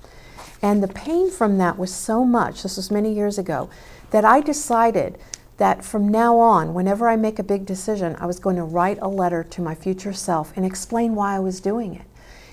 And 0.62 0.82
the 0.82 0.88
pain 0.88 1.30
from 1.30 1.58
that 1.58 1.76
was 1.76 1.92
so 1.94 2.24
much, 2.24 2.62
this 2.62 2.78
was 2.78 2.90
many 2.90 3.12
years 3.12 3.36
ago, 3.36 3.68
that 4.12 4.24
I 4.24 4.40
decided 4.40 5.18
that 5.58 5.84
from 5.84 6.08
now 6.08 6.38
on, 6.38 6.72
whenever 6.72 7.06
I 7.06 7.16
make 7.16 7.38
a 7.38 7.42
big 7.42 7.66
decision, 7.66 8.16
I 8.18 8.24
was 8.24 8.38
going 8.38 8.56
to 8.56 8.64
write 8.64 8.98
a 9.02 9.08
letter 9.08 9.44
to 9.44 9.60
my 9.60 9.74
future 9.74 10.14
self 10.14 10.56
and 10.56 10.64
explain 10.64 11.14
why 11.14 11.36
I 11.36 11.40
was 11.40 11.60
doing 11.60 11.94
it. 11.94 12.06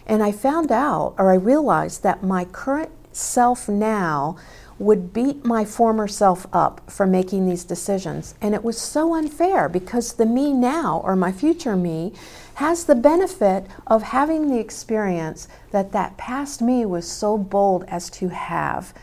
And 0.05 0.21
I 0.21 0.33
found 0.33 0.73
out, 0.73 1.15
or 1.17 1.31
I 1.31 1.35
realized, 1.35 2.03
that 2.03 2.21
my 2.21 2.43
current 2.43 2.91
self 3.13 3.69
now 3.69 4.35
would 4.79 5.13
beat 5.13 5.45
my 5.45 5.65
former 5.65 6.07
self 6.07 6.47
up 6.53 6.89
for 6.89 7.05
making 7.05 7.45
these 7.45 7.65
decisions. 7.65 8.33
And 8.41 8.55
it 8.55 8.63
was 8.63 8.77
so 8.79 9.13
unfair 9.13 9.69
because 9.69 10.13
the 10.13 10.25
me 10.25 10.53
now, 10.53 11.01
or 11.03 11.15
my 11.15 11.31
future 11.31 11.75
me, 11.75 12.13
has 12.55 12.85
the 12.85 12.95
benefit 12.95 13.67
of 13.87 14.03
having 14.03 14.47
the 14.47 14.59
experience 14.59 15.47
that 15.71 15.91
that 15.91 16.17
past 16.17 16.61
me 16.61 16.85
was 16.85 17.09
so 17.09 17.37
bold 17.37 17.83
as 17.87 18.09
to 18.09 18.29
have 18.29 18.93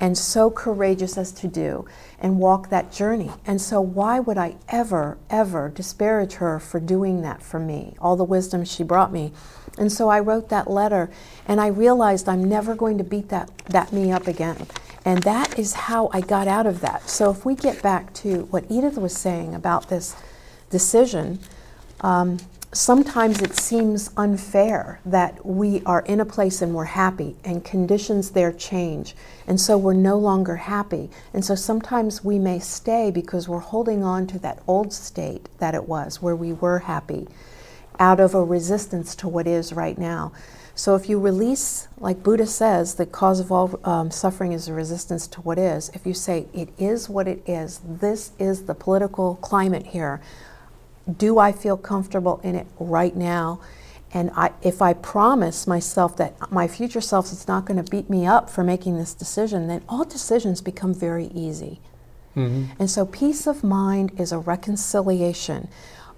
and 0.00 0.18
so 0.18 0.50
courageous 0.50 1.16
as 1.16 1.30
to 1.30 1.46
do 1.46 1.86
and 2.18 2.38
walk 2.38 2.68
that 2.70 2.90
journey. 2.90 3.30
And 3.46 3.60
so, 3.60 3.80
why 3.80 4.18
would 4.18 4.36
I 4.36 4.56
ever, 4.68 5.16
ever 5.30 5.68
disparage 5.68 6.34
her 6.34 6.58
for 6.58 6.80
doing 6.80 7.22
that 7.22 7.40
for 7.42 7.60
me? 7.60 7.94
All 8.00 8.16
the 8.16 8.24
wisdom 8.24 8.64
she 8.64 8.82
brought 8.82 9.12
me. 9.12 9.32
And 9.78 9.90
so 9.92 10.08
I 10.08 10.20
wrote 10.20 10.48
that 10.48 10.68
letter 10.68 11.08
and 11.46 11.60
I 11.60 11.68
realized 11.68 12.28
I'm 12.28 12.44
never 12.44 12.74
going 12.74 12.98
to 12.98 13.04
beat 13.04 13.28
that, 13.28 13.56
that 13.66 13.92
me 13.92 14.10
up 14.10 14.26
again. 14.26 14.66
And 15.04 15.22
that 15.24 15.58
is 15.58 15.72
how 15.72 16.10
I 16.12 16.20
got 16.20 16.46
out 16.46 16.66
of 16.66 16.80
that. 16.80 17.08
So 17.08 17.30
if 17.30 17.44
we 17.44 17.54
get 17.54 17.82
back 17.82 18.12
to 18.14 18.44
what 18.44 18.64
Edith 18.68 18.96
was 18.96 19.16
saying 19.16 19.54
about 19.54 19.88
this 19.88 20.14
decision, 20.70 21.40
um, 22.02 22.38
sometimes 22.72 23.42
it 23.42 23.54
seems 23.54 24.10
unfair 24.16 25.00
that 25.04 25.44
we 25.44 25.82
are 25.84 26.00
in 26.02 26.20
a 26.20 26.24
place 26.24 26.62
and 26.62 26.74
we're 26.74 26.84
happy 26.84 27.36
and 27.44 27.64
conditions 27.64 28.30
there 28.30 28.52
change. 28.52 29.14
And 29.46 29.60
so 29.60 29.76
we're 29.76 29.92
no 29.92 30.18
longer 30.18 30.56
happy. 30.56 31.10
And 31.34 31.44
so 31.44 31.54
sometimes 31.54 32.24
we 32.24 32.38
may 32.38 32.58
stay 32.58 33.10
because 33.10 33.48
we're 33.48 33.58
holding 33.58 34.02
on 34.02 34.26
to 34.28 34.38
that 34.40 34.62
old 34.66 34.92
state 34.92 35.48
that 35.58 35.74
it 35.74 35.88
was 35.88 36.22
where 36.22 36.36
we 36.36 36.52
were 36.52 36.80
happy 36.80 37.28
out 37.98 38.20
of 38.20 38.34
a 38.34 38.42
resistance 38.42 39.14
to 39.16 39.28
what 39.28 39.46
is 39.46 39.72
right 39.72 39.98
now. 39.98 40.32
So 40.74 40.94
if 40.94 41.08
you 41.08 41.20
release, 41.20 41.88
like 41.98 42.22
Buddha 42.22 42.46
says, 42.46 42.94
the 42.94 43.06
cause 43.06 43.40
of 43.40 43.52
all 43.52 43.78
um, 43.84 44.10
suffering 44.10 44.52
is 44.52 44.68
a 44.68 44.72
resistance 44.72 45.26
to 45.28 45.40
what 45.42 45.58
is, 45.58 45.90
if 45.90 46.06
you 46.06 46.14
say, 46.14 46.46
it 46.54 46.70
is 46.78 47.08
what 47.08 47.28
it 47.28 47.42
is, 47.46 47.80
this 47.84 48.32
is 48.38 48.64
the 48.64 48.74
political 48.74 49.36
climate 49.36 49.88
here, 49.88 50.20
do 51.18 51.38
I 51.38 51.52
feel 51.52 51.76
comfortable 51.76 52.40
in 52.42 52.54
it 52.54 52.66
right 52.78 53.14
now? 53.14 53.60
And 54.14 54.30
I, 54.34 54.52
if 54.62 54.82
I 54.82 54.92
promise 54.92 55.66
myself 55.66 56.16
that 56.18 56.50
my 56.50 56.68
future 56.68 57.00
self 57.00 57.32
is 57.32 57.48
not 57.48 57.64
going 57.64 57.82
to 57.82 57.90
beat 57.90 58.10
me 58.10 58.26
up 58.26 58.50
for 58.50 58.62
making 58.62 58.98
this 58.98 59.14
decision, 59.14 59.68
then 59.68 59.82
all 59.88 60.04
decisions 60.04 60.60
become 60.60 60.94
very 60.94 61.26
easy. 61.26 61.80
Mm-hmm. 62.36 62.72
And 62.78 62.90
so, 62.90 63.06
peace 63.06 63.46
of 63.46 63.64
mind 63.64 64.12
is 64.18 64.32
a 64.32 64.38
reconciliation 64.38 65.68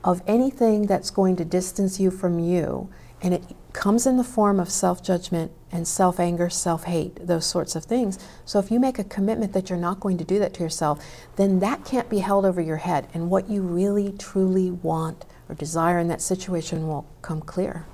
of 0.02 0.22
anything 0.26 0.86
that's 0.86 1.10
going 1.10 1.36
to 1.36 1.44
distance 1.44 1.98
you 1.98 2.10
from 2.10 2.38
you. 2.38 2.88
And 3.22 3.34
it 3.34 3.42
comes 3.74 4.06
in 4.06 4.16
the 4.16 4.24
form 4.24 4.58
of 4.58 4.70
self 4.70 5.02
judgment 5.02 5.52
and 5.70 5.86
self 5.86 6.18
anger, 6.18 6.48
self 6.48 6.84
hate, 6.84 7.26
those 7.26 7.44
sorts 7.44 7.76
of 7.76 7.84
things. 7.84 8.18
So 8.46 8.58
if 8.58 8.70
you 8.70 8.80
make 8.80 8.98
a 8.98 9.04
commitment 9.04 9.52
that 9.52 9.68
you're 9.68 9.78
not 9.78 10.00
going 10.00 10.16
to 10.16 10.24
do 10.24 10.38
that 10.38 10.54
to 10.54 10.62
yourself, 10.62 11.04
then 11.36 11.58
that 11.60 11.84
can't 11.84 12.08
be 12.08 12.20
held 12.20 12.46
over 12.46 12.62
your 12.62 12.78
head. 12.78 13.08
And 13.12 13.28
what 13.28 13.50
you 13.50 13.60
really, 13.60 14.12
truly 14.12 14.70
want 14.70 15.26
or 15.48 15.54
desire 15.54 15.98
in 15.98 16.08
that 16.08 16.22
situation 16.22 16.88
will 16.88 17.06
come 17.20 17.42
clear. 17.42 17.84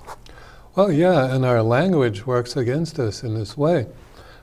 Well, 0.77 0.93
yeah, 0.93 1.35
and 1.35 1.45
our 1.45 1.63
language 1.63 2.27
works 2.27 2.57
against 2.57 3.01
us 3.01 3.25
in 3.25 3.35
this 3.35 3.57
way 3.57 3.89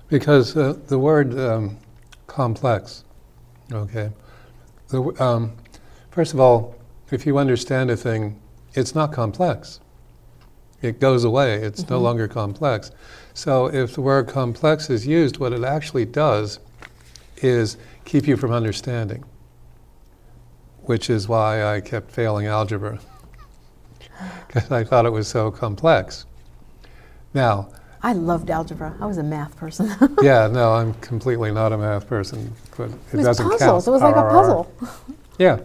because 0.09 0.57
uh, 0.57 0.77
the 0.87 0.99
word 0.99 1.39
um, 1.39 1.77
complex, 2.25 3.05
okay, 3.71 4.11
the, 4.89 5.23
um, 5.23 5.55
first 6.11 6.33
of 6.33 6.39
all, 6.41 6.75
if 7.11 7.25
you 7.25 7.37
understand 7.37 7.89
a 7.89 7.95
thing, 7.95 8.39
it's 8.73 8.93
not 8.93 9.13
complex 9.13 9.79
it 10.81 10.99
goes 10.99 11.23
away. 11.23 11.55
It's 11.55 11.83
mm-hmm. 11.83 11.93
no 11.93 11.99
longer 11.99 12.27
complex. 12.27 12.91
So 13.33 13.67
if 13.67 13.93
the 13.93 14.01
word 14.01 14.27
complex 14.27 14.89
is 14.89 15.05
used, 15.05 15.37
what 15.37 15.53
it 15.53 15.63
actually 15.63 16.05
does 16.05 16.59
is 17.37 17.77
keep 18.05 18.27
you 18.27 18.37
from 18.37 18.51
understanding, 18.51 19.23
which 20.81 21.09
is 21.09 21.27
why 21.27 21.63
I 21.63 21.81
kept 21.81 22.11
failing 22.11 22.47
algebra, 22.47 22.99
because 24.47 24.71
I 24.71 24.83
thought 24.83 25.05
it 25.05 25.11
was 25.11 25.27
so 25.27 25.51
complex. 25.51 26.25
Now, 27.33 27.69
I 28.01 28.13
loved 28.13 28.49
algebra. 28.49 28.95
I 28.99 29.05
was 29.05 29.17
a 29.17 29.23
math 29.23 29.55
person. 29.57 29.91
yeah, 30.21 30.47
no, 30.47 30.73
I'm 30.73 30.93
completely 30.95 31.51
not 31.51 31.73
a 31.73 31.77
math 31.77 32.07
person. 32.07 32.53
But 32.75 32.89
it, 32.89 32.95
it 33.13 33.17
was 33.17 33.25
doesn't 33.25 33.49
puzzles. 33.49 33.85
count. 33.85 33.87
It 33.87 33.91
was 33.91 34.01
like 34.01 34.15
a 34.15 34.29
puzzle. 34.29 34.71
yeah. 35.39 35.59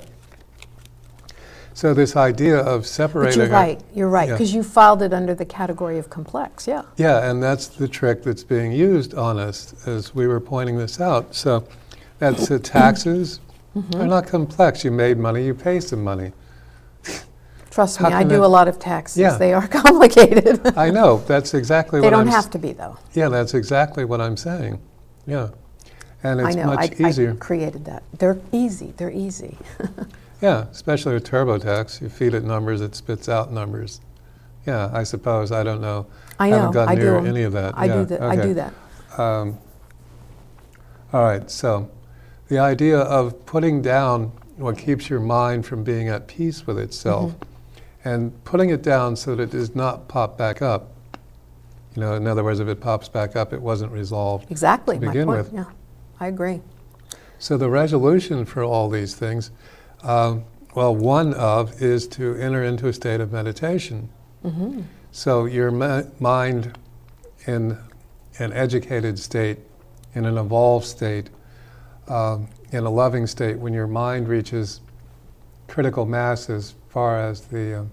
So 1.75 1.95
this 1.95 2.17
idea 2.17 2.59
of 2.59 2.87
separating. 2.87 3.39
But 3.39 3.45
you're 3.45 3.53
right. 3.53 3.81
You're 3.95 4.09
right 4.09 4.29
because 4.29 4.53
yeah. 4.53 4.59
you 4.59 4.63
filed 4.63 5.03
it 5.03 5.13
under 5.13 5.35
the 5.35 5.45
category 5.45 5.99
of 5.99 6.11
complex. 6.11 6.67
Yeah. 6.67 6.83
Yeah, 6.97 7.31
and 7.31 7.43
that's 7.43 7.67
the 7.67 7.89
trick 7.89 8.23
that's 8.23 8.45
being 8.45 8.73
used 8.73 9.15
on 9.15 9.39
us 9.39 9.87
as 9.87 10.15
we 10.15 10.27
were 10.27 10.41
pointing 10.41 10.77
this 10.77 11.01
out. 11.01 11.35
So 11.35 11.67
that's 12.19 12.49
the 12.49 12.59
taxes 12.79 13.41
mm-hmm. 13.75 14.01
are 14.01 14.07
not 14.07 14.27
complex. 14.27 14.85
You 14.85 14.91
made 14.91 15.19
money. 15.19 15.45
You 15.45 15.55
pay 15.55 15.81
some 15.81 16.05
money. 16.05 16.33
Trust 17.71 17.97
How 17.97 18.11
me, 18.11 18.15
I 18.15 18.23
do 18.25 18.45
a 18.45 18.47
lot 18.47 18.69
of 18.69 18.79
taxes. 18.79 19.17
Yeah. 19.17 19.39
They 19.39 19.55
are 19.55 19.67
complicated. 19.83 20.61
I 20.77 20.91
know 20.91 21.19
that's 21.27 21.55
exactly 21.55 22.01
what 22.01 22.09
i 22.09 22.11
they 22.11 22.17
what 22.17 22.25
don't 22.25 22.29
I'm. 22.29 22.39
s- 22.39 22.45
have 22.45 22.53
to 22.53 22.59
be, 22.59 22.73
though. 22.73 22.99
Yeah, 23.15 23.29
that's 23.29 23.55
exactly 23.55 24.05
what 24.05 24.21
I'm 24.21 24.37
saying. 24.37 24.79
Yeah, 25.27 25.49
and 26.23 26.43
I 26.43 26.49
it's 26.49 26.57
know. 26.57 26.67
much 26.67 27.01
I, 27.01 27.09
easier. 27.09 27.33
I 27.33 27.37
created 27.37 27.87
that. 27.87 28.03
They're 28.19 28.39
easy. 28.53 28.93
They're 28.99 29.11
easy. 29.11 29.57
Yeah, 30.43 30.67
especially 30.73 31.15
with 31.15 31.25
TurboTax, 31.25 32.01
you 32.03 32.09
feed 32.09 32.35
it 32.35 32.43
numbers, 32.43 32.81
it 32.81 32.95
spits 32.97 33.29
out 33.29 33.53
numbers. 33.53 34.01
Yeah, 34.67 34.91
I 34.93 35.05
suppose. 35.05 35.53
I 35.53 35.63
don't 35.63 35.81
know. 35.81 36.07
I 36.39 36.49
Haven't 36.49 36.73
gotten 36.73 36.99
I 36.99 37.01
do 37.01 37.17
any 37.19 37.43
of 37.45 37.53
that. 37.53 37.75
I 37.79 37.85
Yeah, 37.87 37.95
do 37.95 38.05
that. 38.07 38.23
I 38.23 38.33
okay. 38.37 38.43
do 38.43 38.55
that. 38.55 38.75
Um, 39.19 39.59
all 41.13 41.23
right, 41.23 41.49
so 41.51 41.89
the 42.49 42.59
idea 42.59 42.99
of 42.99 43.45
putting 43.47 43.83
down 43.83 44.33
what 44.57 44.77
keeps 44.79 45.09
your 45.09 45.21
mind 45.21 45.65
from 45.65 45.85
being 45.85 46.09
at 46.09 46.27
peace 46.27 46.67
with 46.67 46.79
itself 46.79 47.33
Mm-hmm. 47.33 48.09
and 48.09 48.45
putting 48.45 48.71
it 48.71 48.83
down 48.83 49.15
so 49.17 49.35
that 49.37 49.43
it 49.45 49.51
does 49.51 49.75
not 49.77 50.09
pop 50.09 50.37
back 50.37 50.61
up. 50.61 50.89
You 51.95 52.03
know, 52.03 52.15
in 52.15 52.27
other 52.27 52.43
words, 52.43 52.59
if 52.59 52.67
it 52.69 52.81
pops 52.81 53.09
back 53.09 53.37
up, 53.37 53.53
it 53.53 53.61
wasn't 53.63 53.93
resolved. 53.93 54.51
Exactly. 54.51 54.99
to 54.99 55.07
my 55.07 55.13
begin 55.13 55.27
point. 55.27 55.39
with. 55.45 55.53
Yeah, 55.53 55.65
I 56.19 56.27
agree. 56.27 56.63
So 57.39 57.57
the 57.57 57.69
resolution 57.69 58.45
for 58.45 58.63
all 58.65 58.89
these 58.89 59.15
things, 59.15 59.51
um, 60.03 60.45
well, 60.75 60.95
one 60.95 61.35
of 61.35 61.83
is 61.83 62.07
to 62.09 62.35
enter 62.37 62.65
into 62.65 62.89
a 62.89 62.93
state 62.93 63.21
of 63.21 63.33
meditation. 63.33 64.09
hmm 64.43 64.81
So 65.11 65.45
your 65.45 65.71
ma- 65.71 66.03
mind 66.19 66.79
in 67.47 67.79
an 68.39 68.53
educated 68.53 69.19
state, 69.19 69.59
in 70.15 70.25
an 70.25 70.39
evolved 70.39 70.87
state, 70.87 71.29
um, 72.09 72.49
in 72.71 72.85
a 72.85 72.91
loving 72.91 73.27
state, 73.27 73.59
when 73.59 73.75
your 73.75 73.87
mind 73.87 74.29
reaches 74.29 74.81
critical 75.69 76.07
mass 76.07 76.49
as 76.49 76.75
far 76.89 77.19
as 77.19 77.43
the, 77.43 77.81
um, 77.81 77.91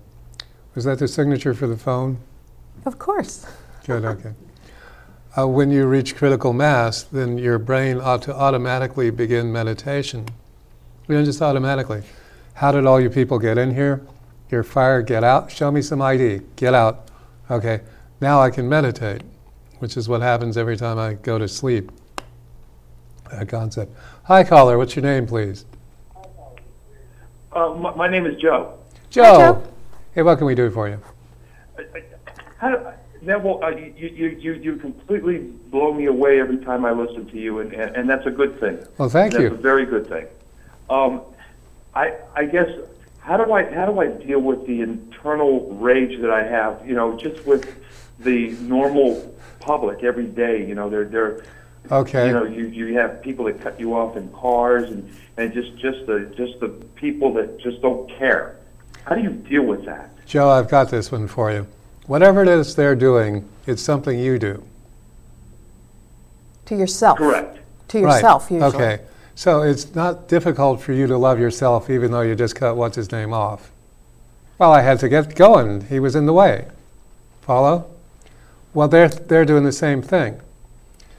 was 0.75 0.85
that 0.85 0.99
the 0.99 1.07
signature 1.07 1.53
for 1.53 1.67
the 1.67 1.77
phone? 1.77 2.17
Of 2.85 2.97
course. 2.97 3.45
Good, 3.85 4.05
okay. 4.05 4.33
Uh, 5.37 5.47
when 5.47 5.69
you 5.69 5.85
reach 5.85 6.15
critical 6.15 6.53
mass, 6.53 7.03
then 7.03 7.37
your 7.37 7.59
brain 7.59 7.99
ought 7.99 8.21
to 8.23 8.35
automatically 8.35 9.09
begin 9.09 9.51
meditation. 9.51 10.25
You 11.09 11.15
know, 11.15 11.25
just 11.25 11.41
automatically. 11.41 12.03
How 12.53 12.71
did 12.71 12.85
all 12.85 13.01
you 13.01 13.09
people 13.09 13.39
get 13.39 13.57
in 13.57 13.73
here? 13.73 14.05
You're 14.51 14.63
fired, 14.63 15.07
get 15.07 15.23
out. 15.23 15.51
Show 15.51 15.71
me 15.71 15.81
some 15.81 16.03
ID. 16.03 16.41
Get 16.55 16.75
out. 16.75 17.09
Okay, 17.49 17.81
now 18.21 18.39
I 18.39 18.51
can 18.51 18.69
meditate, 18.69 19.23
which 19.79 19.97
is 19.97 20.07
what 20.07 20.21
happens 20.21 20.55
every 20.55 20.77
time 20.77 20.99
I 20.99 21.15
go 21.15 21.39
to 21.39 21.47
sleep. 21.47 21.91
That 23.31 23.49
concept. 23.49 23.91
Hi, 24.25 24.43
caller. 24.43 24.77
What's 24.77 24.95
your 24.95 25.01
name, 25.01 25.25
please? 25.25 25.65
Uh, 27.51 27.73
my, 27.73 27.95
my 27.95 28.07
name 28.07 28.27
is 28.27 28.39
Joe. 28.39 28.77
Joe. 29.09 29.23
Joe. 29.23 29.73
Hey, 30.13 30.21
what 30.21 30.37
can 30.37 30.45
we 30.45 30.53
do 30.53 30.69
for 30.69 30.89
you? 30.89 31.01
How 32.57 32.69
do, 32.69 32.85
Neville, 33.23 33.63
uh, 33.63 33.69
you, 33.69 33.93
you, 33.97 34.27
you, 34.39 34.53
you 34.53 34.75
completely 34.75 35.39
blow 35.39 35.91
me 35.91 36.05
away 36.05 36.39
every 36.39 36.57
time 36.57 36.85
I 36.85 36.91
listen 36.91 37.27
to 37.29 37.37
you, 37.37 37.61
and, 37.61 37.73
and, 37.73 37.95
and 37.95 38.09
that's 38.09 38.27
a 38.27 38.31
good 38.31 38.59
thing. 38.59 38.77
Well, 38.99 39.09
thank 39.09 39.33
that's 39.33 39.41
you. 39.41 39.47
a 39.47 39.55
very 39.55 39.87
good 39.87 40.07
thing. 40.07 40.27
Um, 40.89 41.21
I, 41.93 42.15
I 42.35 42.45
guess, 42.45 42.69
how 43.19 43.37
do 43.37 43.51
I, 43.51 43.71
how 43.73 43.85
do 43.85 43.99
I 43.99 44.07
deal 44.07 44.39
with 44.39 44.65
the 44.65 44.81
internal 44.81 45.67
rage 45.75 46.19
that 46.21 46.31
I 46.31 46.43
have, 46.43 46.87
you 46.87 46.95
know, 46.95 47.17
just 47.17 47.45
with 47.45 47.75
the 48.19 48.51
normal 48.61 49.35
public 49.59 50.03
every 50.03 50.25
day, 50.25 50.65
you 50.65 50.75
know, 50.75 50.89
they're, 50.89 51.05
they're, 51.05 51.43
Okay. 51.91 52.27
you 52.27 52.33
know, 52.33 52.43
you, 52.43 52.67
you 52.67 52.97
have 52.97 53.21
people 53.21 53.45
that 53.45 53.61
cut 53.61 53.79
you 53.79 53.95
off 53.95 54.17
in 54.17 54.29
cars 54.29 54.89
and, 54.91 55.15
and 55.37 55.53
just, 55.53 55.75
just 55.77 56.05
the, 56.05 56.31
just 56.35 56.59
the 56.59 56.69
people 56.95 57.33
that 57.33 57.59
just 57.59 57.81
don't 57.81 58.09
care. 58.09 58.57
How 59.05 59.15
do 59.15 59.21
you 59.21 59.31
deal 59.31 59.63
with 59.63 59.85
that? 59.85 60.09
Joe, 60.25 60.49
I've 60.49 60.69
got 60.69 60.89
this 60.89 61.11
one 61.11 61.27
for 61.27 61.51
you. 61.51 61.65
Whatever 62.05 62.43
it 62.43 62.47
is 62.47 62.75
they're 62.75 62.95
doing, 62.95 63.47
it's 63.65 63.81
something 63.81 64.19
you 64.19 64.37
do. 64.37 64.63
To 66.65 66.75
yourself. 66.75 67.17
Correct. 67.17 67.59
To 67.89 67.99
yourself, 67.99 68.51
right. 68.51 68.61
usually. 68.61 68.83
Okay. 68.83 69.03
So 69.39 69.61
it's 69.61 69.95
not 69.95 70.27
difficult 70.27 70.81
for 70.81 70.91
you 70.91 71.07
to 71.07 71.17
love 71.17 71.39
yourself 71.39 71.89
even 71.89 72.11
though 72.11 72.19
you 72.19 72.35
just 72.35 72.57
cut 72.57 72.75
what's 72.75 72.97
his 72.97 73.09
name 73.09 73.31
off. 73.31 73.71
Well, 74.57 74.73
I 74.73 74.81
had 74.81 74.99
to 74.99 75.07
get 75.07 75.33
going. 75.33 75.85
He 75.85 75.97
was 75.97 76.13
in 76.13 76.25
the 76.25 76.33
way. 76.33 76.67
Follow? 77.39 77.89
Well, 78.73 78.89
they're, 78.89 79.07
they're 79.07 79.45
doing 79.45 79.63
the 79.63 79.71
same 79.71 80.01
thing. 80.01 80.41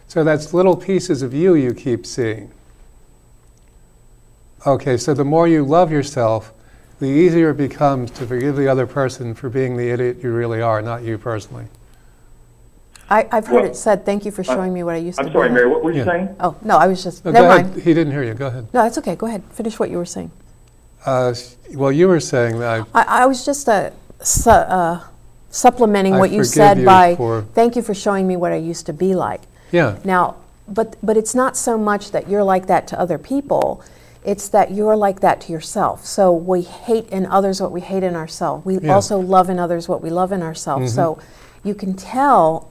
So 0.07 0.23
that's 0.23 0.53
little 0.53 0.77
pieces 0.77 1.23
of 1.23 1.33
you 1.33 1.55
you 1.55 1.73
keep 1.73 2.05
seeing. 2.05 2.53
Okay, 4.67 4.99
so 4.99 5.15
the 5.15 5.25
more 5.25 5.49
you 5.49 5.65
love 5.65 5.91
yourself, 5.91 6.53
the 6.99 7.07
easier 7.07 7.53
it 7.53 7.57
becomes 7.57 8.11
to 8.11 8.27
forgive 8.27 8.55
the 8.55 8.69
other 8.69 8.87
person 8.87 9.35
for 9.35 9.49
being 9.49 9.79
the 9.79 9.89
idiot 9.89 10.19
you 10.23 10.31
really 10.31 10.61
are, 10.61 10.83
not 10.83 11.05
you 11.05 11.17
personally. 11.17 11.69
I, 13.11 13.29
I've 13.33 13.47
heard 13.47 13.63
Well, 13.63 13.65
it 13.71 13.77
said, 13.77 14.05
thank 14.07 14.25
you 14.25 14.31
for 14.31 14.45
showing 14.45 14.73
me 14.73 14.83
what 14.85 14.95
I 14.95 14.99
used 14.99 15.19
to 15.19 15.25
be. 15.25 15.31
I'm 15.31 15.35
sorry. 15.35 15.51
Mary. 15.51 15.69
What 15.69 15.83
were 15.83 15.91
you 15.91 15.99
Yeah. 15.99 16.05
saying? 16.05 16.37
Oh, 16.39 16.55
no, 16.63 16.77
I 16.79 16.87
was 16.87 17.03
just, 17.03 17.25
No, 17.25 17.33
never 17.33 17.49
mind. 17.49 17.75
He 17.83 17.93
didn't 17.93 18.13
hear 18.13 18.23
you. 18.23 18.35
Go 18.35 18.47
ahead. 18.47 18.69
No, 18.73 18.87
it's 18.87 18.99
okay. 18.99 19.17
Go 19.17 19.27
ahead. 19.27 19.43
Finish 19.51 19.79
what 19.81 19.91
you 19.91 19.99
were 19.99 20.05
saying. 20.07 20.31
Uh, 21.05 21.35
well, 21.75 21.91
you 21.91 22.07
were 22.09 22.21
saying 22.21 22.59
that 22.61 22.87
I 22.95 23.01
I, 23.03 23.23
I 23.23 23.27
was 23.27 23.45
just 23.45 23.69
uh, 23.69 23.91
su- 24.23 24.51
uh, 24.51 25.01
supplementing 25.51 26.15
I 26.15 26.19
what 26.19 26.31
you 26.31 26.45
said 26.45 26.79
you 26.79 26.85
by 26.85 27.17
for- 27.17 27.43
thank 27.55 27.75
you 27.75 27.83
for 27.83 27.95
showing 27.95 28.29
me 28.29 28.37
what 28.37 28.53
I 28.53 28.57
used 28.57 28.87
to 28.87 28.93
be 28.93 29.15
like. 29.15 29.41
Yeah. 29.73 29.99
Now, 30.05 30.37
but 30.69 30.97
but 31.03 31.17
it's 31.17 31.35
not 31.35 31.57
so 31.57 31.79
much 31.79 32.11
that 32.13 32.29
you're 32.29 32.45
like 32.45 32.67
that 32.67 32.87
to 32.89 33.01
other 33.01 33.17
people; 33.17 33.83
it's 34.25 34.49
that 34.51 34.73
you're 34.73 34.95
like 34.97 35.21
that 35.21 35.41
to 35.43 35.53
yourself. 35.53 36.05
So 36.05 36.33
we 36.33 36.61
hate 36.63 37.09
in 37.09 37.25
others 37.27 37.63
what 37.63 37.73
we 37.73 37.81
hate 37.81 38.03
in 38.03 38.15
ourselves. 38.15 38.65
We 38.67 38.79
Yeah. 38.79 38.95
also 38.95 39.19
love 39.19 39.49
in 39.49 39.59
others 39.59 39.89
what 39.89 40.03
we 40.03 40.11
love 40.11 40.33
in 40.33 40.43
ourselves. 40.43 40.93
So 40.95 41.19
you 41.65 41.75
can 41.75 41.95
tell 41.95 42.70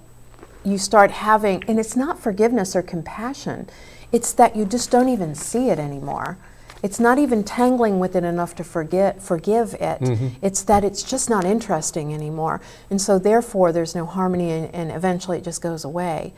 you 0.64 0.78
start 0.78 1.12
having, 1.12 1.64
and 1.68 1.80
it's 1.80 1.96
not 1.96 2.20
forgiveness 2.20 2.76
or 2.76 2.82
compassion; 2.82 3.70
it's 4.12 4.34
that 4.34 4.56
you 4.56 4.66
just 4.66 4.92
don't 4.92 5.10
even 5.10 5.36
see 5.36 5.70
it 5.70 5.80
anymore. 5.80 6.38
It's 6.82 7.00
not 7.00 7.18
even 7.20 7.44
tangling 7.44 8.00
with 8.00 8.16
it 8.16 8.24
enough 8.24 8.56
to 8.56 8.64
forget, 8.64 9.22
forgive 9.22 9.74
it. 9.74 10.00
Mm-hmm. 10.00 10.28
It's 10.42 10.64
that 10.64 10.84
it's 10.84 11.04
just 11.04 11.30
not 11.30 11.44
interesting 11.44 12.14
anymore. 12.14 12.62
And 12.90 13.02
so, 13.02 13.20
therefore, 13.20 13.74
there's 13.74 13.96
no 13.96 14.06
harmony, 14.06 14.52
and, 14.52 14.74
and 14.74 14.92
eventually 14.92 15.40
it 15.40 15.44
just 15.44 15.62
goes 15.62 15.84
away. 15.84 16.34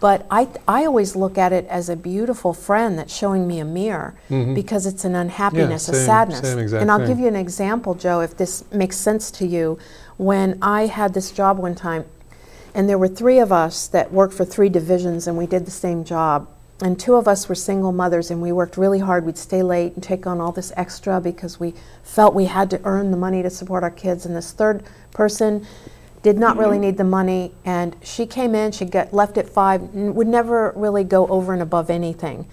But 0.00 0.26
I, 0.32 0.48
I 0.66 0.84
always 0.84 1.14
look 1.14 1.38
at 1.38 1.52
it 1.52 1.64
as 1.66 1.88
a 1.88 1.94
beautiful 1.94 2.52
friend 2.52 2.98
that's 2.98 3.14
showing 3.14 3.46
me 3.46 3.60
a 3.60 3.64
mirror 3.64 4.16
mm-hmm. 4.28 4.52
because 4.52 4.84
it's 4.84 5.04
an 5.04 5.14
unhappiness, 5.14 5.88
a 5.88 5.94
same- 5.94 6.06
sadness. 6.06 6.40
same 6.40 6.58
exact 6.58 6.82
and 6.82 6.90
I'll 6.90 6.98
thing. 6.98 7.06
give 7.06 7.20
you 7.20 7.28
an 7.28 7.36
example, 7.36 7.94
Joe, 7.94 8.20
if 8.20 8.36
this 8.36 8.64
makes 8.72 8.96
sense 8.96 9.30
to 9.32 9.46
you. 9.46 9.78
When 10.16 10.58
I 10.60 10.86
had 10.86 11.14
this 11.14 11.30
job 11.30 11.58
one 11.58 11.76
time, 11.76 12.04
and 12.74 12.88
there 12.88 12.98
were 12.98 13.08
three 13.08 13.38
of 13.38 13.52
us 13.52 13.86
that 13.88 14.12
worked 14.12 14.34
for 14.34 14.44
three 14.44 14.68
divisions, 14.68 15.26
and 15.26 15.36
we 15.36 15.46
did 15.46 15.66
the 15.66 15.70
same 15.70 16.04
job. 16.04 16.48
And 16.80 16.98
two 16.98 17.14
of 17.14 17.28
us 17.28 17.48
were 17.48 17.54
single 17.54 17.92
mothers, 17.92 18.30
and 18.30 18.42
we 18.42 18.50
worked 18.50 18.76
really 18.76 18.98
hard. 18.98 19.24
We'd 19.24 19.38
stay 19.38 19.62
late 19.62 19.94
and 19.94 20.02
take 20.02 20.26
on 20.26 20.40
all 20.40 20.50
this 20.50 20.72
extra 20.76 21.20
because 21.20 21.60
we 21.60 21.74
felt 22.02 22.34
we 22.34 22.46
had 22.46 22.70
to 22.70 22.80
earn 22.84 23.12
the 23.12 23.16
money 23.16 23.42
to 23.42 23.50
support 23.50 23.84
our 23.84 23.90
kids. 23.90 24.26
And 24.26 24.34
this 24.34 24.50
third 24.50 24.82
person 25.12 25.64
did 26.22 26.38
not 26.38 26.56
really 26.56 26.78
need 26.78 26.96
the 26.96 27.04
money, 27.04 27.52
and 27.64 27.94
she 28.02 28.26
came 28.26 28.54
in, 28.54 28.72
she 28.72 28.84
got 28.84 29.12
left 29.12 29.38
at 29.38 29.48
five, 29.48 29.82
and 29.94 30.14
would 30.14 30.26
never 30.26 30.72
really 30.74 31.04
go 31.04 31.26
over 31.28 31.52
and 31.52 31.62
above 31.62 31.90
anything. 31.90 32.46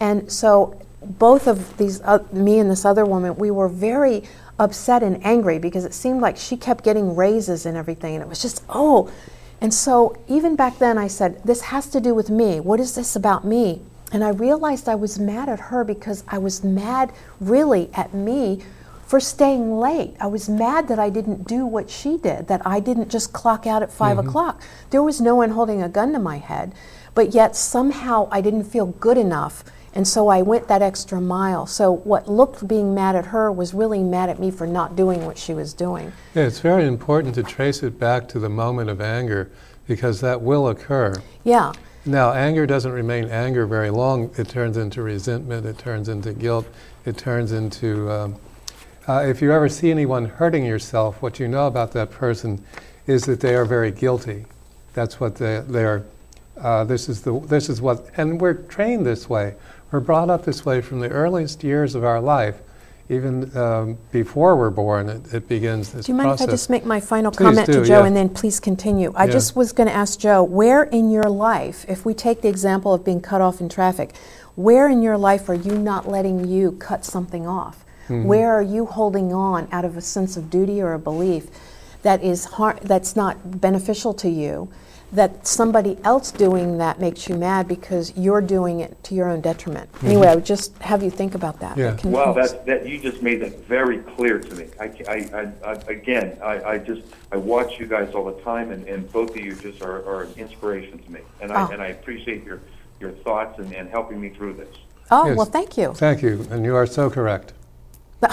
And 0.00 0.32
so 0.32 0.80
both 1.02 1.46
of 1.46 1.76
these, 1.76 2.00
uh, 2.02 2.24
me 2.32 2.58
and 2.58 2.70
this 2.70 2.84
other 2.84 3.04
woman, 3.04 3.36
we 3.36 3.50
were 3.50 3.68
very 3.68 4.24
upset 4.58 5.02
and 5.02 5.24
angry 5.24 5.58
because 5.58 5.84
it 5.84 5.92
seemed 5.92 6.20
like 6.20 6.36
she 6.36 6.56
kept 6.56 6.82
getting 6.82 7.14
raises 7.14 7.66
and 7.66 7.76
everything, 7.76 8.14
and 8.14 8.22
it 8.22 8.28
was 8.28 8.40
just, 8.40 8.64
oh. 8.68 9.12
And 9.60 9.72
so 9.72 10.16
even 10.28 10.56
back 10.56 10.78
then, 10.78 10.98
I 10.98 11.08
said, 11.08 11.42
this 11.44 11.62
has 11.62 11.88
to 11.90 12.00
do 12.00 12.14
with 12.14 12.30
me. 12.30 12.60
What 12.60 12.80
is 12.80 12.94
this 12.94 13.16
about 13.16 13.44
me? 13.44 13.82
And 14.12 14.22
I 14.22 14.28
realized 14.30 14.88
I 14.88 14.94
was 14.94 15.18
mad 15.18 15.48
at 15.48 15.58
her 15.60 15.82
because 15.82 16.22
I 16.28 16.38
was 16.38 16.62
mad 16.62 17.12
really 17.40 17.90
at 17.94 18.14
me 18.14 18.62
for 19.06 19.20
staying 19.20 19.78
late. 19.78 20.16
I 20.20 20.26
was 20.26 20.48
mad 20.48 20.88
that 20.88 20.98
I 20.98 21.10
didn't 21.10 21.46
do 21.46 21.64
what 21.64 21.88
she 21.88 22.18
did, 22.18 22.48
that 22.48 22.66
I 22.66 22.80
didn't 22.80 23.08
just 23.08 23.32
clock 23.32 23.66
out 23.66 23.82
at 23.82 23.92
5 23.92 24.16
mm-hmm. 24.16 24.28
o'clock. 24.28 24.62
There 24.90 25.02
was 25.02 25.20
no 25.20 25.36
one 25.36 25.50
holding 25.50 25.82
a 25.82 25.88
gun 25.88 26.12
to 26.12 26.18
my 26.18 26.38
head, 26.38 26.72
but 27.14 27.32
yet 27.32 27.56
somehow 27.56 28.28
I 28.30 28.40
didn't 28.40 28.64
feel 28.64 28.86
good 28.86 29.16
enough. 29.16 29.64
And 29.96 30.06
so 30.06 30.28
I 30.28 30.42
went 30.42 30.68
that 30.68 30.82
extra 30.82 31.22
mile. 31.22 31.66
So 31.66 31.90
what 31.90 32.28
looked 32.28 32.68
being 32.68 32.94
mad 32.94 33.16
at 33.16 33.24
her 33.26 33.50
was 33.50 33.72
really 33.72 34.02
mad 34.02 34.28
at 34.28 34.38
me 34.38 34.50
for 34.50 34.66
not 34.66 34.94
doing 34.94 35.24
what 35.24 35.38
she 35.38 35.54
was 35.54 35.72
doing. 35.72 36.12
Yeah, 36.34 36.42
it's 36.42 36.60
very 36.60 36.86
important 36.86 37.34
to 37.36 37.42
trace 37.42 37.82
it 37.82 37.98
back 37.98 38.28
to 38.28 38.38
the 38.38 38.50
moment 38.50 38.90
of 38.90 39.00
anger 39.00 39.50
because 39.88 40.20
that 40.20 40.42
will 40.42 40.68
occur. 40.68 41.14
Yeah. 41.44 41.72
Now, 42.04 42.32
anger 42.32 42.66
doesn't 42.66 42.92
remain 42.92 43.24
anger 43.30 43.66
very 43.66 43.88
long. 43.88 44.30
It 44.36 44.50
turns 44.50 44.76
into 44.76 45.00
resentment, 45.00 45.64
it 45.64 45.78
turns 45.78 46.10
into 46.10 46.34
guilt, 46.34 46.66
it 47.06 47.16
turns 47.16 47.52
into. 47.52 48.10
Um, 48.10 48.36
uh, 49.08 49.24
if 49.26 49.40
you 49.40 49.50
ever 49.50 49.68
see 49.68 49.90
anyone 49.90 50.26
hurting 50.26 50.66
yourself, 50.66 51.22
what 51.22 51.40
you 51.40 51.48
know 51.48 51.68
about 51.68 51.92
that 51.92 52.10
person 52.10 52.62
is 53.06 53.24
that 53.24 53.40
they 53.40 53.54
are 53.54 53.64
very 53.64 53.92
guilty. 53.92 54.44
That's 54.92 55.20
what 55.20 55.36
they, 55.36 55.60
they 55.66 55.84
are. 55.84 56.04
Uh, 56.58 56.84
this 56.84 57.08
is 57.08 57.22
the 57.22 57.38
this 57.40 57.68
is 57.68 57.80
what, 57.82 58.08
and 58.16 58.40
we're 58.40 58.54
trained 58.54 59.04
this 59.04 59.28
way. 59.28 59.54
We're 59.92 60.00
brought 60.00 60.30
up 60.30 60.44
this 60.44 60.64
way 60.64 60.80
from 60.80 61.00
the 61.00 61.08
earliest 61.08 61.62
years 61.64 61.94
of 61.94 62.04
our 62.04 62.20
life. 62.20 62.60
even 63.08 63.56
um, 63.56 63.96
before 64.10 64.56
we're 64.56 64.68
born, 64.70 65.08
it, 65.08 65.32
it 65.32 65.48
begins 65.48 65.92
this 65.92 65.92
process. 65.92 66.06
Do 66.06 66.12
you 66.12 66.16
mind 66.16 66.26
process. 66.30 66.44
if 66.46 66.48
I 66.48 66.52
just 66.52 66.70
make 66.70 66.84
my 66.84 66.98
final 66.98 67.30
Please 67.30 67.44
comment 67.44 67.66
do, 67.68 67.72
to 67.74 67.84
Joe 67.84 68.00
yeah. 68.00 68.06
and 68.06 68.16
then 68.16 68.28
please 68.28 68.58
continue? 68.58 69.12
I 69.14 69.26
Yeah. 69.26 69.32
just 69.32 69.54
was 69.54 69.70
going 69.72 69.86
to 69.86 69.94
ask 69.94 70.18
Joe, 70.18 70.42
where 70.42 70.82
in 70.82 71.12
your 71.12 71.30
life, 71.30 71.84
if 71.88 72.04
we 72.04 72.14
take 72.14 72.42
the 72.42 72.48
example 72.48 72.92
of 72.92 73.04
being 73.04 73.20
cut 73.20 73.40
off 73.40 73.60
in 73.60 73.68
traffic, 73.68 74.16
where 74.56 74.88
in 74.88 75.02
your 75.02 75.16
life 75.16 75.48
are 75.48 75.54
you 75.54 75.78
not 75.78 76.08
letting 76.08 76.48
you 76.48 76.72
cut 76.72 77.04
something 77.04 77.46
off? 77.46 77.84
Mm-hmm. 78.08 78.24
Where 78.24 78.52
are 78.52 78.62
you 78.62 78.86
holding 78.86 79.32
on 79.32 79.68
out 79.70 79.84
of 79.84 79.96
a 79.96 80.00
sense 80.00 80.36
of 80.36 80.50
duty 80.50 80.82
or 80.82 80.92
a 80.92 80.98
belief 80.98 81.46
that 82.02 82.24
is 82.24 82.44
har- 82.46 82.78
that's 82.82 83.14
not 83.14 83.60
beneficial 83.60 84.14
to 84.14 84.28
you? 84.28 84.68
That 85.12 85.46
somebody 85.46 85.96
else 86.02 86.32
doing 86.32 86.78
that 86.78 86.98
makes 87.00 87.28
you 87.28 87.36
mad 87.36 87.68
because 87.68 88.12
you're 88.16 88.40
doing 88.40 88.80
it 88.80 89.02
to 89.04 89.14
your 89.14 89.28
own 89.28 89.40
detriment. 89.40 89.88
Anyway, 90.02 90.26
I 90.26 90.34
would 90.34 90.44
just 90.44 90.76
have 90.78 91.00
you 91.02 91.10
think 91.10 91.36
about 91.36 91.60
that. 91.60 91.76
Mm-hmm. 91.76 92.08
Yeah. 92.08 92.12
Wow, 92.12 92.32
that, 92.32 92.66
that 92.66 92.88
you 92.88 92.98
just 92.98 93.22
made 93.22 93.40
that 93.42 93.64
very 93.66 93.98
clear 93.98 94.40
to 94.40 94.54
me. 94.56 94.66
I, 94.80 94.84
I, 95.08 95.14
I, 95.14 95.70
I 95.70 95.72
again, 95.88 96.36
I, 96.42 96.62
I 96.64 96.78
just 96.78 97.02
I 97.30 97.36
watch 97.36 97.78
you 97.78 97.86
guys 97.86 98.14
all 98.14 98.24
the 98.24 98.40
time, 98.42 98.72
and, 98.72 98.84
and 98.88 99.10
both 99.12 99.30
of 99.30 99.36
you 99.36 99.54
just 99.54 99.80
are, 99.80 100.04
are 100.08 100.24
an 100.24 100.32
inspiration 100.36 100.98
to 100.98 101.12
me, 101.12 101.20
and 101.40 101.52
I 101.52 101.62
Oh. 101.62 101.68
and 101.72 101.80
I 101.80 101.86
appreciate 101.88 102.44
your 102.44 102.60
your 103.00 103.12
thoughts 103.12 103.58
and, 103.60 103.72
and 103.74 103.88
helping 103.88 104.20
me 104.20 104.30
through 104.30 104.54
this. 104.54 104.74
oh, 105.12 105.28
Yes. 105.28 105.36
well, 105.36 105.46
thank 105.46 105.78
you. 105.78 105.94
Thank 105.94 106.20
you, 106.22 106.46
and 106.50 106.64
you 106.64 106.74
are 106.74 106.86
so 106.86 107.08
correct. 107.10 107.52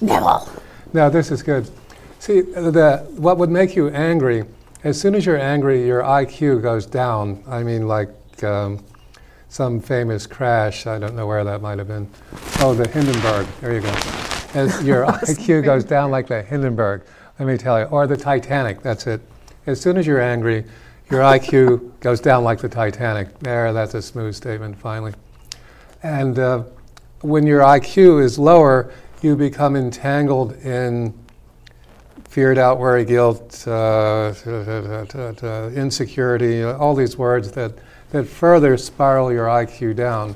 Neville. 0.00 0.48
Now, 0.92 1.08
this 1.08 1.30
is 1.30 1.42
good. 1.42 1.70
See, 2.18 2.40
the, 2.40 3.06
what 3.16 3.36
would 3.38 3.50
make 3.50 3.76
you 3.76 3.88
angry, 3.90 4.44
as 4.84 5.00
soon 5.00 5.14
as 5.14 5.24
you're 5.24 5.40
angry, 5.40 5.84
your 5.84 6.02
IQ 6.02 6.62
goes 6.62 6.84
down. 6.84 7.42
I 7.48 7.62
mean, 7.62 7.88
like 7.88 8.10
um, 8.44 8.84
some 9.48 9.80
famous 9.80 10.26
crash, 10.26 10.86
I 10.86 10.98
don't 10.98 11.16
know 11.16 11.26
where 11.26 11.42
that 11.42 11.62
might 11.62 11.78
have 11.78 11.88
been. 11.88 12.08
Oh, 12.60 12.74
the 12.74 12.86
Hindenburg, 12.86 13.46
there 13.62 13.72
you 13.72 13.80
go. 13.80 13.94
As 14.52 14.82
your 14.84 15.06
IQ 15.06 15.64
goes 15.64 15.84
down 15.84 16.10
like 16.10 16.26
the 16.26 16.42
Hindenburg, 16.42 17.02
let 17.38 17.48
me 17.48 17.56
tell 17.56 17.80
you, 17.80 17.86
or 17.86 18.06
the 18.06 18.16
Titanic, 18.16 18.82
that's 18.82 19.06
it. 19.06 19.22
As 19.66 19.80
soon 19.80 19.96
as 19.96 20.06
you're 20.06 20.20
angry, 20.20 20.64
your 21.10 21.20
IQ 21.20 21.92
goes 22.00 22.20
down 22.20 22.44
like 22.44 22.60
the 22.60 22.68
Titanic. 22.68 23.38
There, 23.38 23.72
that's 23.72 23.94
a 23.94 24.02
smooth 24.02 24.34
statement, 24.34 24.78
finally. 24.78 25.14
And 26.02 26.38
uh, 26.38 26.64
when 27.22 27.46
your 27.46 27.62
IQ 27.62 28.22
is 28.22 28.38
lower, 28.38 28.92
you 29.22 29.34
become 29.34 29.76
entangled 29.76 30.52
in 30.58 31.14
fear, 32.34 32.52
doubt, 32.52 32.80
worry, 32.80 33.04
guilt, 33.04 33.64
uh, 33.68 34.34
insecurity, 35.72 36.64
uh, 36.64 36.76
all 36.78 36.92
these 36.92 37.16
words 37.16 37.52
that, 37.52 37.72
that 38.10 38.26
further 38.26 38.76
spiral 38.76 39.32
your 39.32 39.46
IQ 39.46 39.94
down. 39.94 40.34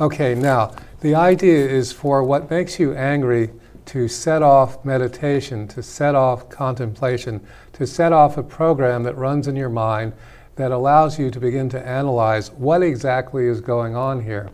Okay, 0.00 0.36
now, 0.36 0.72
the 1.00 1.16
idea 1.16 1.68
is 1.68 1.90
for 1.90 2.22
what 2.22 2.48
makes 2.48 2.78
you 2.78 2.94
angry 2.94 3.50
to 3.86 4.06
set 4.06 4.42
off 4.42 4.84
meditation, 4.84 5.66
to 5.66 5.82
set 5.82 6.14
off 6.14 6.48
contemplation, 6.48 7.44
to 7.72 7.84
set 7.84 8.12
off 8.12 8.36
a 8.36 8.42
program 8.44 9.02
that 9.02 9.16
runs 9.16 9.48
in 9.48 9.56
your 9.56 9.68
mind 9.68 10.12
that 10.54 10.70
allows 10.70 11.18
you 11.18 11.32
to 11.32 11.40
begin 11.40 11.68
to 11.68 11.84
analyze 11.84 12.52
what 12.52 12.80
exactly 12.80 13.46
is 13.46 13.60
going 13.60 13.96
on 13.96 14.22
here. 14.22 14.50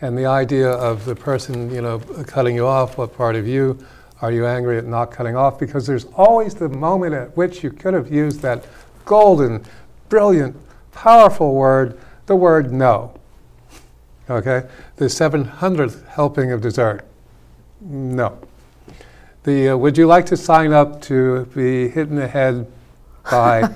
And 0.00 0.16
the 0.16 0.24
idea 0.24 0.70
of 0.70 1.04
the 1.04 1.14
person, 1.14 1.70
you 1.70 1.82
know, 1.82 1.98
cutting 2.26 2.56
you 2.56 2.66
off, 2.66 2.96
what 2.96 3.14
part 3.14 3.36
of 3.36 3.46
you 3.46 3.78
are 4.22 4.30
you 4.30 4.46
angry 4.46 4.78
at 4.78 4.86
not 4.86 5.10
cutting 5.10 5.36
off? 5.36 5.58
Because 5.58 5.86
there's 5.86 6.04
always 6.14 6.54
the 6.54 6.68
moment 6.68 7.12
at 7.12 7.36
which 7.36 7.64
you 7.64 7.70
could 7.70 7.92
have 7.92 8.10
used 8.10 8.40
that 8.40 8.64
golden, 9.04 9.64
brilliant, 10.08 10.56
powerful 10.92 11.54
word, 11.54 11.98
the 12.26 12.36
word 12.36 12.72
no. 12.72 13.18
Okay? 14.30 14.68
The 14.96 15.06
700th 15.06 16.06
helping 16.06 16.52
of 16.52 16.60
dessert. 16.60 17.04
No. 17.80 18.38
The 19.42 19.70
uh, 19.70 19.76
would 19.76 19.98
you 19.98 20.06
like 20.06 20.24
to 20.26 20.36
sign 20.36 20.72
up 20.72 21.02
to 21.02 21.46
be 21.46 21.88
hit 21.88 22.08
in 22.08 22.14
the 22.14 22.28
head 22.28 22.70
by 23.28 23.68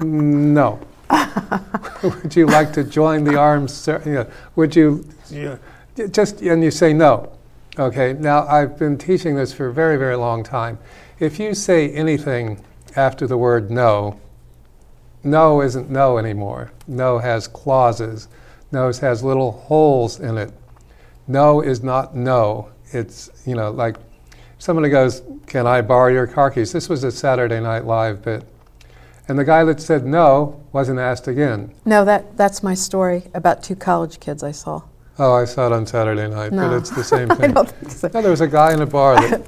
no. 0.00 0.78
would 2.04 2.36
you 2.36 2.46
like 2.46 2.72
to 2.74 2.84
join 2.84 3.24
the 3.24 3.36
arms? 3.36 3.88
you 3.88 4.12
know, 4.12 4.30
would 4.54 4.76
you 4.76 5.04
yeah, 5.28 5.56
just 6.12 6.40
and 6.42 6.62
you 6.62 6.70
say 6.70 6.92
no. 6.92 7.35
Okay? 7.78 8.12
Now 8.14 8.46
I've 8.46 8.78
been 8.78 8.98
teaching 8.98 9.36
this 9.36 9.52
for 9.52 9.66
a 9.66 9.72
very 9.72 9.96
very 9.96 10.16
long 10.16 10.42
time. 10.42 10.78
If 11.18 11.38
you 11.38 11.54
say 11.54 11.90
anything 11.90 12.64
after 12.94 13.26
the 13.26 13.36
word 13.36 13.70
no, 13.70 14.20
no 15.22 15.60
isn't 15.60 15.90
no 15.90 16.18
anymore. 16.18 16.72
No 16.86 17.18
has 17.18 17.48
clauses. 17.48 18.28
No 18.72 18.92
has 18.92 19.22
little 19.22 19.52
holes 19.52 20.20
in 20.20 20.38
it. 20.38 20.52
No 21.26 21.60
is 21.60 21.82
not 21.82 22.14
no. 22.14 22.70
It's, 22.92 23.30
you 23.44 23.54
know, 23.54 23.70
like 23.70 23.96
somebody 24.58 24.88
goes, 24.88 25.22
Can 25.46 25.66
I 25.66 25.80
borrow 25.80 26.12
your 26.12 26.26
car 26.26 26.50
keys? 26.50 26.72
This 26.72 26.88
was 26.88 27.04
a 27.04 27.10
Saturday 27.10 27.60
Night 27.60 27.84
Live 27.84 28.22
bit. 28.22 28.44
And 29.28 29.38
the 29.38 29.44
guy 29.44 29.64
that 29.64 29.80
said 29.80 30.06
no 30.06 30.64
wasn't 30.72 31.00
asked 31.00 31.26
again. 31.26 31.74
No, 31.84 32.04
that, 32.04 32.36
that's 32.36 32.62
my 32.62 32.74
story 32.74 33.24
about 33.34 33.62
two 33.62 33.74
college 33.74 34.20
kids 34.20 34.42
I 34.42 34.52
saw. 34.52 34.82
Oh, 35.18 35.34
I 35.34 35.44
saw 35.44 35.66
it 35.66 35.72
on 35.72 35.86
Saturday 35.86 36.28
night, 36.28 36.52
No. 36.52 36.68
but 36.68 36.76
it's 36.76 36.90
the 36.90 37.04
same 37.14 37.30
I 37.30 37.34
thing. 37.36 37.52
don't 37.54 37.70
think 37.70 37.90
so. 37.92 38.10
No, 38.12 38.20
there 38.22 38.30
was 38.30 38.40
a 38.42 38.46
guy 38.48 38.72
in 38.74 38.82
a 38.82 38.86
bar 38.86 39.14
that, 39.16 39.42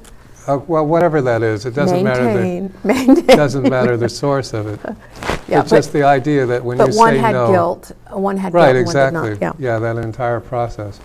uh, 0.47 0.59
well, 0.67 0.87
whatever 0.87 1.21
that 1.23 1.43
is, 1.43 1.67
it 1.67 1.75
doesn't 1.75 2.03
matter. 2.03 2.25
The, 2.25 2.35
maintain, 2.35 2.75
maintain. 2.85 3.27
doesn't 3.37 3.69
matter 3.69 3.97
the 3.97 4.09
source 4.09 4.53
of 4.55 4.67
it. 4.67 4.97
Yeah, 5.49 5.63
it's 5.63 5.71
just 5.71 5.95
the 5.95 6.03
idea 6.03 6.45
that 6.45 6.63
when 6.63 6.77
you 6.77 6.85
one 6.99 7.15
say 7.15 7.19
had 7.19 7.33
no, 7.33 7.51
guilt, 7.51 7.93
one 8.11 8.37
had 8.37 8.53
right, 8.53 8.75
guilt, 8.75 8.83
exactly, 8.83 9.31
one 9.31 9.39
not. 9.41 9.59
Yeah. 9.59 9.79
that 9.79 9.97
entire 9.97 10.41
process. 10.41 11.01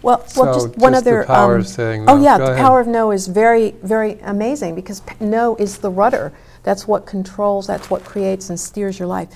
Well, 0.00 0.24
So 0.28 0.44
well, 0.44 0.54
just 0.54 0.78
one 0.78 0.92
just 0.92 1.04
other. 1.08 1.24
power 1.24 1.54
um, 1.56 1.60
of 1.62 1.66
saying 1.66 2.04
Oh 2.06 2.22
yeah, 2.22 2.38
Go 2.38 2.46
the 2.46 2.52
ahead. 2.52 2.64
power 2.64 2.78
of 2.78 2.86
no 2.86 3.10
is 3.10 3.26
very, 3.26 3.72
very 3.82 4.20
amazing 4.20 4.76
because 4.76 5.00
p- 5.00 5.16
no 5.18 5.56
is 5.56 5.78
the 5.78 5.90
rudder. 5.90 6.32
That's 6.62 6.86
what 6.86 7.04
controls. 7.04 7.66
That's 7.66 7.90
what 7.90 8.04
creates 8.04 8.48
and 8.48 8.60
steers 8.60 8.96
your 9.00 9.08
life. 9.08 9.28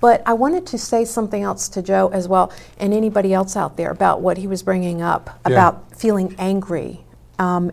But 0.00 0.22
I 0.26 0.34
wanted 0.34 0.66
to 0.66 0.78
say 0.78 1.04
something 1.04 1.42
else 1.42 1.68
to 1.70 1.82
Joe 1.82 2.08
as 2.12 2.28
well, 2.28 2.52
and 2.78 2.92
anybody 2.92 3.32
else 3.32 3.56
out 3.56 3.76
there 3.76 3.90
about 3.90 4.20
what 4.20 4.36
he 4.38 4.46
was 4.46 4.62
bringing 4.62 5.00
up 5.02 5.40
Yeah. 5.46 5.54
about 5.54 5.96
feeling 5.96 6.34
angry. 6.38 7.04
Um, 7.38 7.70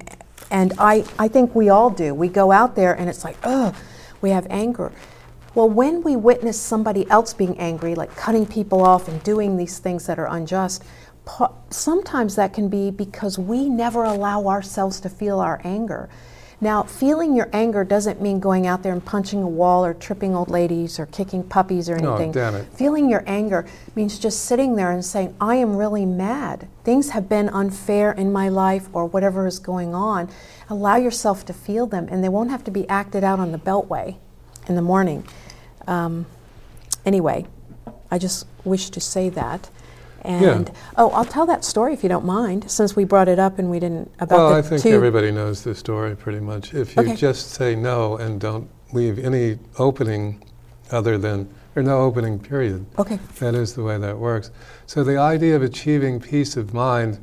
and 0.51 0.73
I, 0.77 1.03
I 1.17 1.27
think 1.27 1.55
we 1.55 1.69
all 1.69 1.89
do. 1.89 2.13
We 2.13 2.27
go 2.27 2.51
out 2.51 2.75
there 2.75 2.93
and 2.93 3.09
it's 3.09 3.23
like, 3.23 3.37
oh, 3.43 3.73
we 4.21 4.29
have 4.29 4.45
anger. 4.49 4.91
Well, 5.55 5.69
when 5.69 6.01
we 6.03 6.15
witness 6.15 6.59
somebody 6.59 7.09
else 7.09 7.33
being 7.33 7.57
angry, 7.59 7.95
like 7.95 8.15
cutting 8.15 8.45
people 8.45 8.81
off 8.83 9.07
and 9.07 9.21
doing 9.23 9.57
these 9.57 9.79
things 9.79 10.05
that 10.07 10.17
are 10.19 10.27
unjust, 10.27 10.83
sometimes 11.69 12.35
that 12.35 12.53
can 12.53 12.69
be 12.69 12.91
because 12.91 13.37
we 13.39 13.69
never 13.69 14.03
allow 14.03 14.47
ourselves 14.47 14.99
to 15.01 15.09
feel 15.09 15.39
our 15.39 15.61
anger. 15.63 16.09
Now, 16.63 16.83
feeling 16.83 17.35
your 17.35 17.49
anger 17.51 17.83
doesn't 17.83 18.21
mean 18.21 18.39
going 18.39 18.65
out 18.65 18.83
there 18.83 18.93
and 18.93 19.03
punching 19.03 19.43
a 19.43 19.47
wall 19.47 19.83
or 19.83 19.93
tripping 19.93 20.33
old 20.33 20.49
ladies 20.49 20.97
or 20.97 21.05
kicking 21.07 21.43
puppies 21.43 21.89
or 21.89 21.97
No, 21.99 22.11
anything. 22.13 22.31
damn 22.31 22.55
it. 22.55 22.65
Feeling 22.73 23.09
your 23.09 23.21
anger 23.27 23.65
means 23.97 24.17
just 24.17 24.45
sitting 24.45 24.77
there 24.77 24.89
and 24.89 25.03
saying, 25.03 25.35
I 25.41 25.55
am 25.55 25.75
really 25.75 26.05
mad. 26.05 26.69
Things 26.85 27.09
have 27.09 27.27
been 27.27 27.49
unfair 27.49 28.13
in 28.13 28.31
my 28.31 28.47
life 28.47 28.87
or 28.93 29.05
whatever 29.07 29.45
is 29.45 29.59
going 29.59 29.93
on. 29.93 30.29
Allow 30.69 30.95
yourself 30.95 31.45
to 31.47 31.53
feel 31.53 31.85
them, 31.85 32.07
and 32.09 32.23
they 32.23 32.29
won't 32.29 32.49
have 32.49 32.63
to 32.63 32.71
be 32.71 32.87
acted 32.87 33.25
out 33.25 33.41
on 33.41 33.51
the 33.51 33.59
beltway 33.59 34.15
in 34.65 34.75
the 34.75 34.81
morning. 34.81 35.27
Um, 35.85 36.27
anyway, 37.05 37.45
I 38.09 38.17
just 38.17 38.47
wish 38.63 38.89
to 38.91 39.01
say 39.01 39.27
that. 39.27 39.69
And 40.23 40.71
oh, 40.97 41.09
I'll 41.09 41.25
tell 41.25 41.45
that 41.47 41.65
story 41.65 41.93
if 41.93 42.01
you 42.03 42.09
don't 42.09 42.25
mind, 42.25 42.69
since 42.71 42.95
we 42.95 43.03
brought 43.03 43.27
it 43.27 43.39
up 43.39 43.59
and 43.59 43.69
we 43.69 43.79
didn't 43.79 44.11
about 44.19 44.37
Well, 44.37 44.53
I 44.53 44.61
think 44.61 44.85
everybody 44.85 45.31
knows 45.31 45.63
the 45.63 45.75
story 45.75 46.15
pretty 46.15 46.39
much. 46.39 46.73
If 46.73 46.95
you 46.95 47.03
Okay. 47.03 47.15
just 47.15 47.51
say 47.51 47.75
no 47.75 48.17
and 48.17 48.39
don't 48.39 48.69
leave 48.93 49.19
any 49.19 49.59
opening 49.77 50.41
other 50.91 51.17
than, 51.17 51.49
or 51.75 51.83
no 51.83 52.01
opening 52.01 52.39
period, 52.39 52.85
Okay. 52.97 53.19
that 53.39 53.53
is 53.55 53.73
the 53.73 53.83
way 53.83 53.97
that 53.97 54.17
works. 54.17 54.51
So, 54.85 55.03
the 55.03 55.17
idea 55.17 55.55
of 55.55 55.61
achieving 55.61 56.19
peace 56.19 56.55
of 56.55 56.73
mind 56.73 57.17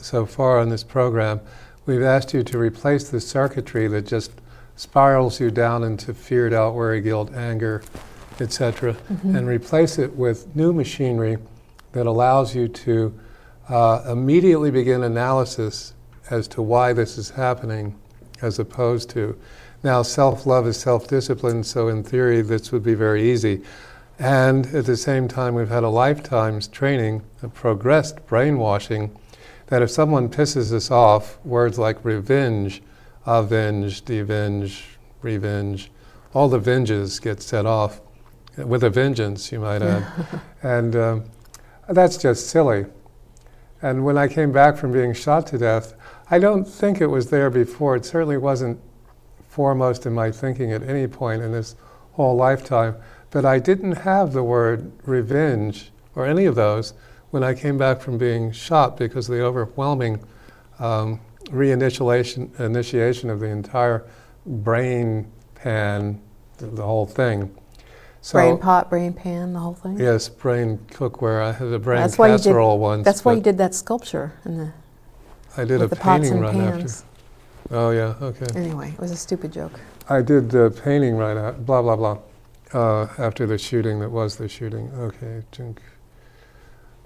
so 0.00 0.26
far 0.26 0.58
on 0.58 0.68
this 0.68 0.84
program, 0.84 1.40
we've 1.86 2.02
asked 2.02 2.34
you 2.34 2.42
to 2.44 2.58
replace 2.58 3.08
the 3.08 3.20
circuitry 3.20 3.88
that 3.88 4.06
just 4.06 4.30
spirals 4.76 5.40
you 5.40 5.50
down 5.50 5.82
into 5.82 6.12
feared, 6.14 6.52
doubt, 6.52 6.74
worry, 6.74 7.00
guilt, 7.00 7.32
anger, 7.34 7.82
etc., 8.40 8.94
mm-hmm. 8.94 9.34
and 9.34 9.48
replace 9.48 9.98
it 9.98 10.14
with 10.14 10.54
new 10.54 10.72
machinery 10.72 11.38
that 11.94 12.06
allows 12.06 12.54
you 12.54 12.68
to 12.68 13.14
uh, 13.68 14.04
immediately 14.08 14.70
begin 14.70 15.04
analysis 15.04 15.94
as 16.28 16.46
to 16.48 16.60
why 16.60 16.92
this 16.92 17.16
is 17.16 17.30
happening, 17.30 17.98
as 18.42 18.58
opposed 18.58 19.08
to 19.10 19.38
now 19.82 20.02
self 20.02 20.44
love 20.44 20.66
is 20.66 20.76
self 20.76 21.06
discipline, 21.06 21.62
so 21.62 21.88
in 21.88 22.02
theory, 22.02 22.42
this 22.42 22.72
would 22.72 22.82
be 22.82 22.94
very 22.94 23.30
easy. 23.30 23.62
And 24.18 24.66
at 24.74 24.86
the 24.86 24.96
same 24.96 25.28
time, 25.28 25.54
we've 25.54 25.68
had 25.68 25.84
a 25.84 25.88
lifetime's 25.88 26.68
training, 26.68 27.22
a 27.42 27.48
progressed 27.48 28.26
brainwashing, 28.26 29.16
that 29.66 29.82
if 29.82 29.90
someone 29.90 30.28
pisses 30.28 30.72
us 30.72 30.90
off, 30.90 31.38
words 31.44 31.78
like 31.78 32.04
revenge, 32.04 32.82
avenge, 33.26 34.04
devenge, 34.04 34.82
revenge, 35.22 35.90
all 36.32 36.48
the 36.48 36.58
venges 36.58 37.20
get 37.20 37.42
set 37.42 37.66
off 37.66 38.00
with 38.56 38.84
a 38.84 38.90
vengeance, 38.90 39.52
you 39.52 39.60
might 39.60 39.82
add. 39.82 40.06
and 40.62 40.96
um, 40.96 41.24
that's 41.88 42.16
just 42.16 42.48
silly. 42.48 42.86
And 43.82 44.04
when 44.04 44.16
I 44.16 44.28
came 44.28 44.52
back 44.52 44.76
from 44.76 44.92
being 44.92 45.12
shot 45.12 45.46
to 45.48 45.58
death, 45.58 45.94
I 46.30 46.38
don't 46.38 46.64
think 46.64 47.00
it 47.00 47.06
was 47.06 47.30
there 47.30 47.50
before. 47.50 47.96
It 47.96 48.04
certainly 48.04 48.38
wasn't 48.38 48.80
foremost 49.48 50.06
in 50.06 50.12
my 50.12 50.30
thinking 50.30 50.72
at 50.72 50.82
any 50.82 51.06
point 51.06 51.42
in 51.42 51.52
this 51.52 51.76
whole 52.12 52.34
lifetime. 52.34 52.96
But 53.30 53.44
I 53.44 53.58
didn't 53.58 53.92
have 53.92 54.32
the 54.32 54.42
word 54.42 54.92
revenge 55.04 55.92
or 56.14 56.24
any 56.26 56.46
of 56.46 56.54
those 56.54 56.94
when 57.30 57.42
I 57.42 57.52
came 57.54 57.76
back 57.76 58.00
from 58.00 58.16
being 58.16 58.52
shot 58.52 58.96
because 58.96 59.28
of 59.28 59.34
the 59.34 59.42
overwhelming 59.42 60.24
um, 60.78 61.20
reinitiation 61.46 62.58
initiation 62.58 63.28
of 63.28 63.40
the 63.40 63.46
entire 63.46 64.06
brain 64.46 65.30
pan, 65.54 66.20
the, 66.58 66.66
the 66.66 66.82
whole 66.82 67.06
thing. 67.06 67.54
So, 68.24 68.38
brain 68.38 68.56
pot, 68.56 68.88
brain 68.88 69.12
pan, 69.12 69.52
the 69.52 69.58
whole 69.58 69.74
thing. 69.74 70.00
Yes, 70.00 70.30
brain 70.30 70.78
cookware. 70.90 71.42
I 71.42 71.52
had 71.52 71.68
a 71.68 71.78
brain 71.78 72.00
that's 72.00 72.16
casserole 72.16 72.78
why 72.78 72.96
did, 72.96 73.04
That's 73.04 73.22
why 73.22 73.34
you 73.34 73.42
did 73.42 73.58
that 73.58 73.74
sculpture 73.74 74.32
in 74.46 74.56
the. 74.56 74.72
I 75.58 75.66
did 75.66 75.82
a 75.82 75.88
painting 75.90 76.40
right 76.40 76.54
pans. 76.54 77.04
after. 77.68 77.76
Oh 77.76 77.90
yeah, 77.90 78.14
okay. 78.22 78.46
Anyway, 78.58 78.92
it 78.92 78.98
was 78.98 79.10
a 79.10 79.16
stupid 79.16 79.52
joke. 79.52 79.78
I 80.08 80.22
did 80.22 80.48
the 80.48 80.70
painting 80.82 81.16
right 81.16 81.36
after. 81.36 81.60
Blah 81.60 81.82
blah 81.82 81.96
blah. 81.96 82.18
Uh, 82.72 83.08
after 83.18 83.46
the 83.46 83.58
shooting, 83.58 84.00
that 84.00 84.10
was 84.10 84.36
the 84.36 84.48
shooting. 84.48 84.90
Okay, 84.94 85.42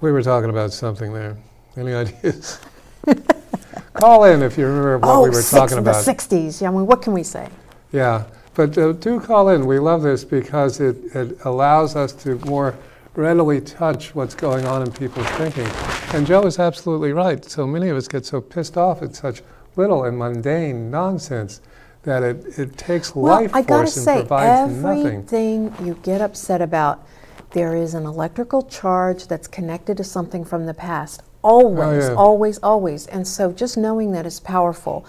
we 0.01 0.13
were 0.13 0.23
talking 0.23 0.51
about 0.51 0.73
something 0.73 1.13
there. 1.13 1.37
Any 1.77 1.95
ideas? 1.95 2.61
Call 3.95 4.23
in 4.23 4.41
if 4.41 4.57
you 4.57 4.67
remember 4.67 4.99
what 4.99 5.17
oh, 5.17 5.23
we 5.25 5.31
were 5.31 5.43
six, 5.43 5.51
talking 5.51 5.79
about. 5.79 6.05
The 6.05 6.13
60s. 6.13 6.61
Yeah, 6.63 6.69
I 6.69 6.71
mean, 6.71 6.87
what 6.87 7.03
can 7.03 7.13
we 7.13 7.25
say? 7.25 7.49
Yeah, 7.91 8.27
but 8.59 8.77
uh, 8.77 8.91
do 8.91 9.21
call 9.21 9.51
in. 9.51 9.67
We 9.67 9.79
love 9.79 10.03
this 10.03 10.25
because 10.25 10.81
it, 10.81 10.97
it 11.15 11.39
allows 11.45 11.95
us 11.95 12.13
to 12.25 12.35
more 12.41 12.77
readily 13.15 13.61
touch 13.61 14.17
what's 14.17 14.35
going 14.35 14.67
on 14.67 14.83
in 14.83 14.91
people's 14.91 15.29
thinking. 15.37 15.69
And 16.13 16.27
Joe 16.27 16.43
is 16.43 16.59
absolutely 16.59 17.13
right. 17.13 17.45
So 17.45 17.69
many 17.69 17.89
of 17.89 17.97
us 17.97 18.09
get 18.09 18.27
so 18.27 18.41
pissed 18.41 18.77
off 18.77 19.01
at 19.01 19.15
such 19.15 19.43
little 19.77 20.03
and 20.03 20.19
mundane 20.19 20.91
nonsense 20.91 21.61
that 22.03 22.25
it, 22.25 22.59
it 22.59 22.77
takes 22.77 23.15
well, 23.15 23.43
life 23.43 23.55
I 23.55 23.63
force 23.63 23.97
and 23.97 24.05
say, 24.05 24.19
provides 24.23 24.73
nothing. 24.75 25.07
Everything 25.07 25.75
you 25.85 25.95
get 26.03 26.21
upset 26.21 26.61
about, 26.61 27.07
there 27.53 27.77
is 27.77 27.95
an 27.95 28.07
electrical 28.07 28.65
charge 28.65 29.29
that's 29.29 29.47
connected 29.47 29.97
to 29.99 30.05
something 30.05 30.45
from 30.45 30.67
the 30.67 30.75
past. 30.75 31.23
Always, 31.43 32.07
oh, 32.07 32.11
yeah. 32.11 32.17
always, 32.17 32.59
always. 32.59 33.07
And 33.07 33.25
so 33.25 33.53
just 33.53 33.77
knowing 33.77 34.11
that 34.13 34.27
is 34.27 34.41
powerful. 34.41 35.07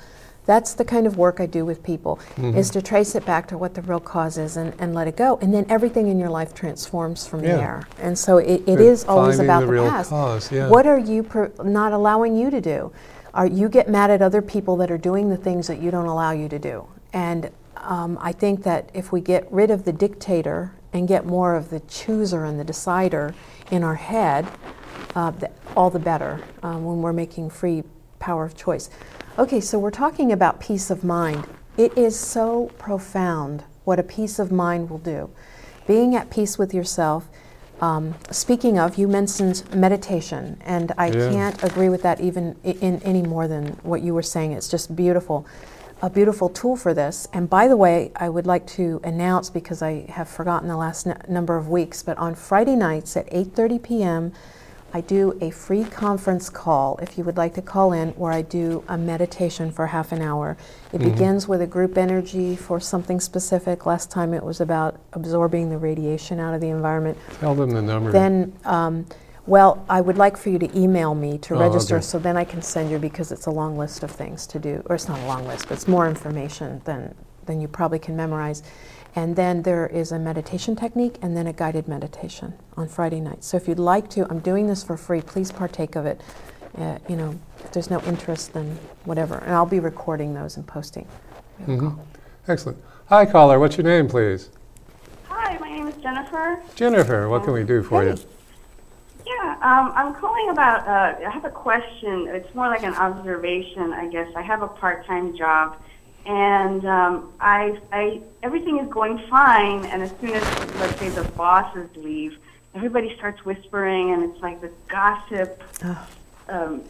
That's 0.50 0.74
the 0.74 0.84
kind 0.84 1.06
of 1.06 1.16
work 1.16 1.40
I 1.40 1.46
do 1.46 1.64
with 1.64 1.84
people, 1.84 2.16
mm-hmm. 2.36 2.58
is 2.58 2.72
to 2.72 2.82
trace 2.82 3.14
it 3.14 3.24
back 3.24 3.48
to 3.50 3.58
what 3.60 3.76
the 3.76 3.84
real 3.84 4.00
cause 4.00 4.40
is 4.40 4.58
and, 4.58 4.74
and 4.80 4.96
let 4.96 5.08
it 5.08 5.16
go. 5.16 5.38
And 5.44 5.54
then 5.54 5.64
everything 5.70 6.08
in 6.08 6.18
your 6.18 6.32
life 6.32 6.56
transforms 6.56 7.28
from 7.28 7.44
yeah. 7.44 7.56
there. 7.56 7.88
And 8.00 8.18
so 8.18 8.40
it, 8.40 8.64
it 8.66 8.80
is 8.80 9.06
always 9.06 9.38
about 9.38 9.60
the, 9.60 9.68
the 9.68 9.88
past. 9.88 10.10
Cause, 10.10 10.52
yeah. 10.52 10.68
What 10.68 10.88
are 10.88 10.98
you 10.98 11.22
per- 11.22 11.52
not 11.64 11.94
allowing 11.94 12.36
you 12.36 12.50
to 12.50 12.60
do? 12.60 12.92
Are 13.36 13.46
you 13.46 13.70
get 13.70 13.90
mad 13.90 14.10
at 14.10 14.24
other 14.24 14.42
people 14.42 14.76
that 14.78 14.90
are 14.90 14.98
doing 14.98 15.30
the 15.30 15.38
things 15.38 15.68
that 15.68 15.84
you 15.84 15.92
don't 15.92 16.08
allow 16.08 16.32
you 16.32 16.50
to 16.50 16.58
do? 16.58 16.88
And 17.14 17.52
um, 17.78 18.18
I 18.20 18.32
think 18.32 18.64
that 18.64 18.90
if 18.96 19.12
we 19.12 19.22
get 19.22 19.46
rid 19.52 19.70
of 19.70 19.86
the 19.86 19.94
dictator 19.94 20.74
and 20.94 21.08
get 21.08 21.28
more 21.28 21.54
of 21.54 21.70
the 21.70 21.82
chooser 21.82 22.46
and 22.46 22.60
the 22.60 22.64
decider 22.64 23.36
in 23.70 23.84
our 23.84 23.94
head, 23.94 24.48
uh, 25.14 25.30
the, 25.30 25.52
all 25.78 25.92
the 25.92 26.00
better 26.00 26.42
um, 26.64 26.86
when 26.86 27.04
we're 27.04 27.14
making 27.14 27.52
free 27.52 27.84
power 28.18 28.46
of 28.46 28.58
choice. 28.58 28.90
Okay, 29.40 29.62
so 29.62 29.80
we're 29.80 29.90
talking 29.90 30.34
about 30.34 30.60
peace 30.60 30.90
of 30.90 31.06
mind. 31.06 31.48
It 31.78 31.98
is 31.98 32.20
so 32.20 32.74
profound 32.78 33.64
what 33.86 33.98
a 33.98 34.04
peace 34.04 34.38
of 34.38 34.52
mind 34.52 34.90
will 34.90 34.98
do. 34.98 35.30
Being 35.88 36.14
at 36.14 36.30
peace 36.30 36.58
with 36.58 36.74
yourself. 36.74 37.30
Um, 37.80 38.16
speaking 38.32 38.78
of, 38.78 38.98
you 38.98 39.08
mentioned 39.08 39.64
meditation, 39.74 40.62
and 40.66 40.92
I 40.98 41.08
yeah. 41.08 41.30
can't 41.32 41.64
agree 41.64 41.88
with 41.88 42.02
that 42.02 42.20
even 42.20 42.58
in, 42.66 42.80
in 42.80 43.04
any 43.04 43.22
more 43.22 43.48
than 43.48 43.68
what 43.84 44.02
you 44.02 44.14
were 44.14 44.22
saying. 44.22 44.52
It's 44.52 44.68
just 44.68 44.94
beautiful 44.94 45.48
a 46.02 46.10
beautiful 46.10 46.50
tool 46.50 46.76
for 46.76 46.94
this. 46.94 47.26
And 47.32 47.50
by 47.50 47.70
the 47.70 47.78
way, 47.78 48.12
I 48.18 48.28
would 48.28 48.46
like 48.46 48.68
to 48.68 49.00
announce 49.06 49.50
because 49.50 49.82
I 49.82 50.06
have 50.10 50.28
forgotten 50.28 50.68
the 50.68 50.76
last 50.76 51.08
n- 51.08 51.22
number 51.30 51.56
of 51.56 51.70
weeks, 51.70 52.04
but 52.04 52.18
on 52.18 52.36
Friday 52.36 52.76
nights 52.76 53.16
at 53.16 53.26
8:30 53.32 53.82
p.m. 53.84 54.34
I 54.94 55.02
do 55.02 55.38
a 55.42 55.52
free 55.52 55.84
conference 55.84 56.50
call 56.50 56.98
if 56.98 57.18
you 57.18 57.24
would 57.24 57.38
like 57.38 57.54
to 57.56 57.62
call 57.62 57.94
in, 57.94 58.10
where 58.12 58.32
I 58.32 58.42
do 58.42 58.84
a 58.88 58.98
meditation 58.98 59.72
for 59.72 59.88
half 59.88 60.12
an 60.12 60.22
hour. 60.22 60.58
It 60.92 61.00
mm-hmm. 61.00 61.12
begins 61.12 61.48
with 61.48 61.62
a 61.62 61.68
group 61.68 61.98
energy 61.98 62.56
for 62.56 62.80
something 62.80 63.20
specific. 63.20 63.86
Last 63.86 64.10
time 64.10 64.34
it 64.34 64.44
was 64.44 64.62
about 64.62 65.00
absorbing 65.14 65.70
the 65.70 65.78
radiation 65.78 66.40
out 66.40 66.54
of 66.54 66.62
the 66.62 66.70
environment. 66.70 67.18
Tell 67.40 67.54
them 67.54 67.70
the 67.72 67.82
number. 67.82 68.12
Then, 68.12 68.54
um, 68.66 69.06
well, 69.46 69.84
I 69.90 70.02
would 70.02 70.18
like 70.18 70.38
for 70.38 70.50
you 70.50 70.60
to 70.60 70.80
email 70.80 71.14
me 71.14 71.38
to 71.40 71.56
oh, 71.56 71.60
register 71.60 71.98
okay. 71.98 72.04
so 72.04 72.20
then 72.20 72.38
I 72.38 72.44
can 72.44 72.62
send 72.62 72.90
you 72.90 73.00
because 73.00 73.32
it's 73.32 73.46
a 73.46 73.52
long 73.52 73.78
list 73.78 74.04
of 74.04 74.12
things 74.12 74.48
to 74.48 74.60
do. 74.60 74.82
Or 74.88 74.96
it's 74.96 75.08
not 75.08 75.20
a 75.20 75.26
long 75.26 75.46
list, 75.48 75.68
but 75.68 75.76
it's 75.76 75.88
more 75.88 76.08
information 76.08 76.82
than, 76.86 77.14
than 77.46 77.62
you 77.62 77.68
probably 77.68 78.00
can 78.00 78.16
memorize. 78.16 78.64
And 79.16 79.36
then 79.36 79.64
there 79.64 79.88
is 79.88 80.12
a 80.12 80.20
meditation 80.20 80.76
technique 80.76 81.18
and 81.22 81.36
then 81.36 81.48
a 81.48 81.54
guided 81.54 81.88
meditation 81.88 82.54
on 82.78 82.88
Friday 82.88 83.20
nights. 83.20 83.48
So 83.48 83.58
if 83.58 83.68
you'd 83.68 83.80
like 83.80 84.10
to, 84.12 84.30
I'm 84.30 84.40
doing 84.40 84.68
this 84.68 84.84
for 84.84 84.98
free, 84.98 85.22
please 85.22 85.52
partake 85.52 85.96
of 85.96 86.06
it. 86.06 86.22
Uh, 86.78 87.00
you 87.08 87.16
know, 87.16 87.38
if 87.64 87.72
there's 87.72 87.90
no 87.90 88.00
interest, 88.02 88.54
then 88.54 88.78
whatever. 89.06 89.40
And 89.40 89.54
I'll 89.54 89.66
be 89.66 89.80
recording 89.80 90.34
those 90.34 90.58
and 90.58 90.66
posting. 90.66 91.08
Mm-hmm. 91.64 92.00
Excellent. 92.48 92.78
Hi, 93.08 93.26
caller. 93.26 93.60
What's 93.60 93.76
your 93.76 93.86
name, 93.86 94.08
please? 94.08 94.50
Hi, 95.24 95.58
my 95.58 95.70
name 95.70 95.88
is 95.88 95.96
Jennifer. 95.96 96.62
Jennifer, 96.76 97.28
what 97.28 97.44
can 97.44 97.54
we 97.54 97.64
do 97.64 97.82
for 97.82 98.04
hey. 98.04 98.10
you? 98.12 98.18
Yeah, 99.26 99.54
um, 99.62 99.92
I'm 99.96 100.14
calling 100.14 100.50
about. 100.50 100.88
Uh, 100.88 101.28
I 101.28 101.30
have 101.32 101.46
a 101.46 101.50
question. 101.50 102.28
It's 102.30 102.54
more 102.54 102.68
like 102.68 102.84
an 102.84 102.94
observation, 102.94 103.94
I 103.94 104.08
guess. 104.08 104.28
I 104.36 104.42
have 104.42 104.62
a 104.62 104.68
part-time 104.68 105.36
job, 105.36 105.78
and 106.26 106.86
um, 106.86 107.34
I, 107.40 107.80
I 107.92 108.22
everything 108.44 108.80
is 108.80 108.92
going 108.92 109.20
fine. 109.30 109.86
And 109.86 110.02
as 110.04 110.12
soon 110.20 110.32
as 110.32 110.76
let's 110.76 111.00
say 111.00 111.10
the 111.10 111.24
bosses 111.32 111.90
leave, 111.96 112.38
everybody 112.76 113.16
starts 113.18 113.44
whispering, 113.46 114.12
and 114.14 114.24
it's 114.24 114.42
like 114.42 114.62
this 114.62 114.74
gossip 114.88 115.62
um, 116.48 116.84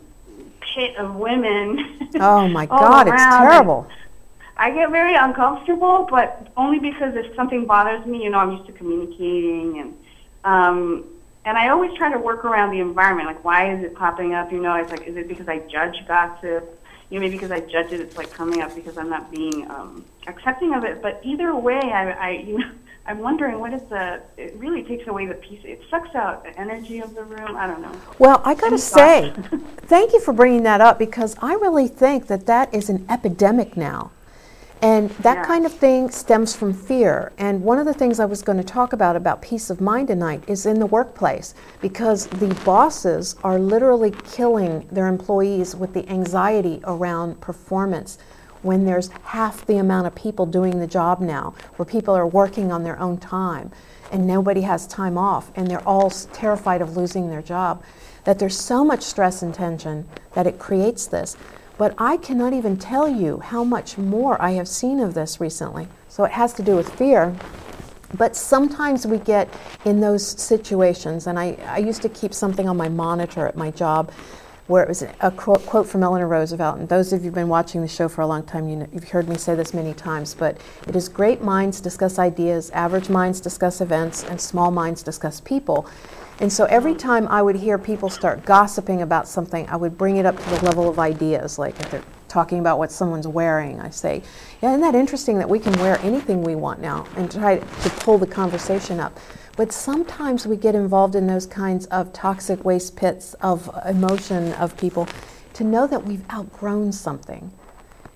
pit 0.62 0.96
of 0.98 1.16
women. 1.16 2.10
Oh 2.16 2.48
my 2.48 2.66
God, 2.68 3.08
it's 3.08 3.22
terrible. 3.22 3.88
I 4.58 4.72
get 4.72 4.92
very 4.92 5.16
uncomfortable, 5.16 6.06
but 6.10 6.52
only 6.58 6.80
because 6.80 7.16
if 7.16 7.34
something 7.36 7.66
bothers 7.66 8.06
me, 8.06 8.24
you 8.24 8.30
know, 8.30 8.40
I'm 8.40 8.52
used 8.52 8.66
to 8.68 8.74
communicating 8.74 9.80
and. 9.80 9.98
Um, 10.46 11.06
and 11.46 11.58
I 11.58 11.70
always 11.70 11.94
try 11.98 12.12
to 12.12 12.20
work 12.20 12.46
around 12.46 12.72
the 12.72 12.80
environment. 12.80 13.28
Like, 13.28 13.44
why 13.44 13.74
is 13.74 13.84
it 13.84 13.96
popping 13.96 14.34
up? 14.34 14.52
You 14.52 14.62
know, 14.62 14.76
it's 14.76 14.92
like, 14.92 15.08
is 15.08 15.16
it 15.16 15.28
because 15.28 15.48
I 15.48 15.60
judge 15.60 16.06
gossip? 16.08 16.79
You 17.10 17.20
know, 17.20 17.26
maybe 17.26 17.36
because 17.36 17.52
I 17.52 17.60
judge 17.62 17.92
it, 17.92 18.00
it's 18.00 18.18
like 18.18 18.32
coming 18.32 18.62
up 18.62 18.76
because 18.76 18.98
I'm 18.98 19.10
not 19.10 19.32
being 19.32 19.70
um, 19.70 20.06
accepting 20.28 20.74
of 20.74 20.84
it. 20.84 21.02
But 21.02 21.22
either 21.24 21.56
way, 21.56 21.80
I, 21.80 22.12
I 22.12 22.30
you 22.32 22.60
know, 22.60 22.72
I'm 23.06 23.20
wondering 23.20 23.60
what 23.60 23.74
is 23.74 23.82
the. 23.84 24.22
It 24.38 24.54
really 24.58 24.84
takes 24.84 25.08
away 25.08 25.26
the 25.26 25.34
peace. 25.34 25.62
It 25.64 25.82
sucks 25.90 26.14
out 26.14 26.44
the 26.44 26.58
energy 26.60 27.00
of 27.00 27.16
the 27.16 27.24
room. 27.24 27.56
I 27.56 27.66
don't 27.66 27.82
know. 27.82 27.92
Well, 28.20 28.42
I 28.46 28.54
got 28.54 28.70
to 28.70 28.78
say, 28.78 29.34
thank 29.78 30.14
you 30.14 30.20
for 30.20 30.32
bringing 30.32 30.64
that 30.64 30.82
up 30.82 31.00
because 31.00 31.36
I 31.42 31.54
really 31.54 31.88
think 31.88 32.28
that 32.28 32.46
that 32.46 32.72
is 32.72 32.90
an 32.90 33.08
epidemic 33.10 33.76
now. 33.76 34.12
And 34.82 35.10
that 35.10 35.38
yeah. 35.38 35.46
kind 35.46 35.66
of 35.66 35.74
thing 35.74 36.10
stems 36.10 36.56
from 36.56 36.74
fear. 36.74 37.34
And 37.38 37.62
one 37.64 37.80
of 37.80 37.86
the 37.86 37.94
things 37.94 38.20
I 38.20 38.26
was 38.26 38.42
going 38.42 38.58
to 38.58 38.64
talk 38.64 38.94
about 38.94 39.18
about 39.18 39.42
peace 39.42 39.70
of 39.70 39.82
mind 39.82 40.08
tonight 40.08 40.44
is 40.48 40.66
in 40.66 40.80
the 40.80 40.86
workplace 40.86 41.54
because 41.82 42.28
the 42.28 42.54
bosses 42.64 43.36
are 43.44 43.60
literally 43.60 44.12
killing 44.32 44.88
their 44.90 45.08
employees 45.08 45.76
with 45.76 45.94
the 45.94 46.08
anxiety 46.10 46.80
around 46.86 47.42
performance 47.42 48.18
when 48.62 48.86
there's 48.86 49.10
half 49.24 49.66
the 49.66 49.78
amount 49.78 50.08
of 50.08 50.16
people 50.16 50.46
doing 50.46 50.80
the 50.80 50.88
job 50.88 51.20
now, 51.20 51.54
where 51.76 51.86
people 51.86 52.14
are 52.14 52.28
working 52.28 52.72
on 52.72 52.84
their 52.84 53.00
own 53.00 53.18
time 53.18 53.72
and 54.12 54.26
nobody 54.26 54.62
has 54.62 54.88
time 54.88 55.18
off 55.18 55.52
and 55.56 55.70
they're 55.70 55.88
all 55.88 56.10
terrified 56.10 56.82
of 56.82 56.96
losing 56.96 57.30
their 57.30 57.42
job. 57.42 57.84
That 58.26 58.40
there's 58.40 58.58
so 58.58 58.84
much 58.84 59.04
stress 59.04 59.42
and 59.42 59.54
tension 59.54 60.08
that 60.34 60.48
it 60.48 60.60
creates 60.60 61.08
this. 61.08 61.36
But 61.80 61.96
I 61.98 62.18
cannot 62.18 62.52
even 62.52 62.76
tell 62.76 63.08
you 63.08 63.40
how 63.40 63.64
much 63.64 63.98
more 63.98 64.40
I 64.42 64.52
have 64.52 64.68
seen 64.68 65.00
of 65.00 65.14
this 65.14 65.40
recently. 65.40 65.88
So 66.10 66.26
it 66.26 66.32
has 66.32 66.52
to 66.56 66.62
do 66.62 66.76
with 66.76 66.94
fear. 66.94 67.34
But 68.18 68.36
sometimes 68.36 69.08
we 69.08 69.18
get 69.20 69.48
in 69.86 70.02
those 70.02 70.28
situations, 70.28 71.26
and 71.26 71.40
I, 71.40 71.58
I 71.66 71.78
used 71.78 72.02
to 72.02 72.10
keep 72.10 72.34
something 72.34 72.68
on 72.68 72.76
my 72.76 72.90
monitor 72.90 73.48
at 73.48 73.56
my 73.56 73.72
job 73.72 74.12
where 74.68 74.84
it 74.84 74.90
was 74.90 75.02
a 75.02 75.32
quote, 75.32 75.88
from 75.88 76.04
Eleanor 76.04 76.28
Roosevelt. 76.28 76.80
And 76.80 76.90
those 76.90 77.14
of 77.14 77.22
you 77.22 77.28
who've 77.28 77.34
been 77.34 77.48
watching 77.48 77.82
the 77.82 77.88
show 77.88 78.10
for 78.10 78.22
a 78.22 78.28
long 78.28 78.44
time, 78.44 78.68
you 78.68 78.76
know, 78.76 78.88
you've 78.92 79.08
heard 79.08 79.30
me 79.30 79.38
say 79.38 79.56
this 79.56 79.74
many 79.74 79.94
times. 79.94 80.36
But 80.36 80.58
it 80.86 80.98
is 80.98 81.08
great 81.08 81.42
minds 81.42 81.80
discuss 81.80 82.20
ideas, 82.20 82.70
average 82.72 83.10
minds 83.10 83.40
discuss 83.40 83.80
events, 83.80 84.26
and 84.26 84.40
small 84.40 84.70
minds 84.70 85.02
discuss 85.02 85.40
people. 85.40 85.88
And 86.42 86.52
so 86.52 86.66
every 86.66 86.96
time 86.96 87.28
I 87.28 87.42
would 87.42 87.58
hear 87.58 87.78
people 87.78 88.10
start 88.10 88.46
gossiping 88.46 89.02
about 89.02 89.28
something, 89.28 89.68
I 89.68 89.76
would 89.76 89.98
bring 89.98 90.18
it 90.18 90.26
up 90.26 90.38
to 90.38 90.50
the 90.50 90.66
level 90.66 90.90
of 90.90 90.98
ideas. 90.98 91.60
Like 91.60 91.78
if 91.80 91.92
they're 91.92 92.04
talking 92.30 92.60
about 92.60 92.80
what 92.80 92.92
someone's 92.92 93.28
wearing, 93.28 93.82
I 93.82 93.90
say, 93.90 94.24
Yeah, 94.62 94.70
isn't 94.70 94.82
that 94.82 94.96
interesting 94.96 95.38
that 95.40 95.50
we 95.50 95.60
can 95.60 95.74
wear 95.80 96.00
anything 96.02 96.42
we 96.42 96.56
want 96.56 96.80
now 96.80 97.06
and 97.18 97.30
try 97.30 97.58
to 97.58 97.90
pull 97.90 98.18
the 98.18 98.28
conversation 98.28 99.00
up? 99.00 99.20
But 99.58 99.74
sometimes 99.74 100.48
we 100.48 100.56
get 100.56 100.76
involved 100.76 101.16
in 101.16 101.28
those 101.28 101.46
kinds 101.46 101.86
of 101.88 102.14
toxic 102.14 102.64
waste 102.64 102.96
pits 102.96 103.34
of 103.42 103.70
emotion 103.86 104.54
of 104.54 104.78
people 104.78 105.10
to 105.56 105.66
know 105.66 105.88
that 105.88 106.06
we've 106.06 106.24
outgrown 106.32 106.94
something. 106.94 107.52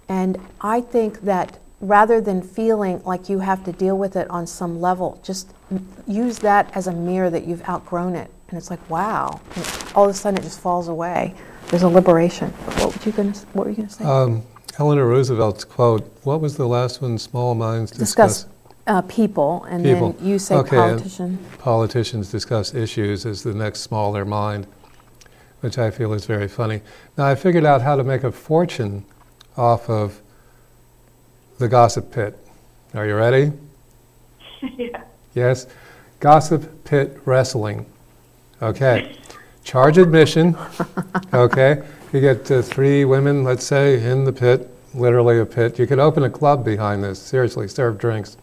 And 0.07 0.39
I 0.61 0.79
think 0.79 1.21
that 1.21 1.59
rather 1.83 2.21
than 2.21 2.41
feeling 2.41 3.01
like 3.03 3.29
you 3.29 3.39
have 3.39 3.63
to 3.65 3.71
deal 3.73 3.97
with 3.97 4.15
it 4.15 4.29
on 4.29 4.47
some 4.47 4.79
level, 4.79 5.19
just 5.23 5.53
use 6.07 6.39
that 6.39 6.71
as 6.75 6.87
a 6.87 6.91
mirror 6.93 7.29
that 7.29 7.45
you've 7.45 7.67
outgrown 7.67 8.15
it. 8.15 8.31
And 8.49 8.57
it's 8.57 8.69
like, 8.69 8.89
wow. 8.89 9.41
And 9.55 9.67
all 9.93 10.05
of 10.05 10.11
a 10.11 10.13
sudden 10.13 10.39
it 10.39 10.43
just 10.43 10.59
falls 10.59 10.87
away. 10.87 11.33
There's 11.67 11.83
a 11.83 11.87
liberation. 11.89 12.51
What, 12.51 12.95
were 12.95 13.03
you 13.05 13.11
gonna, 13.11 13.31
what 13.53 13.65
were 13.65 13.69
you 13.71 13.75
going 13.77 13.87
to 13.89 13.93
say? 13.93 14.05
Um, 14.05 14.43
Eleanor 14.79 15.07
Roosevelt's 15.07 15.63
quote, 15.65 16.09
what 16.23 16.39
was 16.39 16.55
the 16.55 16.67
last 16.67 17.01
one? 17.01 17.17
Small 17.17 17.53
minds 17.53 17.91
discuss, 17.91 18.43
Discuss 18.43 18.53
uh, 18.87 19.01
people, 19.03 19.63
and 19.65 19.83
People. 19.83 20.13
then 20.13 20.27
you 20.27 20.39
say 20.39 20.55
Okay, 20.55 20.77
politician. 20.77 21.37
politicians 21.57 22.31
discuss 22.31 22.73
issues 22.73 23.25
as 23.25 23.43
the 23.43 23.53
next 23.53 23.81
smaller 23.81 24.23
mind, 24.25 24.67
which 25.61 25.77
I 25.77 25.91
feel 25.91 26.13
is 26.13 26.25
very 26.25 26.47
funny. 26.47 26.81
Now, 27.17 27.25
I 27.25 27.35
figured 27.35 27.65
out 27.65 27.81
how 27.81 27.95
to 27.95 28.03
make 28.03 28.23
a 28.23 28.31
fortune 28.31 29.05
off 29.57 29.89
of 29.89 30.21
the 31.59 31.67
gossip 31.67 32.11
pit. 32.11 32.37
Are 32.93 33.05
you 33.05 33.15
ready? 33.15 33.51
yeah. 34.77 35.03
Yes? 35.33 35.67
Gossip 36.19 36.83
pit 36.83 37.19
wrestling. 37.25 37.85
Okay. 38.61 39.15
Charge 39.63 39.97
admission. 39.97 40.55
Okay. 41.33 41.83
You 42.13 42.21
get 42.21 42.49
uh, 42.51 42.61
three 42.61 43.05
women, 43.05 43.43
let's 43.43 43.65
say, 43.65 44.03
in 44.03 44.23
the 44.23 44.31
pit, 44.31 44.69
literally 44.93 45.39
a 45.39 45.45
pit. 45.45 45.79
You 45.79 45.87
could 45.87 45.99
open 45.99 46.23
a 46.23 46.29
club 46.29 46.63
behind 46.63 47.03
this. 47.03 47.19
Seriously, 47.19 47.67
serve 47.67 47.97
drinks. 47.97 48.37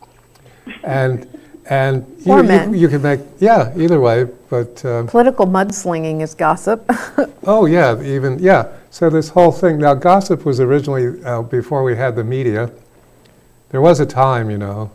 And 0.82 1.28
and 1.66 2.04
you, 2.26 2.32
Or 2.32 2.42
you, 2.42 2.74
you 2.74 2.88
could 2.88 3.02
make 3.02 3.20
yeah 3.38 3.72
either 3.76 4.00
way. 4.00 4.26
But 4.48 4.84
um, 4.84 5.06
Political 5.06 5.46
mudslinging 5.46 6.20
is 6.20 6.34
gossip. 6.34 6.84
oh 7.44 7.66
yeah, 7.66 8.02
even 8.02 8.38
yeah. 8.40 8.72
So 8.90 9.08
this 9.08 9.28
whole 9.28 9.52
thing 9.52 9.78
now, 9.78 9.94
gossip 9.94 10.44
was 10.44 10.58
originally 10.58 11.22
uh, 11.24 11.42
before 11.42 11.84
we 11.84 11.94
had 11.96 12.16
the 12.16 12.24
media. 12.24 12.72
There 13.70 13.80
was 13.80 14.00
a 14.00 14.06
time, 14.06 14.50
you 14.50 14.58
know. 14.58 14.90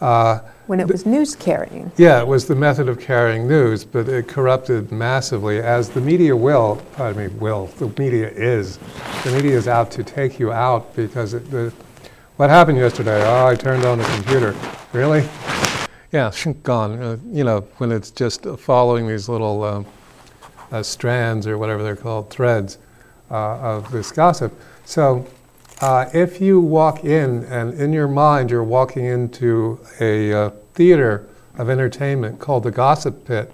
Uh, 0.00 0.40
when 0.66 0.80
it 0.80 0.88
was 0.88 1.04
news 1.04 1.34
carrying. 1.34 1.90
Yeah, 1.96 2.20
it 2.20 2.26
was 2.26 2.46
the 2.46 2.54
method 2.54 2.88
of 2.88 3.00
carrying 3.00 3.46
news, 3.46 3.84
but 3.84 4.08
it 4.08 4.28
corrupted 4.28 4.90
massively, 4.90 5.58
as 5.58 5.90
the 5.90 6.00
media 6.00 6.34
will, 6.34 6.80
pardon 6.92 7.26
me, 7.26 7.38
will, 7.38 7.66
the 7.66 7.88
media 8.00 8.28
is. 8.28 8.78
The 9.24 9.32
media 9.32 9.56
is 9.56 9.68
out 9.68 9.90
to 9.92 10.04
take 10.04 10.38
you 10.38 10.52
out 10.52 10.94
because 10.96 11.34
it, 11.34 11.50
the, 11.50 11.72
what 12.36 12.48
happened 12.48 12.78
yesterday? 12.78 13.22
Oh, 13.26 13.46
I 13.46 13.54
turned 13.54 13.84
on 13.84 13.98
the 13.98 14.04
computer. 14.04 14.54
Really? 14.92 15.28
Yeah, 16.12 16.32
gone. 16.62 17.02
Uh, 17.02 17.16
you 17.30 17.44
know, 17.44 17.60
when 17.78 17.92
it's 17.92 18.10
just 18.10 18.46
following 18.58 19.06
these 19.06 19.28
little 19.28 19.62
um, 19.64 19.86
uh, 20.72 20.82
strands 20.82 21.46
or 21.46 21.58
whatever 21.58 21.82
they're 21.82 21.96
called, 21.96 22.30
threads 22.30 22.78
uh, 23.30 23.58
of 23.58 23.90
this 23.92 24.10
gossip. 24.10 24.52
So 24.84 25.26
uh, 25.80 26.10
if 26.12 26.40
you 26.40 26.60
walk 26.60 27.04
in 27.04 27.44
and 27.44 27.74
in 27.74 27.92
your 27.92 28.08
mind 28.08 28.50
you're 28.50 28.64
walking 28.64 29.04
into 29.04 29.80
a 30.00 30.32
uh, 30.32 30.50
theater 30.74 31.26
of 31.56 31.70
entertainment 31.70 32.38
called 32.38 32.64
the 32.64 32.70
Gossip 32.70 33.26
Pit, 33.26 33.52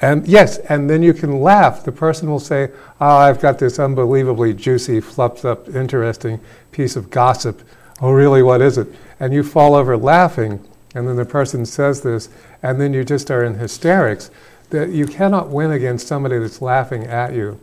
and 0.00 0.26
yes, 0.26 0.58
and 0.58 0.90
then 0.90 1.02
you 1.02 1.14
can 1.14 1.40
laugh. 1.40 1.84
The 1.84 1.92
person 1.92 2.28
will 2.28 2.40
say, 2.40 2.70
"Oh, 3.00 3.16
I've 3.16 3.40
got 3.40 3.58
this 3.58 3.78
unbelievably 3.78 4.54
juicy, 4.54 5.00
fluffed 5.00 5.44
up, 5.44 5.68
interesting 5.68 6.40
piece 6.72 6.96
of 6.96 7.08
gossip. 7.08 7.62
Oh, 8.00 8.10
really? 8.10 8.42
What 8.42 8.60
is 8.60 8.78
it?" 8.78 8.88
And 9.20 9.32
you 9.32 9.44
fall 9.44 9.76
over 9.76 9.96
laughing, 9.96 10.58
and 10.94 11.06
then 11.06 11.14
the 11.16 11.24
person 11.24 11.64
says 11.64 12.00
this, 12.00 12.28
and 12.62 12.80
then 12.80 12.92
you 12.92 13.04
just 13.04 13.30
are 13.30 13.44
in 13.44 13.54
hysterics. 13.54 14.30
That 14.70 14.88
you 14.88 15.06
cannot 15.06 15.50
win 15.50 15.70
against 15.70 16.08
somebody 16.08 16.38
that's 16.38 16.60
laughing 16.60 17.04
at 17.04 17.34
you. 17.34 17.60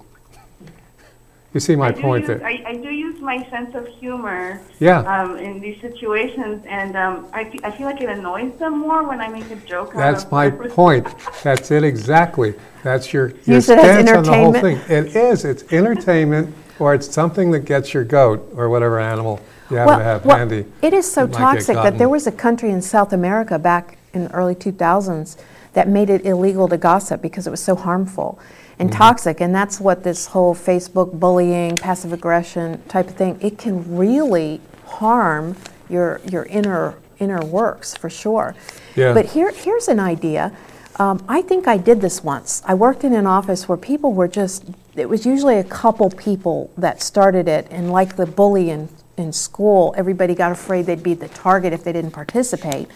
You 1.53 1.59
see 1.59 1.75
my 1.75 1.87
I 1.87 1.91
point 1.91 2.27
use, 2.27 2.39
there? 2.39 2.45
I, 2.45 2.63
I 2.67 2.73
do 2.75 2.89
use 2.89 3.19
my 3.21 3.43
sense 3.49 3.73
of 3.73 3.87
humor 3.87 4.61
Yeah. 4.79 4.99
um, 4.99 5.37
in 5.37 5.59
these 5.59 5.81
situations, 5.81 6.63
and 6.67 6.95
um, 6.95 7.27
I, 7.33 7.51
I 7.63 7.71
feel 7.71 7.87
like 7.87 8.01
it 8.01 8.09
annoys 8.09 8.53
them 8.59 8.77
more 8.77 9.03
when 9.07 9.19
I 9.19 9.29
make 9.29 9.49
a 9.49 9.55
joke. 9.55 9.89
out 9.89 9.97
That's 9.97 10.23
of 10.25 10.31
my 10.31 10.49
their 10.49 10.69
point. 10.69 11.07
That's 11.41 11.71
it 11.71 11.83
exactly. 11.83 12.53
That's 12.83 13.11
your, 13.11 13.29
your 13.45 13.55
Use 13.55 13.65
stance 13.65 14.11
on 14.11 14.23
the 14.23 14.33
whole 14.33 14.53
thing. 14.53 14.77
It 14.89 15.15
is. 15.15 15.43
It's 15.43 15.63
entertainment, 15.73 16.53
or 16.77 16.93
it's 16.93 17.11
something 17.11 17.49
that 17.51 17.61
gets 17.61 17.95
your 17.95 18.03
goat 18.03 18.47
or 18.55 18.69
whatever 18.69 18.99
animal 18.99 19.41
you 19.71 19.77
happen 19.77 19.97
to 19.97 20.03
have 20.03 20.25
well, 20.25 20.37
handy. 20.37 20.65
It 20.83 20.93
is 20.93 21.11
so 21.11 21.25
that 21.25 21.35
toxic 21.35 21.75
that 21.75 21.97
there 21.97 22.09
was 22.09 22.27
a 22.27 22.31
country 22.31 22.69
in 22.69 22.81
South 22.83 23.11
America 23.11 23.57
back 23.57 23.97
in 24.13 24.25
the 24.25 24.31
early 24.31 24.55
2000s 24.55 25.35
that 25.73 25.87
made 25.87 26.09
it 26.09 26.25
illegal 26.25 26.67
to 26.67 26.77
gossip 26.77 27.21
because 27.21 27.47
it 27.47 27.51
was 27.51 27.61
so 27.61 27.75
harmful 27.75 28.39
and 28.79 28.89
Mm-hmm. 28.89 28.97
toxic. 28.97 29.41
And 29.41 29.53
that's 29.53 29.79
what 29.79 30.03
this 30.03 30.27
whole 30.27 30.55
Facebook 30.55 31.19
bullying, 31.19 31.75
passive 31.75 32.13
aggression 32.13 32.81
type 32.87 33.09
of 33.09 33.15
thing, 33.15 33.37
it 33.41 33.57
can 33.57 33.97
really 33.97 34.61
harm 34.85 35.55
your, 35.89 36.21
your 36.25 36.45
inner, 36.45 36.95
inner 37.19 37.43
works 37.45 37.95
for 37.95 38.09
sure. 38.09 38.55
Yeah. 38.95 39.13
But 39.13 39.27
here, 39.27 39.51
here's 39.51 39.87
an 39.87 39.99
idea. 39.99 40.55
Um, 40.97 41.23
I 41.29 41.41
think 41.41 41.67
I 41.67 41.77
did 41.77 42.01
this 42.01 42.23
once. 42.23 42.61
I 42.65 42.73
worked 42.73 43.03
in 43.03 43.13
an 43.13 43.25
office 43.25 43.69
where 43.69 43.77
people 43.77 44.11
were 44.13 44.27
just, 44.27 44.65
it 44.95 45.07
was 45.07 45.25
usually 45.25 45.57
a 45.57 45.63
couple 45.63 46.09
people 46.09 46.71
that 46.77 47.01
started 47.01 47.47
it, 47.47 47.67
and 47.71 47.89
like 47.91 48.17
the 48.17 48.25
bully 48.25 48.69
in, 48.69 48.89
in 49.15 49.31
school, 49.31 49.93
everybody 49.97 50.35
got 50.35 50.51
afraid 50.51 50.85
they'd 50.85 51.03
be 51.03 51.13
the 51.13 51.29
target 51.29 51.71
if 51.71 51.83
they 51.85 51.93
didn't 51.93 52.11
participate. 52.11 52.89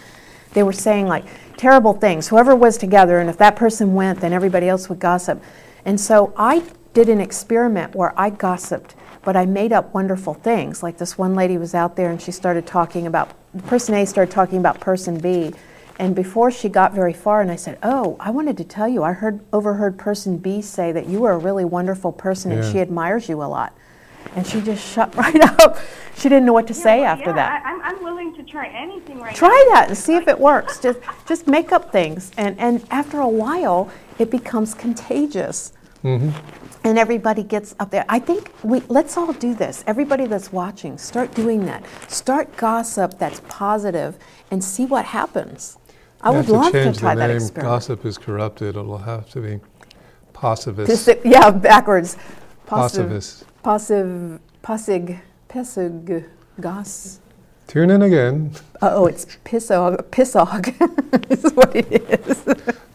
They 0.52 0.62
were 0.62 0.72
saying 0.72 1.06
like 1.06 1.24
terrible 1.56 1.94
things. 1.94 2.28
Whoever 2.28 2.54
was 2.54 2.76
together, 2.76 3.20
and 3.20 3.30
if 3.30 3.38
that 3.38 3.56
person 3.56 3.94
went, 3.94 4.20
then 4.20 4.32
everybody 4.34 4.68
else 4.68 4.88
would 4.90 4.98
gossip. 5.00 5.42
And 5.84 6.00
so 6.00 6.32
I 6.36 6.62
did 6.94 7.08
an 7.08 7.20
experiment 7.20 7.94
where 7.94 8.18
I 8.18 8.30
gossiped, 8.30 8.94
but 9.22 9.36
I 9.36 9.46
made 9.46 9.72
up 9.72 9.92
wonderful 9.92 10.34
things. 10.34 10.82
Like 10.82 10.98
this 10.98 11.18
one 11.18 11.34
lady 11.34 11.58
was 11.58 11.74
out 11.74 11.96
there 11.96 12.10
and 12.10 12.20
she 12.20 12.32
started 12.32 12.66
talking 12.66 13.06
about, 13.06 13.30
person 13.66 13.94
A 13.94 14.06
started 14.06 14.32
talking 14.32 14.58
about 14.58 14.80
person 14.80 15.18
B. 15.18 15.52
And 15.98 16.14
before 16.14 16.50
she 16.50 16.68
got 16.68 16.92
very 16.92 17.12
far, 17.12 17.40
and 17.40 17.50
I 17.50 17.56
said, 17.56 17.78
Oh, 17.82 18.16
I 18.18 18.30
wanted 18.30 18.56
to 18.56 18.64
tell 18.64 18.88
you, 18.88 19.04
I 19.04 19.12
heard, 19.12 19.40
overheard 19.52 19.96
person 19.96 20.38
B 20.38 20.60
say 20.60 20.90
that 20.90 21.06
you 21.06 21.20
were 21.20 21.32
a 21.32 21.38
really 21.38 21.64
wonderful 21.64 22.10
person 22.10 22.50
and 22.50 22.64
she 22.64 22.80
admires 22.80 23.28
you 23.28 23.42
a 23.42 23.44
lot. 23.44 23.76
And 24.34 24.44
she 24.44 24.60
just 24.60 24.84
shut 24.84 25.14
right 25.16 25.40
up. 25.60 25.78
She 26.16 26.28
didn't 26.28 26.46
know 26.46 26.52
what 26.52 26.66
to 26.68 26.74
say 26.74 27.00
well, 27.00 27.12
after 27.12 27.30
yeah, 27.30 27.36
that. 27.36 27.62
I, 27.64 27.70
I'm, 27.70 27.82
I'm 27.82 28.02
willing 28.02 28.34
to 28.36 28.42
try 28.42 28.68
anything 28.68 29.20
right 29.20 29.32
now. 29.32 29.38
Try 29.38 29.68
that 29.72 29.88
and 29.88 29.98
see 29.98 30.16
if 30.16 30.26
it 30.26 30.38
works. 30.38 30.80
Just 30.80 30.98
just 31.26 31.46
make 31.46 31.72
up 31.72 31.92
things, 31.92 32.30
and 32.36 32.58
and 32.58 32.84
after 32.90 33.20
a 33.20 33.28
while, 33.28 33.90
it 34.18 34.30
becomes 34.30 34.74
contagious. 34.74 35.72
And 36.04 36.98
everybody 36.98 37.42
gets 37.42 37.74
up 37.80 37.90
there. 37.90 38.04
I 38.10 38.18
think 38.18 38.52
we 38.62 38.80
let's 38.88 39.16
all 39.16 39.32
do 39.32 39.54
this. 39.54 39.82
Everybody 39.86 40.26
that's 40.26 40.52
watching, 40.52 40.98
start 40.98 41.34
doing 41.34 41.64
that. 41.64 41.82
Start 42.08 42.54
gossip 42.58 43.18
that's 43.18 43.40
positive, 43.48 44.18
and 44.50 44.62
see 44.62 44.84
what 44.84 45.06
happens. 45.06 45.78
I 46.20 46.30
You 46.32 46.36
would 46.36 46.48
love 46.50 46.72
to 46.72 46.84
change 46.84 46.98
try 46.98 47.14
the 47.14 47.20
that 47.20 47.30
experiment. 47.30 47.72
Gossip 47.72 48.04
is 48.04 48.18
corrupted. 48.18 48.76
It'll 48.76 48.98
have 48.98 49.30
to 49.30 49.40
be 49.40 49.60
positivist. 50.34 51.08
Yeah, 51.24 51.50
backwards. 51.50 52.18
Positivist. 52.66 53.44
Positive. 53.62 54.40
Posig. 54.62 55.20
Pisig. 55.48 56.26
Goss. 56.60 57.20
Tune 57.66 57.90
in 57.90 58.02
again. 58.02 58.52
Oh, 58.82 59.06
it's 59.06 59.24
pissog. 59.44 60.02
Pissog 60.10 61.30
is 61.30 61.52
what 61.54 61.74
it 61.74 61.90
is. 61.90 62.44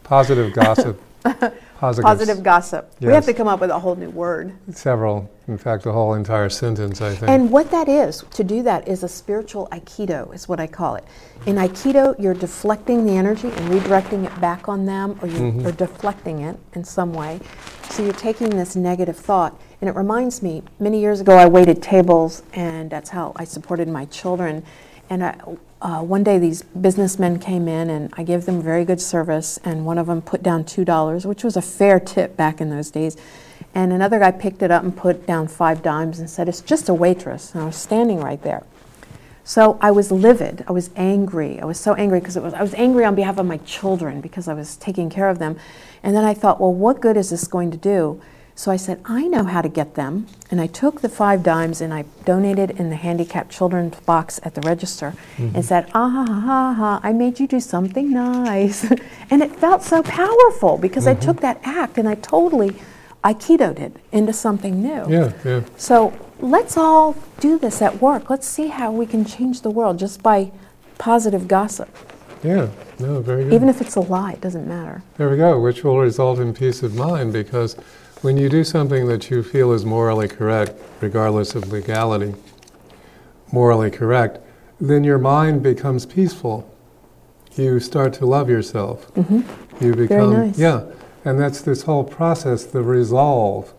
Positive 0.04 0.52
gossip. 0.52 1.00
Positive. 1.80 2.04
Positive 2.04 2.42
gossip. 2.42 2.92
We 3.00 3.08
have 3.08 3.24
to 3.24 3.32
come 3.32 3.48
up 3.48 3.60
with 3.60 3.70
a 3.70 3.78
whole 3.78 3.96
new 3.96 4.10
word. 4.10 4.52
Several. 4.70 5.30
In 5.48 5.56
fact, 5.56 5.84
the 5.84 5.92
whole 5.92 6.12
entire 6.12 6.50
sentence, 6.50 7.00
I 7.00 7.14
think. 7.14 7.30
And 7.30 7.50
what 7.50 7.70
that 7.70 7.88
is, 7.88 8.22
to 8.32 8.44
do 8.44 8.62
that, 8.64 8.86
is 8.86 9.02
a 9.02 9.08
spiritual 9.08 9.66
aikido, 9.72 10.34
is 10.34 10.46
what 10.46 10.60
I 10.60 10.66
call 10.66 10.96
it. 10.96 11.04
In 11.46 11.56
aikido, 11.56 12.14
you're 12.18 12.34
deflecting 12.34 13.06
the 13.06 13.16
energy 13.16 13.48
and 13.48 13.72
redirecting 13.72 14.26
it 14.26 14.40
back 14.42 14.68
on 14.68 14.84
them, 14.84 15.18
or 15.22 15.28
you're 15.28 15.40
mm-hmm. 15.40 15.66
or 15.66 15.72
deflecting 15.72 16.42
it 16.42 16.58
in 16.74 16.84
some 16.84 17.14
way. 17.14 17.40
So 17.88 18.04
you're 18.04 18.12
taking 18.12 18.50
this 18.50 18.76
negative 18.76 19.16
thought. 19.16 19.58
And 19.80 19.88
it 19.88 19.96
reminds 19.96 20.42
me, 20.42 20.62
many 20.78 21.00
years 21.00 21.20
ago, 21.20 21.36
I 21.36 21.46
waited 21.46 21.82
tables, 21.82 22.42
and 22.52 22.90
that's 22.90 23.10
how 23.10 23.32
I 23.36 23.44
supported 23.44 23.88
my 23.88 24.04
children. 24.06 24.62
And 25.08 25.24
I, 25.24 25.40
uh, 25.80 26.02
one 26.02 26.22
day, 26.22 26.38
these 26.38 26.62
businessmen 26.62 27.38
came 27.38 27.66
in, 27.66 27.88
and 27.88 28.12
I 28.16 28.22
gave 28.22 28.44
them 28.44 28.60
very 28.60 28.84
good 28.84 29.00
service. 29.00 29.58
And 29.64 29.86
one 29.86 29.96
of 29.96 30.06
them 30.06 30.20
put 30.20 30.42
down 30.42 30.64
two 30.64 30.84
dollars, 30.84 31.26
which 31.26 31.42
was 31.42 31.56
a 31.56 31.62
fair 31.62 31.98
tip 31.98 32.36
back 32.36 32.60
in 32.60 32.68
those 32.68 32.90
days. 32.90 33.16
And 33.74 33.92
another 33.92 34.18
guy 34.18 34.32
picked 34.32 34.62
it 34.62 34.70
up 34.70 34.82
and 34.82 34.94
put 34.94 35.26
down 35.26 35.48
five 35.48 35.82
dimes 35.82 36.18
and 36.18 36.28
said, 36.28 36.48
"It's 36.48 36.60
just 36.60 36.88
a 36.88 36.94
waitress." 36.94 37.54
And 37.54 37.62
I 37.62 37.66
was 37.66 37.76
standing 37.76 38.20
right 38.20 38.42
there. 38.42 38.64
So 39.44 39.78
I 39.80 39.90
was 39.90 40.12
livid. 40.12 40.64
I 40.68 40.72
was 40.72 40.90
angry. 40.94 41.58
I 41.58 41.64
was 41.64 41.80
so 41.80 41.94
angry 41.94 42.20
because 42.20 42.36
it 42.36 42.42
was 42.42 42.52
I 42.52 42.60
was 42.62 42.74
angry 42.74 43.04
on 43.04 43.14
behalf 43.14 43.38
of 43.38 43.46
my 43.46 43.56
children 43.58 44.20
because 44.20 44.46
I 44.46 44.54
was 44.54 44.76
taking 44.76 45.08
care 45.08 45.30
of 45.30 45.38
them. 45.38 45.56
And 46.02 46.14
then 46.14 46.24
I 46.24 46.34
thought, 46.34 46.60
well, 46.60 46.72
what 46.72 47.00
good 47.00 47.16
is 47.16 47.30
this 47.30 47.46
going 47.48 47.70
to 47.70 47.78
do? 47.78 48.20
So 48.60 48.70
I 48.70 48.76
said, 48.76 49.00
I 49.06 49.26
know 49.26 49.44
how 49.44 49.62
to 49.62 49.70
get 49.70 49.94
them. 49.94 50.26
And 50.50 50.60
I 50.60 50.66
took 50.66 51.00
the 51.00 51.08
five 51.08 51.42
dimes 51.42 51.80
and 51.80 51.94
I 51.94 52.04
donated 52.26 52.72
in 52.72 52.90
the 52.90 52.96
handicapped 52.96 53.50
children's 53.50 53.98
box 54.00 54.38
at 54.42 54.54
the 54.54 54.60
register 54.60 55.14
Mm-hmm. 55.38 55.56
and 55.56 55.64
said, 55.64 55.86
ah 55.94 56.10
ha 56.10 56.24
ha 56.30 56.74
ha 56.74 57.00
I 57.02 57.14
made 57.14 57.40
you 57.40 57.46
do 57.46 57.58
something 57.58 58.12
nice. 58.12 58.84
and 59.30 59.42
it 59.42 59.56
felt 59.56 59.82
so 59.82 60.02
powerful 60.02 60.76
because 60.76 61.06
Mm-hmm. 61.06 61.22
I 61.22 61.24
took 61.24 61.40
that 61.40 61.58
act 61.64 61.96
and 61.96 62.06
I 62.06 62.16
totally 62.16 62.76
Aikidoed 63.24 63.78
it 63.80 63.96
into 64.12 64.34
something 64.34 64.82
new. 64.82 65.06
Yeah, 65.08 65.32
yeah. 65.42 65.62
So 65.78 66.12
let's 66.40 66.76
all 66.76 67.16
do 67.38 67.58
this 67.58 67.80
at 67.80 68.02
work. 68.02 68.28
Let's 68.28 68.46
see 68.46 68.66
how 68.68 68.92
we 68.92 69.06
can 69.06 69.24
change 69.24 69.62
the 69.62 69.70
world 69.70 69.98
just 69.98 70.22
by 70.22 70.52
positive 70.98 71.48
gossip. 71.48 71.88
Yeah, 72.42 72.68
no, 72.98 73.20
very 73.20 73.44
good. 73.44 73.52
Even 73.54 73.68
if 73.70 73.80
it's 73.82 73.96
a 73.96 74.00
lie, 74.00 74.32
it 74.32 74.40
doesn't 74.40 74.66
matter. 74.66 75.02
There 75.18 75.28
we 75.30 75.36
go, 75.38 75.58
which 75.60 75.82
will 75.84 75.98
result 75.98 76.38
in 76.38 76.52
peace 76.54 76.82
of 76.82 76.94
mind 76.94 77.32
because 77.34 77.76
when 78.22 78.36
you 78.36 78.48
do 78.48 78.64
something 78.64 79.06
that 79.08 79.30
you 79.30 79.42
feel 79.42 79.72
is 79.72 79.84
morally 79.84 80.28
correct, 80.28 80.72
regardless 81.00 81.54
of 81.54 81.72
legality, 81.72 82.34
morally 83.52 83.90
correct, 83.90 84.38
then 84.80 85.04
your 85.04 85.18
mind 85.18 85.62
becomes 85.62 86.06
peaceful. 86.06 86.70
You 87.56 87.80
start 87.80 88.12
to 88.14 88.26
love 88.26 88.48
yourself. 88.48 89.12
Mm-hmm. 89.14 89.84
You 89.84 89.94
become, 89.94 90.30
Very 90.32 90.46
nice. 90.48 90.58
yeah, 90.58 90.84
and 91.24 91.38
that's 91.38 91.62
this 91.62 91.82
whole 91.82 92.04
process, 92.04 92.64
the 92.64 92.82
resolve. 92.82 93.72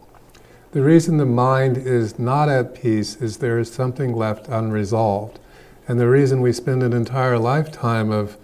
The 0.72 0.82
reason 0.82 1.18
the 1.18 1.26
mind 1.26 1.78
is 1.78 2.18
not 2.18 2.50
at 2.50 2.74
peace 2.74 3.16
is 3.18 3.38
there 3.38 3.60
is 3.60 3.72
something 3.72 4.16
left 4.16 4.48
unresolved. 4.48 5.40
And 5.88 6.00
the 6.00 6.08
reason 6.08 6.42
we 6.42 6.54
spend 6.54 6.82
an 6.84 6.94
entire 6.94 7.38
lifetime 7.38 8.12
of 8.12 8.38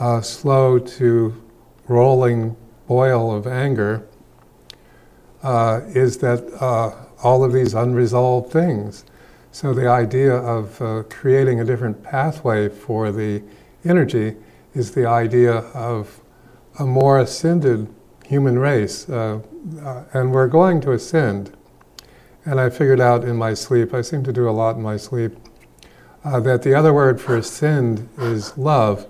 uh, 0.00 0.20
slow 0.20 0.78
to 0.78 1.42
rolling 1.86 2.56
boil 2.86 3.34
of 3.34 3.46
anger 3.46 4.06
uh, 5.42 5.80
is 5.88 6.18
that 6.18 6.44
uh, 6.60 6.92
all 7.22 7.44
of 7.44 7.52
these 7.52 7.74
unresolved 7.74 8.52
things. 8.52 9.04
So 9.52 9.74
the 9.74 9.88
idea 9.88 10.34
of 10.34 10.80
uh, 10.80 11.02
creating 11.08 11.60
a 11.60 11.64
different 11.64 12.02
pathway 12.02 12.68
for 12.68 13.10
the 13.10 13.42
energy 13.84 14.36
is 14.74 14.92
the 14.92 15.06
idea 15.06 15.54
of 15.74 16.20
a 16.78 16.86
more 16.86 17.18
ascended 17.18 17.92
human 18.24 18.58
race. 18.58 19.08
Uh, 19.08 19.40
uh, 19.82 20.04
and 20.12 20.32
we're 20.32 20.48
going 20.48 20.80
to 20.82 20.92
ascend. 20.92 21.56
And 22.44 22.60
I 22.60 22.70
figured 22.70 23.00
out 23.00 23.24
in 23.24 23.36
my 23.36 23.54
sleep, 23.54 23.92
I 23.92 24.02
seem 24.02 24.22
to 24.24 24.32
do 24.32 24.48
a 24.48 24.52
lot 24.52 24.76
in 24.76 24.82
my 24.82 24.96
sleep, 24.96 25.32
uh, 26.24 26.40
that 26.40 26.62
the 26.62 26.74
other 26.74 26.92
word 26.92 27.20
for 27.20 27.36
ascend 27.36 28.08
is 28.18 28.56
love. 28.56 29.06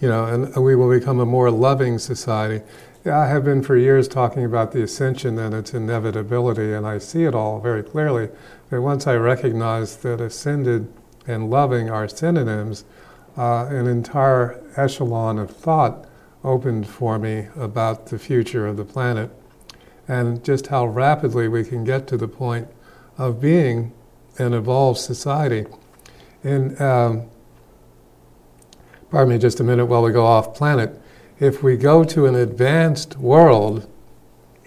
You 0.00 0.08
know, 0.08 0.26
and 0.26 0.64
we 0.64 0.76
will 0.76 0.88
become 0.88 1.18
a 1.18 1.26
more 1.26 1.50
loving 1.50 1.98
society. 1.98 2.64
I 3.06 3.26
have 3.28 3.44
been 3.44 3.62
for 3.62 3.76
years 3.76 4.08
talking 4.08 4.44
about 4.44 4.72
the 4.72 4.82
ascension 4.82 5.38
and 5.38 5.54
its 5.54 5.72
inevitability, 5.72 6.72
and 6.72 6.86
I 6.86 6.98
see 6.98 7.24
it 7.24 7.34
all 7.34 7.60
very 7.60 7.82
clearly. 7.82 8.28
That 8.70 8.82
once 8.82 9.06
I 9.06 9.14
recognize 9.14 9.96
that 9.98 10.20
ascended 10.20 10.92
and 11.26 11.48
loving 11.48 11.88
are 11.88 12.08
synonyms, 12.08 12.84
uh, 13.36 13.66
an 13.66 13.86
entire 13.86 14.60
echelon 14.76 15.38
of 15.38 15.50
thought 15.50 16.06
opened 16.42 16.88
for 16.88 17.18
me 17.18 17.48
about 17.56 18.06
the 18.06 18.18
future 18.18 18.66
of 18.66 18.76
the 18.76 18.84
planet 18.84 19.30
and 20.08 20.42
just 20.42 20.68
how 20.68 20.86
rapidly 20.86 21.46
we 21.46 21.62
can 21.64 21.84
get 21.84 22.06
to 22.08 22.16
the 22.16 22.28
point 22.28 22.66
of 23.16 23.40
being 23.40 23.92
an 24.38 24.54
evolved 24.54 24.98
society. 24.98 25.66
And 26.42 26.80
um, 26.80 27.30
pardon 29.10 29.34
me 29.34 29.38
just 29.38 29.60
a 29.60 29.64
minute 29.64 29.86
while 29.86 30.02
we 30.02 30.10
go 30.10 30.24
off 30.24 30.54
planet. 30.54 31.00
If 31.40 31.62
we 31.62 31.76
go 31.76 32.02
to 32.02 32.26
an 32.26 32.34
advanced 32.34 33.16
world, 33.16 33.88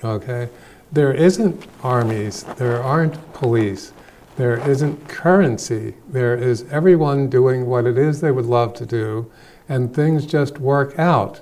okay, 0.03 0.49
there 0.91 1.13
isn't 1.13 1.65
armies, 1.83 2.43
there 2.43 2.81
aren't 2.81 3.33
police, 3.33 3.91
there 4.37 4.57
isn't 4.69 5.09
currency, 5.09 5.95
there 6.07 6.35
is 6.35 6.63
everyone 6.71 7.29
doing 7.29 7.65
what 7.65 7.85
it 7.85 7.97
is 7.97 8.21
they 8.21 8.31
would 8.31 8.45
love 8.45 8.73
to 8.75 8.85
do, 8.85 9.29
and 9.67 9.93
things 9.93 10.25
just 10.25 10.59
work 10.59 10.97
out. 10.97 11.41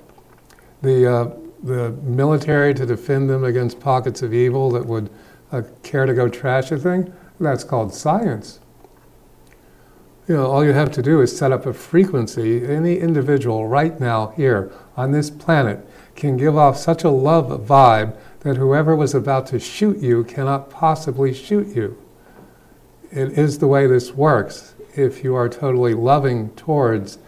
The, 0.82 1.12
uh, 1.12 1.30
the 1.62 1.90
military 2.02 2.74
to 2.74 2.84
defend 2.84 3.30
them 3.30 3.44
against 3.44 3.78
pockets 3.78 4.22
of 4.22 4.34
evil 4.34 4.70
that 4.72 4.84
would 4.84 5.10
uh, 5.52 5.62
care 5.82 6.06
to 6.06 6.14
go 6.14 6.28
trash 6.28 6.72
a 6.72 6.78
thing, 6.78 7.12
that's 7.38 7.64
called 7.64 7.94
science. 7.94 8.60
You 10.30 10.36
know, 10.36 10.46
all 10.46 10.64
you 10.64 10.74
have 10.74 10.92
to 10.92 11.02
do 11.02 11.20
is 11.20 11.36
set 11.36 11.50
up 11.50 11.66
a 11.66 11.72
frequency. 11.72 12.64
Any 12.64 12.98
individual 12.98 13.66
right 13.66 13.98
now 13.98 14.28
here 14.36 14.70
on 14.96 15.10
this 15.10 15.28
planet 15.28 15.84
can 16.14 16.36
give 16.36 16.56
off 16.56 16.76
such 16.76 17.02
a 17.02 17.10
love 17.10 17.66
vibe 17.66 18.16
that 18.44 18.56
whoever 18.56 18.94
was 18.94 19.12
about 19.12 19.48
to 19.48 19.58
shoot 19.58 19.98
you 19.98 20.22
cannot 20.22 20.70
possibly 20.70 21.34
shoot 21.34 21.74
you. 21.74 22.00
It 23.10 23.36
is 23.36 23.58
the 23.58 23.66
way 23.66 23.88
this 23.88 24.12
works. 24.12 24.76
If 24.94 25.24
you 25.24 25.34
are 25.34 25.48
totally 25.48 25.94
loving 25.94 26.50
towards 26.50 27.18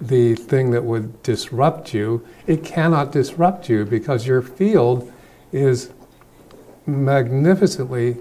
the 0.00 0.36
thing 0.36 0.70
that 0.70 0.84
would 0.84 1.24
disrupt 1.24 1.92
you, 1.92 2.24
it 2.46 2.62
cannot 2.62 3.10
disrupt 3.10 3.68
you 3.68 3.84
because 3.84 4.28
your 4.28 4.42
field 4.42 5.12
is 5.50 5.90
magnificently 6.86 8.18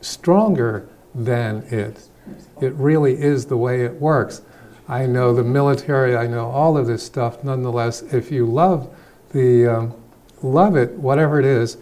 stronger 0.00 0.88
than 1.12 1.64
it. 1.64 2.08
It 2.60 2.72
really 2.74 3.20
is 3.20 3.46
the 3.46 3.56
way 3.56 3.84
it 3.84 3.94
works. 3.94 4.42
I 4.88 5.06
know 5.06 5.32
the 5.34 5.44
military, 5.44 6.16
I 6.16 6.26
know 6.26 6.50
all 6.50 6.76
of 6.76 6.86
this 6.86 7.02
stuff. 7.02 7.42
Nonetheless, 7.44 8.02
if 8.02 8.30
you 8.30 8.46
love 8.46 8.94
the 9.32 9.66
um, 9.66 9.94
love 10.42 10.76
it, 10.76 10.92
whatever 10.92 11.38
it 11.38 11.46
is, 11.46 11.78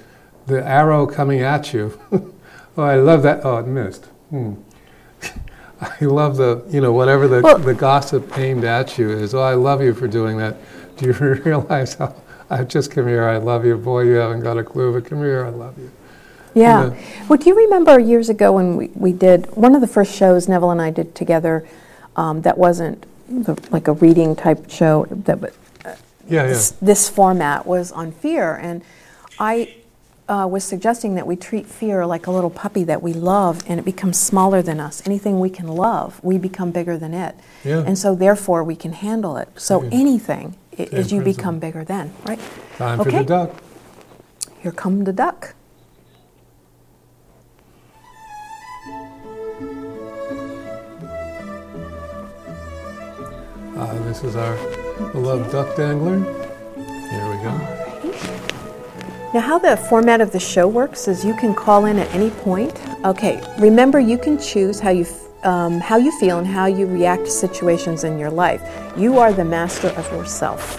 the 0.46 0.64
arrow 0.66 1.06
coming 1.06 1.40
at 1.40 1.72
you. 1.72 1.98
oh, 2.76 2.82
I 2.82 2.96
love 2.96 3.22
that. 3.22 3.44
Oh, 3.44 3.58
it 3.58 3.66
missed. 3.66 4.06
Hmm. 4.30 4.54
I 5.80 6.04
love 6.04 6.36
the, 6.36 6.62
you 6.68 6.80
know, 6.80 6.92
whatever 6.92 7.26
the, 7.26 7.40
Well- 7.40 7.58
the 7.58 7.74
gossip 7.74 8.36
aimed 8.38 8.64
at 8.64 8.98
you 8.98 9.10
is. 9.10 9.34
Oh, 9.34 9.40
I 9.40 9.54
love 9.54 9.82
you 9.82 9.94
for 9.94 10.06
doing 10.06 10.36
that. 10.38 10.56
Do 10.96 11.06
you 11.06 11.12
realize 11.44 11.94
how? 11.94 12.14
I 12.50 12.64
just 12.64 12.90
come 12.90 13.06
here. 13.06 13.24
I 13.28 13.36
love 13.36 13.64
you, 13.64 13.76
boy. 13.76 14.02
You 14.02 14.14
haven't 14.14 14.40
got 14.40 14.58
a 14.58 14.64
clue, 14.64 14.92
but 14.92 15.08
come 15.08 15.20
here. 15.20 15.46
I 15.46 15.50
love 15.50 15.78
you. 15.78 15.90
Yeah. 16.54 16.80
know. 16.88 16.96
Well, 17.28 17.38
do 17.38 17.48
you 17.48 17.56
remember 17.56 17.98
years 17.98 18.28
ago 18.28 18.52
when 18.52 18.76
we, 18.76 18.88
we 18.94 19.12
did 19.12 19.46
one 19.56 19.74
of 19.74 19.80
the 19.80 19.86
first 19.86 20.14
shows 20.14 20.48
Neville 20.48 20.70
and 20.70 20.82
I 20.82 20.90
did 20.90 21.14
together 21.14 21.66
um, 22.16 22.42
that 22.42 22.58
wasn't 22.58 23.06
the, 23.28 23.56
like 23.70 23.88
a 23.88 23.92
reading 23.92 24.34
type 24.34 24.68
show 24.70 25.06
that 25.10 25.40
but 25.40 25.54
Yeah, 25.84 25.92
yeah. 26.28 26.46
this, 26.48 26.70
this 26.82 27.08
format 27.08 27.66
was 27.66 27.92
on 27.92 28.12
fear 28.12 28.54
and 28.56 28.82
I 29.38 29.74
uh, 30.28 30.46
was 30.48 30.62
suggesting 30.64 31.14
that 31.16 31.26
we 31.26 31.34
treat 31.34 31.66
fear 31.66 32.06
like 32.06 32.26
a 32.26 32.30
little 32.30 32.50
puppy 32.50 32.84
that 32.84 33.02
we 33.02 33.12
love 33.12 33.62
and 33.66 33.80
it 33.80 33.84
becomes 33.84 34.16
smaller 34.18 34.62
than 34.62 34.78
us. 34.78 35.04
Anything 35.06 35.40
we 35.40 35.50
can 35.50 35.66
love, 35.66 36.22
we 36.22 36.38
become 36.38 36.70
bigger 36.70 36.96
than 36.96 37.14
it. 37.14 37.34
Yeah. 37.64 37.82
And 37.86 37.98
so 37.98 38.14
therefore 38.14 38.62
we 38.64 38.76
can 38.76 38.92
handle 38.92 39.36
it. 39.36 39.48
So 39.56 39.82
Yeah. 39.82 39.88
anything 39.92 40.54
i- 40.78 40.82
is 40.82 41.12
you 41.12 41.20
become 41.20 41.58
bigger 41.58 41.82
then, 41.84 42.12
right? 42.26 42.38
Time 42.76 42.98
for 42.98 43.08
Okay. 43.08 43.18
the 43.18 43.24
duck. 43.24 43.50
Here 44.60 44.72
come 44.72 45.02
the 45.04 45.12
duck. 45.12 45.54
Uh, 53.80 53.98
this 54.04 54.22
is 54.24 54.36
our 54.36 54.54
beloved 55.12 55.50
duck 55.50 55.74
dangler. 55.76 56.18
Here 57.10 57.28
we 57.30 57.36
go. 57.42 57.56
Now, 59.32 59.40
how 59.40 59.58
the 59.58 59.76
format 59.76 60.20
of 60.20 60.32
the 60.32 60.40
show 60.40 60.68
works 60.68 61.08
is 61.08 61.24
you 61.24 61.34
can 61.34 61.54
call 61.54 61.86
in 61.86 61.98
at 61.98 62.12
any 62.14 62.30
point. 62.30 62.74
Okay, 63.04 63.40
remember 63.58 63.98
you 64.00 64.18
can 64.18 64.38
choose 64.38 64.80
how 64.80 64.90
you 64.90 65.06
um, 65.44 65.80
how 65.80 65.96
you 65.96 66.12
feel 66.20 66.36
and 66.38 66.46
how 66.46 66.66
you 66.66 66.86
react 66.86 67.24
to 67.24 67.30
situations 67.30 68.04
in 68.04 68.18
your 68.18 68.30
life. 68.30 68.60
You 68.98 69.18
are 69.18 69.32
the 69.32 69.44
master 69.44 69.88
of 69.88 70.06
yourself. 70.12 70.78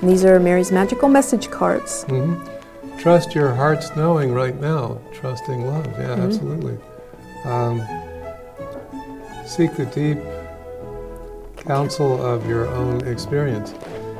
And 0.00 0.08
these 0.08 0.24
are 0.24 0.40
Mary's 0.40 0.72
magical 0.72 1.08
message 1.08 1.50
cards. 1.50 2.04
hmm 2.04 2.34
Trust 2.98 3.34
your 3.34 3.54
heart's 3.54 3.94
knowing 3.94 4.32
right 4.32 4.58
now. 4.60 4.98
Trusting 5.12 5.66
love. 5.66 5.86
Yeah, 5.98 6.16
Mm-hmm. 6.16 6.22
absolutely. 6.22 6.78
Um, 7.44 7.82
seek 9.46 9.74
the 9.76 9.86
deep 9.86 10.18
counsel 11.68 12.24
of 12.24 12.48
your 12.48 12.66
own 12.68 13.06
experience, 13.06 13.72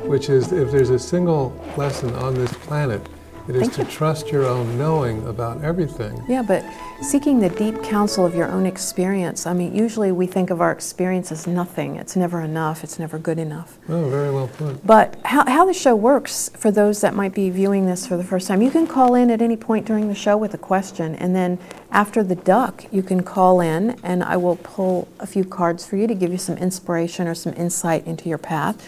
which 0.03 0.29
is 0.29 0.51
if 0.51 0.69
there's 0.69 0.91
a 0.91 0.99
single 0.99 1.51
lesson 1.75 2.13
on 2.13 2.35
this 2.35 2.53
planet, 2.53 3.01
it 3.49 3.55
is 3.55 3.61
Thank 3.61 3.73
to 3.73 3.81
you. 3.81 3.87
trust 3.89 4.31
your 4.31 4.45
own 4.45 4.77
knowing 4.77 5.25
about 5.27 5.63
everything. 5.63 6.23
Yeah, 6.27 6.43
but 6.43 6.63
seeking 7.01 7.39
the 7.39 7.49
deep 7.49 7.81
counsel 7.81 8.23
of 8.23 8.35
your 8.35 8.47
own 8.47 8.67
experience. 8.67 9.47
I 9.47 9.53
mean, 9.53 9.75
usually 9.75 10.11
we 10.11 10.27
think 10.27 10.51
of 10.51 10.61
our 10.61 10.71
experience 10.71 11.31
as 11.31 11.47
nothing. 11.47 11.95
It's 11.95 12.15
never 12.15 12.41
enough. 12.41 12.83
It's 12.83 12.99
never 12.99 13.17
good 13.17 13.39
enough. 13.39 13.79
Oh, 13.89 14.07
very 14.07 14.31
well 14.31 14.49
put. 14.49 14.85
But 14.85 15.19
how, 15.25 15.49
how 15.49 15.65
the 15.65 15.73
show 15.73 15.95
works 15.95 16.49
for 16.49 16.69
those 16.69 17.01
that 17.01 17.15
might 17.15 17.33
be 17.33 17.49
viewing 17.49 17.87
this 17.87 18.05
for 18.05 18.17
the 18.17 18.23
first 18.23 18.47
time, 18.47 18.61
you 18.61 18.69
can 18.69 18.85
call 18.85 19.15
in 19.15 19.31
at 19.31 19.41
any 19.41 19.57
point 19.57 19.87
during 19.87 20.09
the 20.09 20.15
show 20.15 20.37
with 20.37 20.53
a 20.53 20.59
question, 20.59 21.15
and 21.15 21.35
then 21.35 21.57
after 21.91 22.21
the 22.21 22.35
duck, 22.35 22.85
you 22.91 23.01
can 23.01 23.23
call 23.23 23.61
in, 23.61 23.99
and 24.03 24.23
I 24.23 24.37
will 24.37 24.57
pull 24.57 25.07
a 25.19 25.25
few 25.25 25.43
cards 25.43 25.87
for 25.87 25.95
you 25.97 26.05
to 26.05 26.13
give 26.13 26.31
you 26.31 26.37
some 26.37 26.57
inspiration 26.57 27.27
or 27.27 27.33
some 27.33 27.53
insight 27.53 28.05
into 28.05 28.29
your 28.29 28.37
path. 28.37 28.87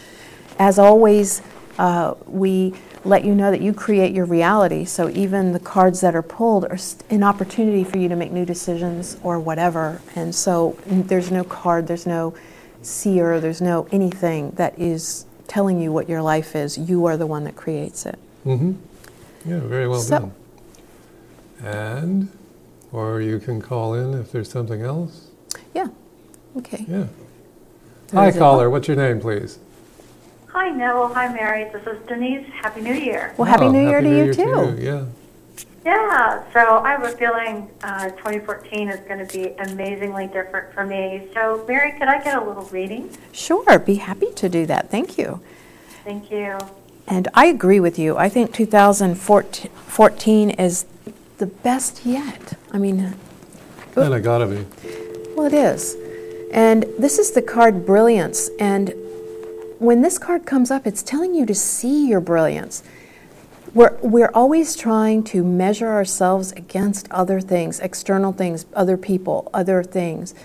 As 0.59 0.77
always, 0.77 1.41
Uh, 1.79 2.13
we 2.27 2.73
let 3.03 3.25
you 3.25 3.33
know 3.33 3.51
that 3.51 3.61
you 3.61 3.73
create 3.73 4.13
your 4.13 4.25
reality. 4.25 4.85
So 4.85 5.09
even 5.09 5.53
the 5.53 5.59
cards 5.59 6.01
that 6.01 6.15
are 6.15 6.21
pulled 6.21 6.65
are 6.65 6.77
an 7.09 7.23
opportunity 7.23 7.83
for 7.83 7.97
you 7.97 8.07
to 8.09 8.15
make 8.15 8.31
new 8.31 8.45
decisions 8.45 9.17
or 9.23 9.39
whatever. 9.39 10.01
And 10.15 10.33
so 10.33 10.77
there's 10.85 11.31
no 11.31 11.43
card, 11.43 11.87
there's 11.87 12.05
no 12.05 12.33
seer, 12.81 13.39
there's 13.39 13.61
no 13.61 13.87
anything 13.91 14.51
that 14.51 14.77
is 14.77 15.25
telling 15.47 15.81
you 15.81 15.91
what 15.91 16.07
your 16.07 16.21
life 16.21 16.55
is. 16.55 16.77
You 16.77 17.05
are 17.05 17.17
the 17.17 17.27
one 17.27 17.43
that 17.45 17.55
creates 17.55 18.05
it. 18.05 18.19
Mm-hmm. 18.45 18.73
Yeah, 19.49 19.59
very 19.59 19.87
well 19.87 19.99
So- 19.99 20.19
done. 20.19 20.31
And, 21.63 22.29
or 22.91 23.21
you 23.21 23.39
can 23.39 23.61
call 23.61 23.93
in 23.93 24.19
if 24.19 24.31
there's 24.31 24.49
something 24.49 24.81
else. 24.81 25.29
Yeah. 25.75 25.87
Okay. 26.57 26.85
Yeah. 26.87 27.05
Hi, 28.13 28.31
caller. 28.31 28.69
What's 28.69 28.87
your 28.87 28.97
name, 28.97 29.21
please? 29.21 29.59
Hi, 30.53 30.69
Neville. 30.69 31.13
Hi, 31.13 31.31
Mary. 31.33 31.65
This 31.71 31.85
is 31.87 31.97
Denise. 32.07 32.45
Happy 32.61 32.81
New 32.81 32.93
Year. 32.93 33.33
Well, 33.37 33.45
Happy 33.49 33.65
Oh, 33.65 33.71
New 33.71 33.79
Year 33.87 34.01
Happy 34.01 34.03
to 34.05 34.09
New 34.11 34.17
you 34.17 34.23
Year 34.25 34.33
too. 34.33 34.81
you, 34.81 34.85
Yeah. 34.91 35.05
Yeah, 35.83 36.43
so 36.53 36.77
I 36.77 36.91
have 36.91 37.03
a 37.03 37.09
feeling 37.17 37.67
uh, 37.83 38.09
2014 38.11 38.89
is 38.89 38.99
going 39.07 39.25
to 39.25 39.33
be 39.35 39.47
amazingly 39.71 40.27
different 40.27 40.71
for 40.75 40.85
me. 40.85 41.27
So, 41.33 41.65
Mary, 41.67 41.93
could 41.93 42.07
I 42.07 42.21
get 42.23 42.37
a 42.37 42.45
little 42.45 42.65
reading? 42.65 43.09
Sure, 43.31 43.79
be 43.79 43.95
happy 43.95 44.31
to 44.33 44.47
do 44.47 44.67
that. 44.67 44.91
Thank 44.91 45.17
you. 45.17 45.41
Thank 46.03 46.29
you. 46.29 46.59
And 47.07 47.29
I 47.33 47.47
agree 47.47 47.79
with 47.79 47.97
you. 47.97 48.15
I 48.15 48.29
think 48.29 48.53
2014 48.53 50.49
is 50.51 50.85
the 51.39 51.47
best 51.47 52.05
yet. 52.05 52.53
I 52.71 52.77
mean, 52.77 53.15
And 53.95 54.13
it 54.13 54.21
gotta 54.21 54.45
be. 54.45 54.63
well, 55.35 55.47
it 55.47 55.53
is. 55.53 55.95
And 56.53 56.83
this 56.99 57.17
is 57.17 57.31
the 57.31 57.41
card 57.41 57.87
Brilliance. 57.87 58.49
And 58.59 58.93
when 59.81 60.03
this 60.03 60.19
card 60.19 60.45
comes 60.45 60.69
up, 60.69 60.85
it's 60.85 61.01
telling 61.01 61.33
you 61.33 61.43
to 61.43 61.55
see 61.55 62.07
your 62.07 62.21
brilliance. 62.21 62.83
We're, 63.73 63.97
we're 64.03 64.29
always 64.31 64.75
trying 64.75 65.23
to 65.23 65.43
measure 65.43 65.87
ourselves 65.87 66.51
against 66.51 67.09
other 67.09 67.41
things, 67.41 67.79
external 67.79 68.31
things, 68.31 68.67
other 68.75 68.95
people, 68.95 69.49
other 69.55 69.81
things. 69.81 70.35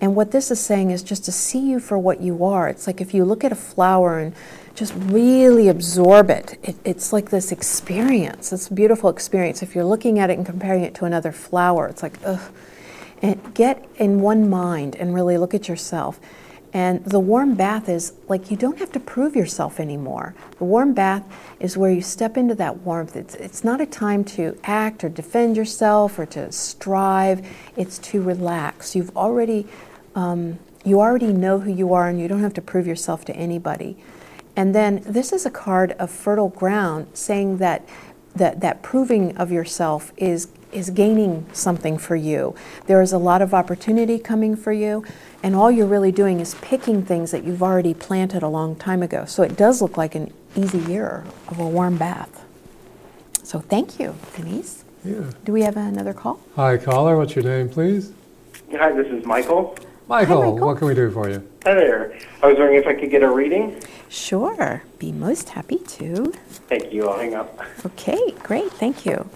And 0.00 0.16
what 0.16 0.32
this 0.32 0.50
is 0.50 0.58
saying 0.58 0.90
is 0.90 1.04
just 1.04 1.24
to 1.26 1.32
see 1.32 1.70
you 1.70 1.78
for 1.78 1.98
what 2.00 2.20
you 2.20 2.44
are. 2.44 2.68
It's 2.68 2.88
like 2.88 3.00
if 3.00 3.14
you 3.14 3.24
look 3.24 3.44
at 3.44 3.52
a 3.52 3.56
flower 3.56 4.18
and 4.18 4.34
just 4.74 4.92
really 4.96 5.68
absorb 5.68 6.28
it, 6.28 6.58
it 6.64 6.74
it's 6.84 7.12
like 7.12 7.30
this 7.30 7.52
experience, 7.52 8.50
this 8.50 8.68
beautiful 8.68 9.08
experience. 9.08 9.62
If 9.62 9.76
you're 9.76 9.84
looking 9.84 10.18
at 10.18 10.30
it 10.30 10.36
and 10.36 10.44
comparing 10.44 10.82
it 10.82 10.96
to 10.96 11.04
another 11.04 11.30
flower, 11.30 11.86
it's 11.86 12.02
like, 12.02 12.18
ugh. 12.24 12.52
And 13.22 13.54
get 13.54 13.86
in 13.96 14.20
one 14.20 14.50
mind 14.50 14.96
and 14.96 15.14
really 15.14 15.38
look 15.38 15.54
at 15.54 15.68
yourself. 15.68 16.18
And 16.72 17.04
the 17.04 17.18
warm 17.18 17.54
bath 17.54 17.88
is 17.88 18.12
like 18.28 18.50
you 18.50 18.56
don't 18.56 18.78
have 18.78 18.92
to 18.92 19.00
prove 19.00 19.34
yourself 19.34 19.80
anymore. 19.80 20.34
The 20.58 20.64
warm 20.64 20.94
bath 20.94 21.24
is 21.58 21.76
where 21.76 21.90
you 21.90 22.00
step 22.00 22.36
into 22.36 22.54
that 22.56 22.78
warmth. 22.78 23.16
It's, 23.16 23.34
it's 23.34 23.64
not 23.64 23.80
a 23.80 23.86
time 23.86 24.22
to 24.24 24.56
act 24.62 25.02
or 25.02 25.08
defend 25.08 25.56
yourself 25.56 26.18
or 26.18 26.26
to 26.26 26.52
strive, 26.52 27.46
it's 27.76 27.98
to 27.98 28.22
relax. 28.22 28.94
You've 28.94 29.16
already, 29.16 29.66
um, 30.14 30.60
you 30.84 31.00
already 31.00 31.32
know 31.32 31.58
who 31.58 31.72
you 31.72 31.92
are 31.92 32.08
and 32.08 32.20
you 32.20 32.28
don't 32.28 32.40
have 32.40 32.54
to 32.54 32.62
prove 32.62 32.86
yourself 32.86 33.24
to 33.24 33.34
anybody. 33.34 33.96
And 34.54 34.74
then 34.74 35.02
this 35.04 35.32
is 35.32 35.44
a 35.44 35.50
card 35.50 35.92
of 35.92 36.10
fertile 36.10 36.48
ground 36.48 37.08
saying 37.14 37.58
that 37.58 37.88
that, 38.36 38.60
that 38.60 38.80
proving 38.82 39.36
of 39.36 39.50
yourself 39.50 40.12
is 40.16 40.48
is 40.72 40.90
gaining 40.90 41.46
something 41.52 41.98
for 41.98 42.16
you. 42.16 42.54
There 42.86 43.02
is 43.02 43.12
a 43.12 43.18
lot 43.18 43.42
of 43.42 43.54
opportunity 43.54 44.18
coming 44.18 44.56
for 44.56 44.72
you, 44.72 45.04
and 45.42 45.54
all 45.54 45.70
you're 45.70 45.86
really 45.86 46.12
doing 46.12 46.40
is 46.40 46.54
picking 46.56 47.04
things 47.04 47.30
that 47.30 47.44
you've 47.44 47.62
already 47.62 47.94
planted 47.94 48.42
a 48.42 48.48
long 48.48 48.76
time 48.76 49.02
ago. 49.02 49.24
So 49.24 49.42
it 49.42 49.56
does 49.56 49.80
look 49.80 49.96
like 49.96 50.14
an 50.14 50.32
easy 50.54 50.78
year 50.78 51.24
of 51.48 51.58
a 51.58 51.66
warm 51.66 51.96
bath. 51.96 52.44
So 53.42 53.60
thank 53.60 53.98
you, 53.98 54.14
Denise. 54.36 54.84
Yeah. 55.04 55.30
Do 55.44 55.52
we 55.52 55.62
have 55.62 55.76
another 55.76 56.12
call? 56.12 56.40
Hi, 56.56 56.76
caller. 56.76 57.16
What's 57.16 57.34
your 57.34 57.44
name, 57.44 57.68
please? 57.68 58.12
Hi, 58.72 58.92
this 58.92 59.06
is 59.06 59.24
Michael. 59.24 59.76
Michael, 60.08 60.52
Michael. 60.52 60.66
what 60.66 60.78
can 60.78 60.88
we 60.88 60.94
do 60.94 61.10
for 61.10 61.28
you? 61.28 61.48
Hi 61.64 61.74
there. 61.74 62.18
I 62.42 62.48
was 62.48 62.58
wondering 62.58 62.80
if 62.80 62.86
I 62.86 62.94
could 62.94 63.10
get 63.10 63.22
a 63.22 63.30
reading. 63.30 63.80
Sure. 64.08 64.82
Be 64.98 65.12
most 65.12 65.50
happy 65.50 65.78
to. 65.78 66.32
Thank 66.68 66.92
you. 66.92 67.08
I'll 67.08 67.18
hang 67.18 67.34
up. 67.34 67.60
Okay, 67.86 68.32
great, 68.42 68.70
thank 68.72 69.06
you. 69.06 69.28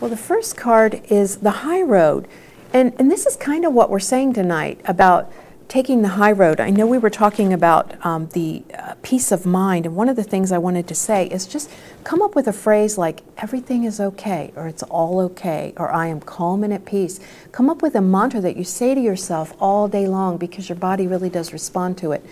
Well, 0.00 0.10
the 0.10 0.16
first 0.16 0.56
card 0.56 1.02
is 1.08 1.36
the 1.36 1.50
high 1.50 1.82
road. 1.82 2.26
And, 2.72 2.92
and 2.98 3.10
this 3.10 3.24
is 3.24 3.36
kind 3.36 3.64
of 3.64 3.72
what 3.72 3.88
we're 3.88 4.00
saying 4.00 4.32
tonight 4.32 4.80
about 4.86 5.32
taking 5.68 6.02
the 6.02 6.08
high 6.08 6.32
road. 6.32 6.60
I 6.60 6.70
know 6.70 6.86
we 6.86 6.98
were 6.98 7.10
talking 7.10 7.52
about 7.52 8.04
um, 8.04 8.28
the 8.28 8.62
uh, 8.76 8.94
peace 9.02 9.32
of 9.32 9.46
mind, 9.46 9.86
and 9.86 9.96
one 9.96 10.08
of 10.08 10.16
the 10.16 10.22
things 10.22 10.52
I 10.52 10.58
wanted 10.58 10.86
to 10.88 10.94
say 10.94 11.26
is 11.26 11.46
just 11.46 11.70
come 12.04 12.22
up 12.22 12.34
with 12.34 12.46
a 12.46 12.52
phrase 12.52 12.98
like, 12.98 13.22
everything 13.38 13.84
is 13.84 14.00
okay, 14.00 14.52
or 14.56 14.68
it's 14.68 14.82
all 14.84 15.20
okay, 15.20 15.72
or 15.76 15.90
I 15.90 16.06
am 16.08 16.20
calm 16.20 16.64
and 16.64 16.72
at 16.72 16.84
peace. 16.84 17.18
Come 17.52 17.70
up 17.70 17.82
with 17.82 17.94
a 17.94 18.00
mantra 18.00 18.40
that 18.40 18.56
you 18.56 18.64
say 18.64 18.94
to 18.94 19.00
yourself 19.00 19.54
all 19.60 19.88
day 19.88 20.06
long 20.06 20.36
because 20.36 20.68
your 20.68 20.76
body 20.76 21.06
really 21.06 21.30
does 21.30 21.52
respond 21.52 21.98
to 21.98 22.12
it. 22.12 22.24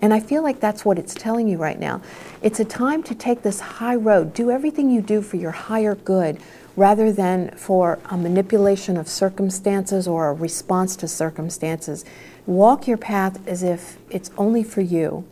And 0.00 0.14
I 0.14 0.20
feel 0.20 0.42
like 0.42 0.60
that's 0.60 0.84
what 0.84 0.98
it's 0.98 1.14
telling 1.14 1.46
you 1.46 1.58
right 1.58 1.78
now. 1.78 2.00
It's 2.42 2.58
a 2.58 2.64
time 2.64 3.02
to 3.04 3.14
take 3.14 3.42
this 3.42 3.60
high 3.60 3.96
road, 3.96 4.32
do 4.32 4.50
everything 4.50 4.90
you 4.90 5.02
do 5.02 5.20
for 5.22 5.36
your 5.36 5.50
higher 5.50 5.94
good 5.94 6.40
rather 6.76 7.12
than 7.12 7.50
for 7.56 7.98
a 8.06 8.16
manipulation 8.16 8.96
of 8.96 9.08
circumstances 9.08 10.08
or 10.08 10.28
a 10.28 10.32
response 10.32 10.96
to 10.96 11.08
circumstances. 11.08 12.04
Walk 12.46 12.86
your 12.86 12.96
path 12.96 13.46
as 13.46 13.62
if 13.62 13.98
it's 14.10 14.30
only 14.36 14.62
for 14.62 14.80
you. 14.80 15.24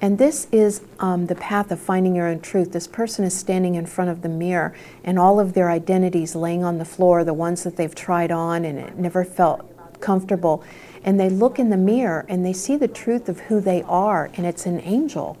And 0.00 0.18
this 0.18 0.46
is 0.52 0.82
um, 1.00 1.26
the 1.26 1.34
path 1.34 1.72
of 1.72 1.80
finding 1.80 2.14
your 2.14 2.28
own 2.28 2.40
truth. 2.40 2.72
This 2.72 2.86
person 2.86 3.24
is 3.24 3.36
standing 3.36 3.74
in 3.74 3.86
front 3.86 4.10
of 4.10 4.22
the 4.22 4.28
mirror, 4.28 4.72
and 5.02 5.18
all 5.18 5.40
of 5.40 5.54
their 5.54 5.70
identities 5.70 6.36
laying 6.36 6.62
on 6.62 6.78
the 6.78 6.84
floor, 6.84 7.24
the 7.24 7.34
ones 7.34 7.64
that 7.64 7.76
they've 7.76 7.94
tried 7.94 8.30
on 8.30 8.64
and 8.64 8.78
it 8.78 8.96
never 8.96 9.24
felt 9.24 9.68
comfortable. 10.00 10.62
And 11.02 11.18
they 11.18 11.28
look 11.28 11.58
in 11.58 11.70
the 11.70 11.76
mirror 11.76 12.24
and 12.28 12.44
they 12.44 12.52
see 12.52 12.76
the 12.76 12.88
truth 12.88 13.28
of 13.28 13.40
who 13.40 13.60
they 13.60 13.82
are, 13.82 14.30
and 14.34 14.46
it's 14.46 14.66
an 14.66 14.80
angel. 14.80 15.36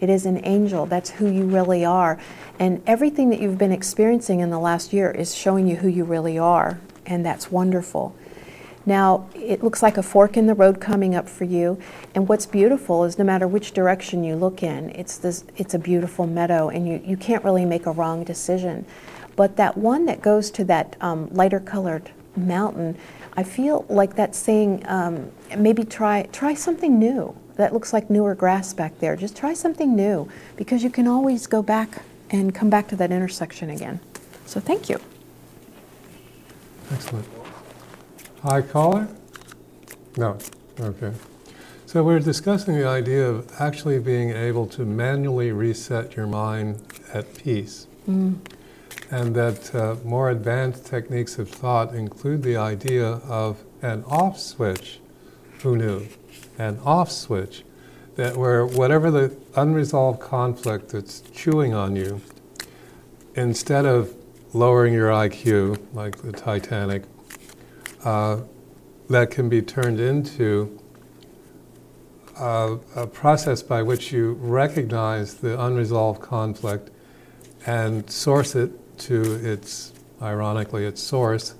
It 0.00 0.10
is 0.10 0.26
an 0.26 0.44
angel. 0.44 0.84
That's 0.84 1.10
who 1.10 1.30
you 1.30 1.44
really 1.44 1.84
are. 1.84 2.18
And 2.58 2.82
everything 2.86 3.30
that 3.30 3.40
you've 3.40 3.56
been 3.56 3.72
experiencing 3.72 4.40
in 4.40 4.50
the 4.50 4.58
last 4.58 4.92
year 4.92 5.10
is 5.10 5.34
showing 5.34 5.66
you 5.66 5.76
who 5.76 5.88
you 5.88 6.04
really 6.04 6.38
are, 6.38 6.78
and 7.06 7.24
that's 7.24 7.50
wonderful. 7.50 8.14
Now, 8.86 9.28
it 9.34 9.62
looks 9.62 9.82
like 9.82 9.96
a 9.96 10.02
fork 10.02 10.36
in 10.36 10.46
the 10.46 10.54
road 10.54 10.80
coming 10.80 11.14
up 11.14 11.28
for 11.28 11.44
you. 11.44 11.80
And 12.14 12.28
what's 12.28 12.46
beautiful 12.46 13.04
is 13.04 13.18
no 13.18 13.24
matter 13.24 13.48
which 13.48 13.72
direction 13.72 14.24
you 14.24 14.36
look 14.36 14.62
in, 14.62 14.90
it's, 14.90 15.16
this, 15.16 15.44
it's 15.56 15.74
a 15.74 15.78
beautiful 15.78 16.26
meadow, 16.26 16.68
and 16.68 16.86
you, 16.86 17.00
you 17.04 17.16
can't 17.16 17.42
really 17.44 17.64
make 17.64 17.86
a 17.86 17.92
wrong 17.92 18.24
decision. 18.24 18.84
But 19.36 19.56
that 19.56 19.76
one 19.76 20.04
that 20.06 20.20
goes 20.22 20.50
to 20.52 20.64
that 20.64 20.96
um, 21.00 21.28
lighter 21.32 21.60
colored 21.60 22.10
mountain, 22.36 22.96
I 23.36 23.42
feel 23.42 23.84
like 23.88 24.14
that's 24.14 24.38
saying 24.38 24.84
um, 24.86 25.30
maybe 25.56 25.84
try, 25.84 26.28
try 26.32 26.54
something 26.54 26.98
new. 26.98 27.34
That 27.56 27.72
looks 27.72 27.92
like 27.92 28.10
newer 28.10 28.34
grass 28.34 28.74
back 28.74 28.98
there. 28.98 29.16
Just 29.16 29.36
try 29.36 29.54
something 29.54 29.94
new 29.94 30.28
because 30.56 30.82
you 30.82 30.90
can 30.90 31.06
always 31.06 31.46
go 31.46 31.62
back 31.62 32.02
and 32.30 32.54
come 32.54 32.68
back 32.68 32.88
to 32.88 32.96
that 32.96 33.12
intersection 33.12 33.70
again. 33.70 34.00
So 34.44 34.60
thank 34.60 34.88
you. 34.88 34.98
Excellent. 36.92 37.33
Hi, 38.46 38.60
collar? 38.60 39.08
No. 40.18 40.36
Okay. 40.78 41.12
So 41.86 42.04
we're 42.04 42.20
discussing 42.20 42.76
the 42.76 42.86
idea 42.86 43.26
of 43.26 43.50
actually 43.58 43.98
being 44.00 44.32
able 44.32 44.66
to 44.66 44.84
manually 44.84 45.50
reset 45.50 46.14
your 46.14 46.26
mind 46.26 46.82
at 47.14 47.34
peace. 47.38 47.86
And 49.10 49.34
that 49.34 49.74
uh, 49.74 49.96
more 50.04 50.28
advanced 50.28 50.84
techniques 50.84 51.38
of 51.38 51.48
thought 51.48 51.94
include 51.94 52.42
the 52.42 52.58
idea 52.58 53.06
of 53.06 53.64
an 53.80 54.04
off 54.04 54.38
switch. 54.38 55.00
Who 55.62 55.76
knew? 55.76 56.06
An 56.58 56.80
off 56.84 57.10
switch. 57.10 57.64
That 58.16 58.36
where 58.36 58.66
whatever 58.66 59.10
the 59.10 59.34
unresolved 59.56 60.20
conflict 60.20 60.90
that's 60.90 61.22
chewing 61.32 61.72
on 61.72 61.96
you, 61.96 62.20
instead 63.34 63.86
of 63.86 64.14
lowering 64.52 64.92
your 64.92 65.08
IQ, 65.08 65.78
like 65.94 66.18
the 66.18 66.30
Titanic, 66.30 67.04
uh, 68.04 68.40
that 69.08 69.30
can 69.30 69.48
be 69.48 69.62
turned 69.62 70.00
into 70.00 70.80
a, 72.38 72.78
a 72.96 73.06
process 73.06 73.62
by 73.62 73.82
which 73.82 74.12
you 74.12 74.34
recognize 74.34 75.34
the 75.34 75.60
unresolved 75.62 76.20
conflict 76.20 76.90
and 77.66 78.08
source 78.10 78.54
it 78.54 78.98
to 78.98 79.34
its, 79.44 79.92
ironically, 80.22 80.84
its 80.84 81.02
source, 81.02 81.54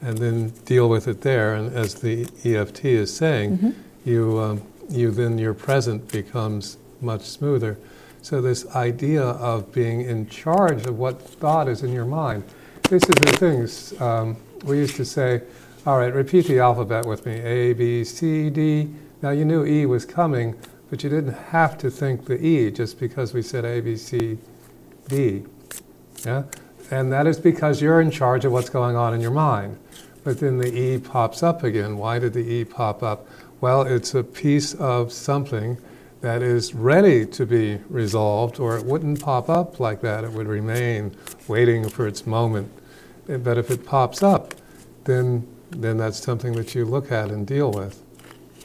and 0.00 0.18
then 0.18 0.50
deal 0.64 0.88
with 0.88 1.08
it 1.08 1.22
there. 1.22 1.54
And 1.54 1.74
as 1.74 1.96
the 1.96 2.26
EFT 2.44 2.84
is 2.84 3.14
saying, 3.14 3.58
you, 4.04 4.38
um, 4.38 4.62
you 4.88 5.10
then 5.10 5.38
your 5.38 5.54
present 5.54 6.10
becomes 6.10 6.78
much 7.00 7.22
smoother. 7.22 7.78
So 8.22 8.40
this 8.40 8.66
idea 8.74 9.22
of 9.22 9.72
being 9.72 10.02
in 10.02 10.28
charge 10.28 10.86
of 10.86 10.98
what 10.98 11.20
thought 11.22 11.68
is 11.68 11.82
in 11.82 11.92
your 11.92 12.04
mind. 12.04 12.44
This 12.88 13.02
is 13.04 13.14
the 13.16 13.32
things 13.36 14.00
um, 14.00 14.36
we 14.64 14.78
used 14.78 14.96
to 14.96 15.04
say. 15.04 15.42
All 15.88 15.96
right, 15.96 16.12
repeat 16.12 16.46
the 16.46 16.58
alphabet 16.58 17.06
with 17.06 17.24
me: 17.24 17.40
A, 17.40 17.72
B, 17.72 18.04
C, 18.04 18.50
D. 18.50 18.90
Now 19.22 19.30
you 19.30 19.46
knew 19.46 19.64
E 19.64 19.86
was 19.86 20.04
coming, 20.04 20.54
but 20.90 21.02
you 21.02 21.08
didn't 21.08 21.32
have 21.32 21.78
to 21.78 21.90
think 21.90 22.26
the 22.26 22.38
E 22.44 22.70
just 22.70 23.00
because 23.00 23.32
we 23.32 23.40
said 23.40 23.64
A, 23.64 23.80
B, 23.80 23.96
C, 23.96 24.36
D. 25.08 25.44
Yeah? 26.26 26.42
And 26.90 27.10
that 27.10 27.26
is 27.26 27.38
because 27.38 27.80
you're 27.80 28.02
in 28.02 28.10
charge 28.10 28.44
of 28.44 28.52
what's 28.52 28.68
going 28.68 28.96
on 28.96 29.14
in 29.14 29.22
your 29.22 29.30
mind. 29.30 29.78
But 30.24 30.40
then 30.40 30.58
the 30.58 30.70
E 30.70 30.98
pops 30.98 31.42
up 31.42 31.64
again. 31.64 31.96
Why 31.96 32.18
did 32.18 32.34
the 32.34 32.46
E 32.46 32.66
pop 32.66 33.02
up? 33.02 33.26
Well, 33.62 33.80
it's 33.80 34.14
a 34.14 34.22
piece 34.22 34.74
of 34.74 35.10
something 35.10 35.78
that 36.20 36.42
is 36.42 36.74
ready 36.74 37.24
to 37.24 37.46
be 37.46 37.80
resolved, 37.88 38.60
or 38.60 38.76
it 38.76 38.84
wouldn't 38.84 39.22
pop 39.22 39.48
up 39.48 39.80
like 39.80 40.02
that. 40.02 40.22
It 40.22 40.32
would 40.32 40.48
remain 40.48 41.16
waiting 41.46 41.88
for 41.88 42.06
its 42.06 42.26
moment. 42.26 42.70
But 43.26 43.56
if 43.56 43.70
it 43.70 43.86
pops 43.86 44.22
up, 44.22 44.52
then, 45.04 45.48
then 45.70 45.96
that's 45.96 46.18
something 46.18 46.54
that 46.54 46.74
you 46.74 46.84
look 46.84 47.12
at 47.12 47.30
and 47.30 47.46
deal 47.46 47.70
with. 47.70 48.02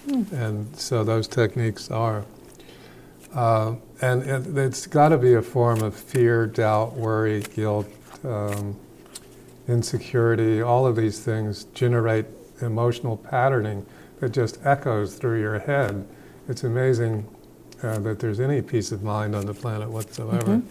And 0.07 0.75
so 0.75 1.03
those 1.03 1.27
techniques 1.27 1.89
are. 1.91 2.25
Uh, 3.33 3.75
and 4.01 4.23
it, 4.23 4.57
it's 4.57 4.85
got 4.85 5.09
to 5.09 5.17
be 5.17 5.33
a 5.33 5.41
form 5.41 5.81
of 5.81 5.95
fear, 5.95 6.45
doubt, 6.45 6.93
worry, 6.93 7.41
guilt, 7.55 7.87
um, 8.23 8.75
insecurity. 9.67 10.61
All 10.61 10.85
of 10.85 10.95
these 10.95 11.19
things 11.19 11.65
generate 11.73 12.25
emotional 12.61 13.17
patterning 13.17 13.85
that 14.19 14.31
just 14.31 14.59
echoes 14.65 15.15
through 15.15 15.39
your 15.39 15.59
head. 15.59 16.07
It's 16.47 16.63
amazing 16.63 17.27
uh, 17.81 17.99
that 17.99 18.19
there's 18.19 18.39
any 18.39 18.61
peace 18.61 18.91
of 18.91 19.03
mind 19.03 19.35
on 19.35 19.45
the 19.45 19.53
planet 19.53 19.89
whatsoever. 19.89 20.61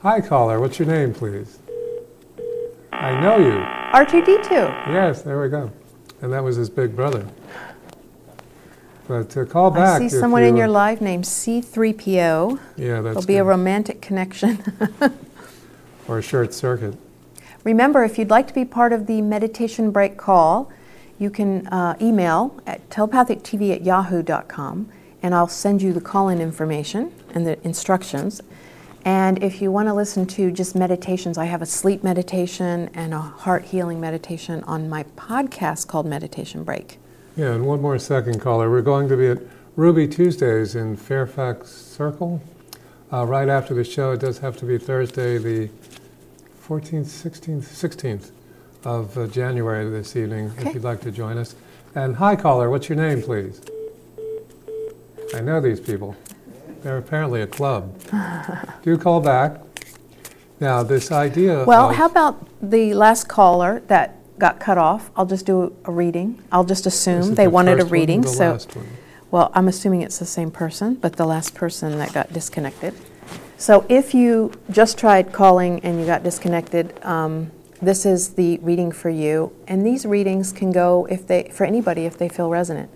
Hi, 0.00 0.20
caller. 0.20 0.60
What's 0.60 0.78
your 0.78 0.88
name, 0.88 1.14
please? 1.14 1.58
I 3.00 3.20
know 3.20 3.38
you. 3.38 3.58
R2D2. 3.92 4.50
Yes, 4.88 5.22
there 5.22 5.40
we 5.40 5.48
go. 5.48 5.70
And 6.22 6.32
that 6.32 6.42
was 6.42 6.56
his 6.56 6.70
big 6.70 6.96
brother. 6.96 7.26
But 9.06 9.28
to 9.30 9.44
call 9.44 9.70
back. 9.70 10.00
I 10.00 10.08
see 10.08 10.08
someone 10.08 10.42
you, 10.42 10.48
in 10.48 10.56
your 10.56 10.68
uh, 10.68 10.70
life 10.70 11.00
named 11.00 11.24
C3PO. 11.24 12.58
Yeah, 12.76 13.00
that's 13.00 13.02
There'll 13.02 13.26
be 13.26 13.36
a 13.36 13.44
romantic 13.44 14.00
connection. 14.00 14.62
or 16.08 16.18
a 16.18 16.22
short 16.22 16.54
circuit. 16.54 16.96
Remember, 17.64 18.04
if 18.04 18.18
you'd 18.18 18.30
like 18.30 18.46
to 18.48 18.54
be 18.54 18.64
part 18.64 18.92
of 18.92 19.06
the 19.06 19.20
meditation 19.22 19.90
break 19.90 20.16
call, 20.16 20.70
you 21.18 21.30
can 21.30 21.66
uh, 21.68 21.96
email 22.00 22.60
at 22.66 22.88
telepathictv 22.90 23.74
at 23.74 23.82
yahoo.com 23.84 24.88
and 25.22 25.34
I'll 25.34 25.48
send 25.48 25.80
you 25.80 25.94
the 25.94 26.02
call 26.02 26.28
in 26.28 26.40
information 26.40 27.10
and 27.34 27.46
the 27.46 27.58
instructions. 27.66 28.42
And 29.04 29.42
if 29.42 29.60
you 29.60 29.70
want 29.70 29.88
to 29.88 29.94
listen 29.94 30.26
to 30.28 30.50
just 30.50 30.74
meditations, 30.74 31.36
I 31.36 31.44
have 31.44 31.60
a 31.60 31.66
sleep 31.66 32.02
meditation 32.02 32.88
and 32.94 33.12
a 33.12 33.18
heart 33.20 33.64
healing 33.66 34.00
meditation 34.00 34.64
on 34.64 34.88
my 34.88 35.02
podcast 35.16 35.86
called 35.88 36.06
Meditation 36.06 36.64
Break. 36.64 36.98
Yeah, 37.36 37.52
and 37.52 37.66
one 37.66 37.82
more 37.82 37.98
second, 37.98 38.40
caller. 38.40 38.70
We're 38.70 38.80
going 38.80 39.08
to 39.10 39.16
be 39.16 39.26
at 39.28 39.38
Ruby 39.76 40.08
Tuesdays 40.08 40.74
in 40.74 40.96
Fairfax 40.96 41.68
Circle 41.70 42.40
uh, 43.12 43.26
right 43.26 43.48
after 43.48 43.74
the 43.74 43.84
show. 43.84 44.12
It 44.12 44.20
does 44.20 44.38
have 44.38 44.56
to 44.58 44.64
be 44.64 44.78
Thursday, 44.78 45.36
the 45.36 45.68
14th, 46.66 47.04
16th, 47.04 47.64
16th 47.64 48.30
of 48.84 49.18
uh, 49.18 49.26
January 49.26 49.88
this 49.90 50.16
evening, 50.16 50.50
Okay. 50.58 50.68
if 50.68 50.74
you'd 50.74 50.84
like 50.84 51.00
to 51.02 51.10
join 51.10 51.36
us. 51.36 51.54
And 51.94 52.16
hi, 52.16 52.36
caller. 52.36 52.70
What's 52.70 52.88
your 52.88 52.96
name, 52.96 53.20
please? 53.22 53.60
I 55.34 55.40
know 55.40 55.60
these 55.60 55.80
people. 55.80 56.16
They're 56.84 56.98
apparently 56.98 57.40
a 57.40 57.46
club. 57.46 57.98
Do 58.82 58.98
call 58.98 59.22
back. 59.22 59.58
Now, 60.60 60.82
this 60.82 61.10
idea. 61.10 61.64
Well, 61.64 61.94
how 61.94 62.04
about 62.04 62.46
the 62.60 62.92
last 62.92 63.26
caller 63.26 63.80
that 63.86 64.16
got 64.38 64.60
cut 64.60 64.76
off? 64.76 65.10
I'll 65.16 65.24
just 65.24 65.46
do 65.46 65.74
a 65.86 65.90
reading. 65.90 66.42
I'll 66.52 66.64
just 66.64 66.84
assume 66.84 67.36
they 67.36 67.44
the 67.44 67.50
wanted 67.50 67.72
a 67.72 67.76
first 67.76 67.84
one 67.84 67.88
or 67.88 68.00
reading. 68.00 68.20
the 68.20 68.28
so, 68.28 68.50
last 68.52 68.76
one? 68.76 68.86
well, 69.30 69.50
I'm 69.54 69.66
assuming 69.66 70.02
it's 70.02 70.18
the 70.18 70.26
same 70.26 70.50
person, 70.50 70.96
but 70.96 71.16
the 71.16 71.24
last 71.24 71.54
person 71.54 71.96
that 71.96 72.12
got 72.12 72.34
disconnected. 72.34 72.92
So, 73.56 73.86
if 73.88 74.12
you 74.12 74.52
just 74.70 74.98
tried 74.98 75.32
calling 75.32 75.80
and 75.80 75.98
you 75.98 76.04
got 76.04 76.22
disconnected, 76.22 77.02
um, 77.02 77.50
this 77.80 78.04
is 78.04 78.34
the 78.34 78.58
reading 78.58 78.92
for 78.92 79.08
you. 79.08 79.56
And 79.66 79.86
these 79.86 80.04
readings 80.04 80.52
can 80.52 80.70
go 80.70 81.06
if 81.06 81.26
they 81.26 81.44
for 81.44 81.64
anybody 81.64 82.04
if 82.04 82.18
they 82.18 82.28
feel 82.28 82.50
resonant. 82.50 82.90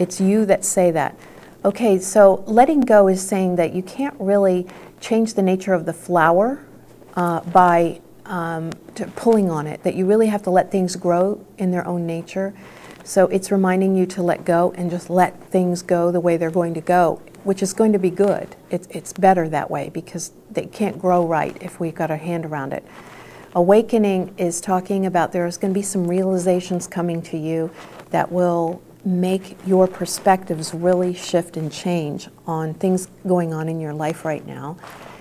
It's 0.00 0.20
you 0.20 0.44
that 0.46 0.64
say 0.64 0.90
that. 0.90 1.16
Okay, 1.64 1.98
so 1.98 2.44
letting 2.46 2.82
go 2.82 3.08
is 3.08 3.26
saying 3.26 3.56
that 3.56 3.72
you 3.72 3.82
can't 3.82 4.14
really 4.18 4.66
change 5.00 5.32
the 5.32 5.42
nature 5.42 5.72
of 5.72 5.86
the 5.86 5.94
flower 5.94 6.62
uh, 7.14 7.40
by 7.40 8.02
um, 8.26 8.70
pulling 9.16 9.48
on 9.48 9.66
it, 9.66 9.82
that 9.82 9.94
you 9.94 10.04
really 10.04 10.26
have 10.26 10.42
to 10.42 10.50
let 10.50 10.70
things 10.70 10.94
grow 10.94 11.42
in 11.56 11.70
their 11.70 11.86
own 11.86 12.06
nature. 12.06 12.52
So 13.02 13.28
it's 13.28 13.50
reminding 13.50 13.96
you 13.96 14.04
to 14.06 14.22
let 14.22 14.44
go 14.44 14.72
and 14.76 14.90
just 14.90 15.08
let 15.08 15.42
things 15.44 15.80
go 15.80 16.10
the 16.12 16.20
way 16.20 16.36
they're 16.36 16.50
going 16.50 16.74
to 16.74 16.82
go, 16.82 17.22
which 17.44 17.62
is 17.62 17.72
going 17.72 17.94
to 17.94 17.98
be 17.98 18.10
good. 18.10 18.56
It's, 18.68 18.86
it's 18.90 19.14
better 19.14 19.48
that 19.48 19.70
way 19.70 19.88
because 19.88 20.32
they 20.50 20.66
can't 20.66 20.98
grow 20.98 21.26
right 21.26 21.56
if 21.62 21.80
we've 21.80 21.94
got 21.94 22.10
our 22.10 22.18
hand 22.18 22.44
around 22.44 22.74
it. 22.74 22.84
Awakening 23.54 24.34
is 24.36 24.60
talking 24.60 25.06
about 25.06 25.32
there's 25.32 25.56
going 25.56 25.72
to 25.72 25.78
be 25.78 25.82
some 25.82 26.08
realizations 26.08 26.86
coming 26.86 27.22
to 27.22 27.38
you 27.38 27.70
that 28.10 28.30
will 28.30 28.82
make 29.04 29.56
your 29.66 29.86
perspectives 29.86 30.74
really 30.74 31.14
shift 31.14 31.56
and 31.56 31.70
change 31.70 32.28
on 32.46 32.74
things 32.74 33.08
going 33.26 33.52
on 33.52 33.68
in 33.68 33.80
your 33.80 33.92
life 33.92 34.24
right 34.24 34.46
now. 34.46 34.76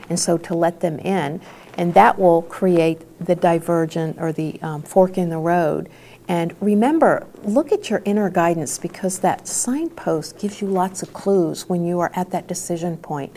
And 0.09 0.19
so 0.19 0.37
to 0.37 0.55
let 0.55 0.79
them 0.79 0.99
in, 0.99 1.41
and 1.77 1.93
that 1.93 2.19
will 2.19 2.43
create 2.43 3.01
the 3.19 3.35
divergent 3.35 4.17
or 4.19 4.31
the 4.31 4.59
um, 4.61 4.81
fork 4.83 5.17
in 5.17 5.29
the 5.29 5.37
road. 5.37 5.89
And 6.27 6.55
remember, 6.61 7.27
look 7.43 7.71
at 7.71 7.89
your 7.89 8.01
inner 8.05 8.29
guidance 8.29 8.77
because 8.77 9.19
that 9.19 9.47
signpost 9.47 10.37
gives 10.37 10.61
you 10.61 10.67
lots 10.67 11.03
of 11.03 11.13
clues 11.13 11.67
when 11.67 11.83
you 11.83 11.99
are 11.99 12.11
at 12.15 12.31
that 12.31 12.47
decision 12.47 12.97
point. 12.97 13.35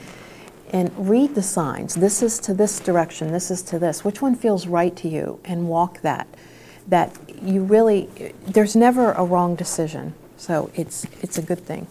and 0.70 0.90
read 1.08 1.34
the 1.34 1.42
signs. 1.42 1.94
This 1.94 2.22
is 2.22 2.38
to 2.40 2.54
this 2.54 2.80
direction, 2.80 3.32
this 3.32 3.50
is 3.50 3.62
to 3.62 3.78
this. 3.78 4.04
Which 4.04 4.20
one 4.20 4.34
feels 4.34 4.66
right 4.66 4.94
to 4.96 5.08
you? 5.08 5.40
And 5.44 5.68
walk 5.68 6.00
that. 6.02 6.26
That 6.88 7.16
you 7.42 7.62
really, 7.64 8.08
there's 8.46 8.76
never 8.76 9.12
a 9.12 9.24
wrong 9.24 9.54
decision. 9.54 10.14
So 10.36 10.70
it's, 10.74 11.04
it's 11.22 11.38
a 11.38 11.42
good 11.42 11.60
thing. 11.60 11.86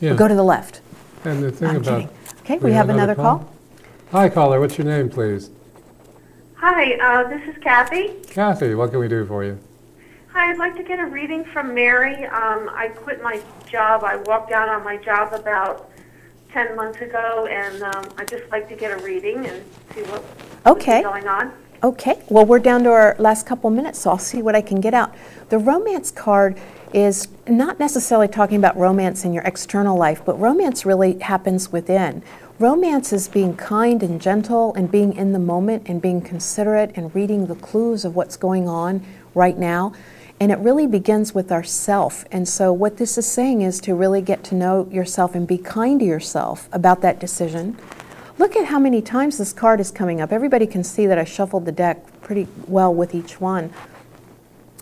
Yeah. 0.00 0.14
Go 0.14 0.28
to 0.28 0.34
the 0.34 0.42
left. 0.44 0.80
and 1.24 1.42
the 1.42 1.50
thing 1.50 1.68
I'm 1.68 1.76
about. 1.76 2.00
kidding. 2.00 2.08
Okay, 2.40 2.58
we, 2.58 2.72
have 2.72 2.88
another 2.88 3.14
call. 3.14 3.52
Hi, 4.12 4.28
caller. 4.28 4.58
What's 4.60 4.78
your 4.78 4.86
name, 4.86 5.08
please? 5.10 5.50
Hi, 6.54 6.94
uh, 6.94 7.28
this 7.28 7.42
is 7.54 7.62
Kathy. 7.62 8.14
Kathy, 8.30 8.74
what 8.74 8.90
can 8.90 9.00
we 9.00 9.08
do 9.08 9.26
for 9.26 9.44
you? 9.44 9.58
Hi, 10.32 10.50
I'd 10.50 10.58
like 10.58 10.76
to 10.76 10.82
get 10.82 10.98
a 10.98 11.06
reading 11.06 11.44
from 11.44 11.74
Mary. 11.74 12.24
Um, 12.26 12.70
I 12.72 12.88
quit 12.88 13.22
my 13.22 13.40
job. 13.70 14.02
I 14.04 14.16
walked 14.16 14.52
out 14.52 14.68
on 14.68 14.82
my 14.84 14.96
job 14.96 15.32
about 15.32 15.90
10 16.52 16.74
months 16.74 17.00
ago, 17.00 17.46
and 17.50 17.82
um, 17.82 18.04
I'd 18.16 18.28
just 18.28 18.50
like 18.50 18.68
to 18.70 18.76
get 18.76 18.98
a 18.98 19.02
reading 19.04 19.46
and 19.46 19.62
see 19.94 20.02
what, 20.02 20.24
Okay. 20.66 21.02
what's 21.02 21.12
going 21.24 21.28
on. 21.28 21.52
Okay, 21.80 22.20
well, 22.28 22.44
we're 22.44 22.58
down 22.58 22.82
to 22.82 22.90
our 22.90 23.14
last 23.20 23.46
couple 23.46 23.70
minutes, 23.70 24.00
so 24.00 24.10
I'll 24.10 24.18
see 24.18 24.42
what 24.42 24.56
I 24.56 24.60
can 24.60 24.80
get 24.80 24.94
out. 24.94 25.14
The 25.48 25.58
romance 25.58 26.10
card 26.10 26.58
is 26.92 27.28
not 27.46 27.78
necessarily 27.78 28.26
talking 28.26 28.56
about 28.56 28.76
romance 28.76 29.24
in 29.24 29.32
your 29.32 29.44
external 29.44 29.96
life, 29.96 30.20
but 30.24 30.34
romance 30.40 30.84
really 30.84 31.20
happens 31.20 31.70
within. 31.70 32.24
Romance 32.58 33.12
is 33.12 33.28
being 33.28 33.54
kind 33.54 34.02
and 34.02 34.20
gentle 34.20 34.74
and 34.74 34.90
being 34.90 35.12
in 35.12 35.32
the 35.32 35.38
moment 35.38 35.84
and 35.86 36.02
being 36.02 36.20
considerate 36.20 36.90
and 36.96 37.14
reading 37.14 37.46
the 37.46 37.54
clues 37.54 38.04
of 38.04 38.16
what's 38.16 38.36
going 38.36 38.68
on 38.68 39.00
right 39.32 39.56
now. 39.56 39.92
And 40.40 40.50
it 40.50 40.58
really 40.58 40.88
begins 40.88 41.32
with 41.32 41.52
ourself. 41.52 42.24
And 42.32 42.48
so, 42.48 42.72
what 42.72 42.96
this 42.96 43.16
is 43.16 43.26
saying 43.26 43.62
is 43.62 43.78
to 43.82 43.94
really 43.94 44.20
get 44.20 44.42
to 44.44 44.56
know 44.56 44.88
yourself 44.90 45.36
and 45.36 45.46
be 45.46 45.58
kind 45.58 46.00
to 46.00 46.06
yourself 46.06 46.68
about 46.72 47.02
that 47.02 47.20
decision. 47.20 47.76
Look 48.38 48.54
at 48.54 48.66
how 48.66 48.78
many 48.78 49.02
times 49.02 49.36
this 49.36 49.52
card 49.52 49.80
is 49.80 49.90
coming 49.90 50.20
up. 50.20 50.30
Everybody 50.30 50.66
can 50.66 50.84
see 50.84 51.06
that 51.08 51.18
I 51.18 51.24
shuffled 51.24 51.64
the 51.64 51.72
deck 51.72 52.20
pretty 52.20 52.46
well 52.68 52.94
with 52.94 53.12
each 53.12 53.40
one. 53.40 53.72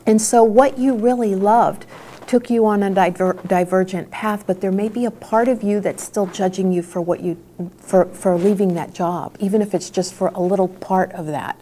And 0.05 0.21
so, 0.21 0.45
what 0.45 0.79
you 0.79 0.95
really 0.95 1.35
loved 1.35 1.87
took 2.27 2.51
you 2.51 2.67
on 2.67 2.83
a 2.83 2.91
diver- 2.91 3.39
divergent 3.47 4.11
path, 4.11 4.47
but 4.47 4.61
there 4.61 4.73
may 4.73 4.91
be 4.91 5.07
a 5.07 5.11
part 5.11 5.49
of 5.49 5.63
you 5.63 5.81
that's 5.81 6.05
still 6.05 6.27
judging 6.27 6.71
you 6.71 6.83
for 6.83 7.01
what 7.01 7.21
you 7.21 7.43
for, 7.79 8.05
for 8.07 8.37
leaving 8.37 8.75
that 8.75 8.93
job, 8.93 9.35
even 9.41 9.63
if 9.63 9.75
it's 9.75 9.89
just 9.89 10.13
for 10.13 10.29
a 10.29 10.41
little 10.41 10.69
part 10.69 11.11
of 11.13 11.27
that. 11.27 11.59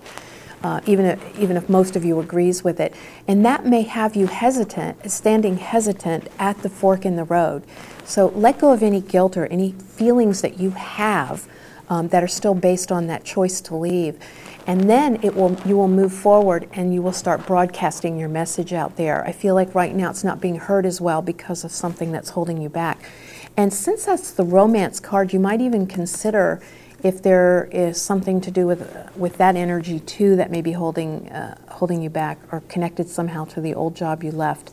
Uh, 0.64 0.80
even 0.86 1.04
if, 1.04 1.38
even 1.38 1.58
if 1.58 1.68
most 1.68 1.94
of 1.94 2.06
you 2.06 2.18
agrees 2.18 2.64
with 2.64 2.80
it, 2.80 2.94
and 3.28 3.44
that 3.44 3.66
may 3.66 3.82
have 3.82 4.16
you 4.16 4.26
hesitant, 4.26 5.10
standing 5.10 5.58
hesitant 5.58 6.26
at 6.38 6.56
the 6.62 6.70
fork 6.70 7.04
in 7.04 7.16
the 7.16 7.24
road. 7.24 7.62
So 8.06 8.28
let 8.28 8.58
go 8.58 8.72
of 8.72 8.82
any 8.82 9.02
guilt 9.02 9.36
or 9.36 9.44
any 9.48 9.72
feelings 9.72 10.40
that 10.40 10.58
you 10.58 10.70
have 10.70 11.46
um, 11.88 12.08
that 12.08 12.22
are 12.22 12.28
still 12.28 12.54
based 12.54 12.90
on 12.90 13.06
that 13.08 13.24
choice 13.24 13.60
to 13.62 13.76
leave, 13.76 14.18
and 14.66 14.88
then 14.88 15.18
it 15.22 15.34
will 15.34 15.56
you 15.66 15.76
will 15.76 15.88
move 15.88 16.12
forward 16.12 16.68
and 16.72 16.94
you 16.94 17.02
will 17.02 17.12
start 17.12 17.46
broadcasting 17.46 18.18
your 18.18 18.28
message 18.28 18.72
out 18.72 18.96
there. 18.96 19.24
I 19.24 19.32
feel 19.32 19.54
like 19.54 19.74
right 19.74 19.94
now 19.94 20.10
it's 20.10 20.24
not 20.24 20.40
being 20.40 20.56
heard 20.56 20.86
as 20.86 21.00
well 21.00 21.22
because 21.22 21.64
of 21.64 21.70
something 21.70 22.12
that's 22.12 22.30
holding 22.30 22.60
you 22.60 22.68
back. 22.68 23.10
And 23.56 23.72
since 23.72 24.06
that's 24.06 24.32
the 24.32 24.44
romance 24.44 25.00
card, 25.00 25.32
you 25.32 25.40
might 25.40 25.60
even 25.60 25.86
consider 25.86 26.60
if 27.02 27.22
there 27.22 27.68
is 27.70 28.00
something 28.00 28.40
to 28.40 28.50
do 28.50 28.66
with 28.66 29.10
with 29.14 29.36
that 29.36 29.54
energy 29.54 30.00
too 30.00 30.36
that 30.36 30.50
may 30.50 30.62
be 30.62 30.72
holding 30.72 31.28
uh, 31.28 31.56
holding 31.68 32.02
you 32.02 32.10
back 32.10 32.38
or 32.50 32.60
connected 32.68 33.08
somehow 33.08 33.44
to 33.44 33.60
the 33.60 33.74
old 33.74 33.94
job 33.94 34.24
you 34.24 34.32
left. 34.32 34.72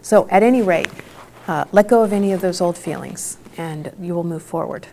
So 0.00 0.28
at 0.30 0.42
any 0.42 0.62
rate, 0.62 0.88
uh, 1.48 1.64
let 1.72 1.88
go 1.88 2.02
of 2.02 2.12
any 2.12 2.32
of 2.32 2.40
those 2.40 2.60
old 2.60 2.78
feelings 2.78 3.38
and 3.56 3.92
you 4.00 4.14
will 4.14 4.24
move 4.24 4.42
forward. 4.42 4.86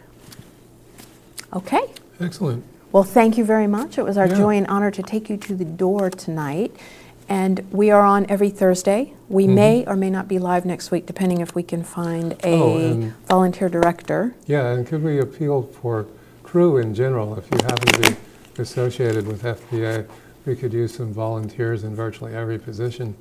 Okay. 1.53 1.81
Excellent. 2.19 2.63
Well, 2.91 3.03
thank 3.03 3.37
you 3.37 3.43
very 3.45 3.67
much. 3.67 3.97
It 3.97 4.03
was 4.03 4.17
our 4.17 4.27
Yeah. 4.27 4.35
joy 4.35 4.55
and 4.57 4.67
honor 4.67 4.91
to 4.91 5.03
take 5.03 5.29
you 5.29 5.37
to 5.37 5.55
the 5.55 5.65
door 5.65 6.09
tonight. 6.09 6.75
And 7.27 7.61
we 7.71 7.91
are 7.91 8.01
on 8.01 8.25
every 8.27 8.49
Thursday. 8.49 9.13
We 9.29 9.45
Mhm. 9.45 9.53
may 9.53 9.85
or 9.85 9.95
may 9.95 10.09
not 10.09 10.27
be 10.27 10.39
live 10.39 10.65
next 10.65 10.89
week, 10.89 11.05
depending 11.05 11.41
if 11.41 11.53
we 11.53 11.61
can 11.61 11.83
find 11.83 12.33
a 12.43 12.53
Oh, 12.59 13.03
volunteer 13.27 13.69
director. 13.69 14.33
Yeah, 14.47 14.71
and 14.71 14.87
could 14.87 15.03
we 15.03 15.19
appeal 15.19 15.69
for 15.81 16.07
crew 16.43 16.77
in 16.77 16.95
general? 16.95 17.35
If 17.37 17.45
you 17.51 17.59
happen 17.63 17.87
to 18.01 18.09
be 18.11 18.15
associated 18.59 19.27
with 19.27 19.45
FPA, 19.45 20.05
we 20.47 20.55
could 20.55 20.73
use 20.73 20.95
some 20.95 21.13
volunteers 21.13 21.83
in 21.83 21.95
virtually 21.95 22.33
every 22.33 22.57
position, 22.57 23.13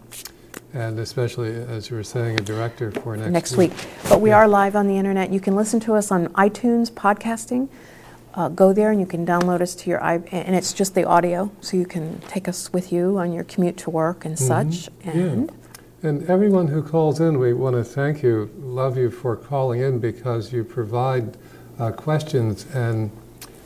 and 0.72 0.98
especially, 0.98 1.54
as 1.54 1.90
you 1.90 1.96
were 1.96 2.02
saying, 2.02 2.40
a 2.40 2.42
director 2.42 2.90
for 2.90 3.14
next, 3.14 3.30
next 3.30 3.56
week. 3.58 3.72
But 4.08 4.22
we 4.22 4.32
are 4.32 4.48
live 4.48 4.74
on 4.74 4.86
the 4.86 4.96
internet. 4.96 5.30
You 5.30 5.40
can 5.40 5.54
listen 5.54 5.80
to 5.80 5.94
us 5.94 6.10
on 6.10 6.28
iTunes 6.28 6.90
podcasting. 6.90 7.68
Uh, 8.38 8.48
go 8.48 8.72
there 8.72 8.92
and 8.92 9.00
you 9.00 9.06
can 9.06 9.26
download 9.26 9.60
us 9.60 9.74
to 9.74 9.90
your 9.90 10.00
i 10.00 10.14
and 10.30 10.54
it's 10.54 10.72
just 10.72 10.94
the 10.94 11.02
audio, 11.04 11.50
so 11.60 11.76
you 11.76 11.84
can 11.84 12.20
take 12.28 12.46
us 12.46 12.72
with 12.72 12.92
you 12.92 13.18
on 13.18 13.32
your 13.32 13.42
commute 13.42 13.76
to 13.76 13.90
work 13.90 14.24
and 14.24 14.36
Mhm. 14.36 14.38
such. 14.52 14.88
Yeah. 15.04 15.10
And 15.12 15.52
And 16.04 16.30
everyone 16.30 16.68
who 16.68 16.80
calls 16.80 17.18
in, 17.18 17.40
we 17.40 17.52
want 17.52 17.74
to 17.74 17.82
thank 17.82 18.22
you, 18.22 18.48
love 18.62 18.96
you 18.96 19.10
for 19.10 19.34
calling 19.34 19.80
in 19.80 19.98
because 19.98 20.52
you 20.52 20.62
provide 20.62 21.36
uh, 21.80 21.90
questions, 21.90 22.66
and 22.72 23.10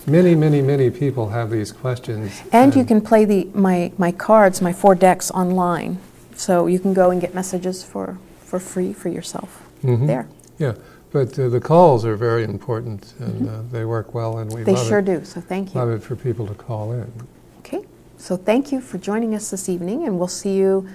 many, 0.06 0.34
many, 0.34 0.62
many 0.62 0.88
people 0.90 1.28
have 1.28 1.50
these 1.50 1.70
questions. 1.72 2.30
and 2.50 2.74
you 2.74 2.84
can 2.86 3.00
play 3.02 3.26
the 3.26 3.40
my 3.52 3.92
my 3.98 4.10
cards, 4.12 4.62
my 4.62 4.72
four 4.72 4.94
decks 4.94 5.30
online, 5.42 5.98
so 6.34 6.66
you 6.66 6.78
can 6.78 6.94
go 6.94 7.10
and 7.10 7.20
get 7.20 7.34
messages 7.34 7.82
for 7.82 8.16
for 8.48 8.58
free 8.58 8.92
for 8.94 9.10
yourself 9.10 9.50
Mhm. 9.84 10.06
there. 10.06 10.24
Yeah, 10.58 10.74
but 11.12 11.38
uh, 11.38 11.48
the 11.48 11.60
calls 11.60 12.04
are 12.04 12.16
very 12.16 12.44
important, 12.44 13.14
and 13.18 13.48
uh, 13.48 13.62
they 13.70 13.84
work 13.84 14.14
well, 14.14 14.38
and 14.38 14.50
we 14.50 14.62
Mm-hmm. 14.62 14.64
They 14.64 14.72
love 14.72 14.86
sure 14.86 14.98
it. 15.00 15.04
do. 15.04 15.24
So 15.24 15.40
thank 15.40 15.74
you. 15.74 15.80
Love 15.80 15.90
it 15.90 16.02
for 16.02 16.16
people 16.16 16.46
to 16.46 16.54
call 16.54 16.92
in. 16.92 17.12
Okay, 17.58 17.84
so 18.16 18.36
thank 18.36 18.72
you 18.72 18.80
for 18.80 18.98
joining 18.98 19.34
us 19.34 19.50
this 19.50 19.68
evening, 19.68 20.06
and 20.06 20.18
we'll 20.18 20.28
see 20.28 20.54
you 20.56 20.88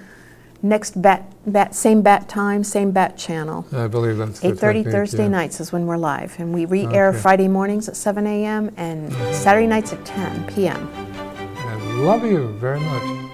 next 0.60 1.00
bat, 1.00 1.22
bat 1.46 1.74
same 1.74 2.02
bat 2.02 2.28
time, 2.28 2.64
same 2.64 2.90
bat 2.90 3.16
channel. 3.16 3.64
I 3.72 3.86
believe 3.86 4.16
that's 4.16 4.40
the 4.40 4.48
8:30 4.48 4.90
Thursday 4.90 5.22
yeah. 5.24 5.28
nights 5.28 5.60
is 5.60 5.72
when 5.72 5.86
we're 5.86 5.96
live, 5.96 6.34
and 6.40 6.52
we 6.52 6.64
re-air 6.64 7.10
Okay. 7.10 7.18
Friday 7.18 7.48
mornings 7.48 7.88
at 7.88 7.96
7 7.96 8.26
a.m. 8.26 8.72
and 8.76 9.12
Saturday 9.34 9.66
nights 9.66 9.92
at 9.92 10.04
10 10.04 10.46
p.m. 10.48 10.88
And 10.96 12.04
love 12.04 12.24
you 12.24 12.48
very 12.58 12.80
much. 12.80 13.27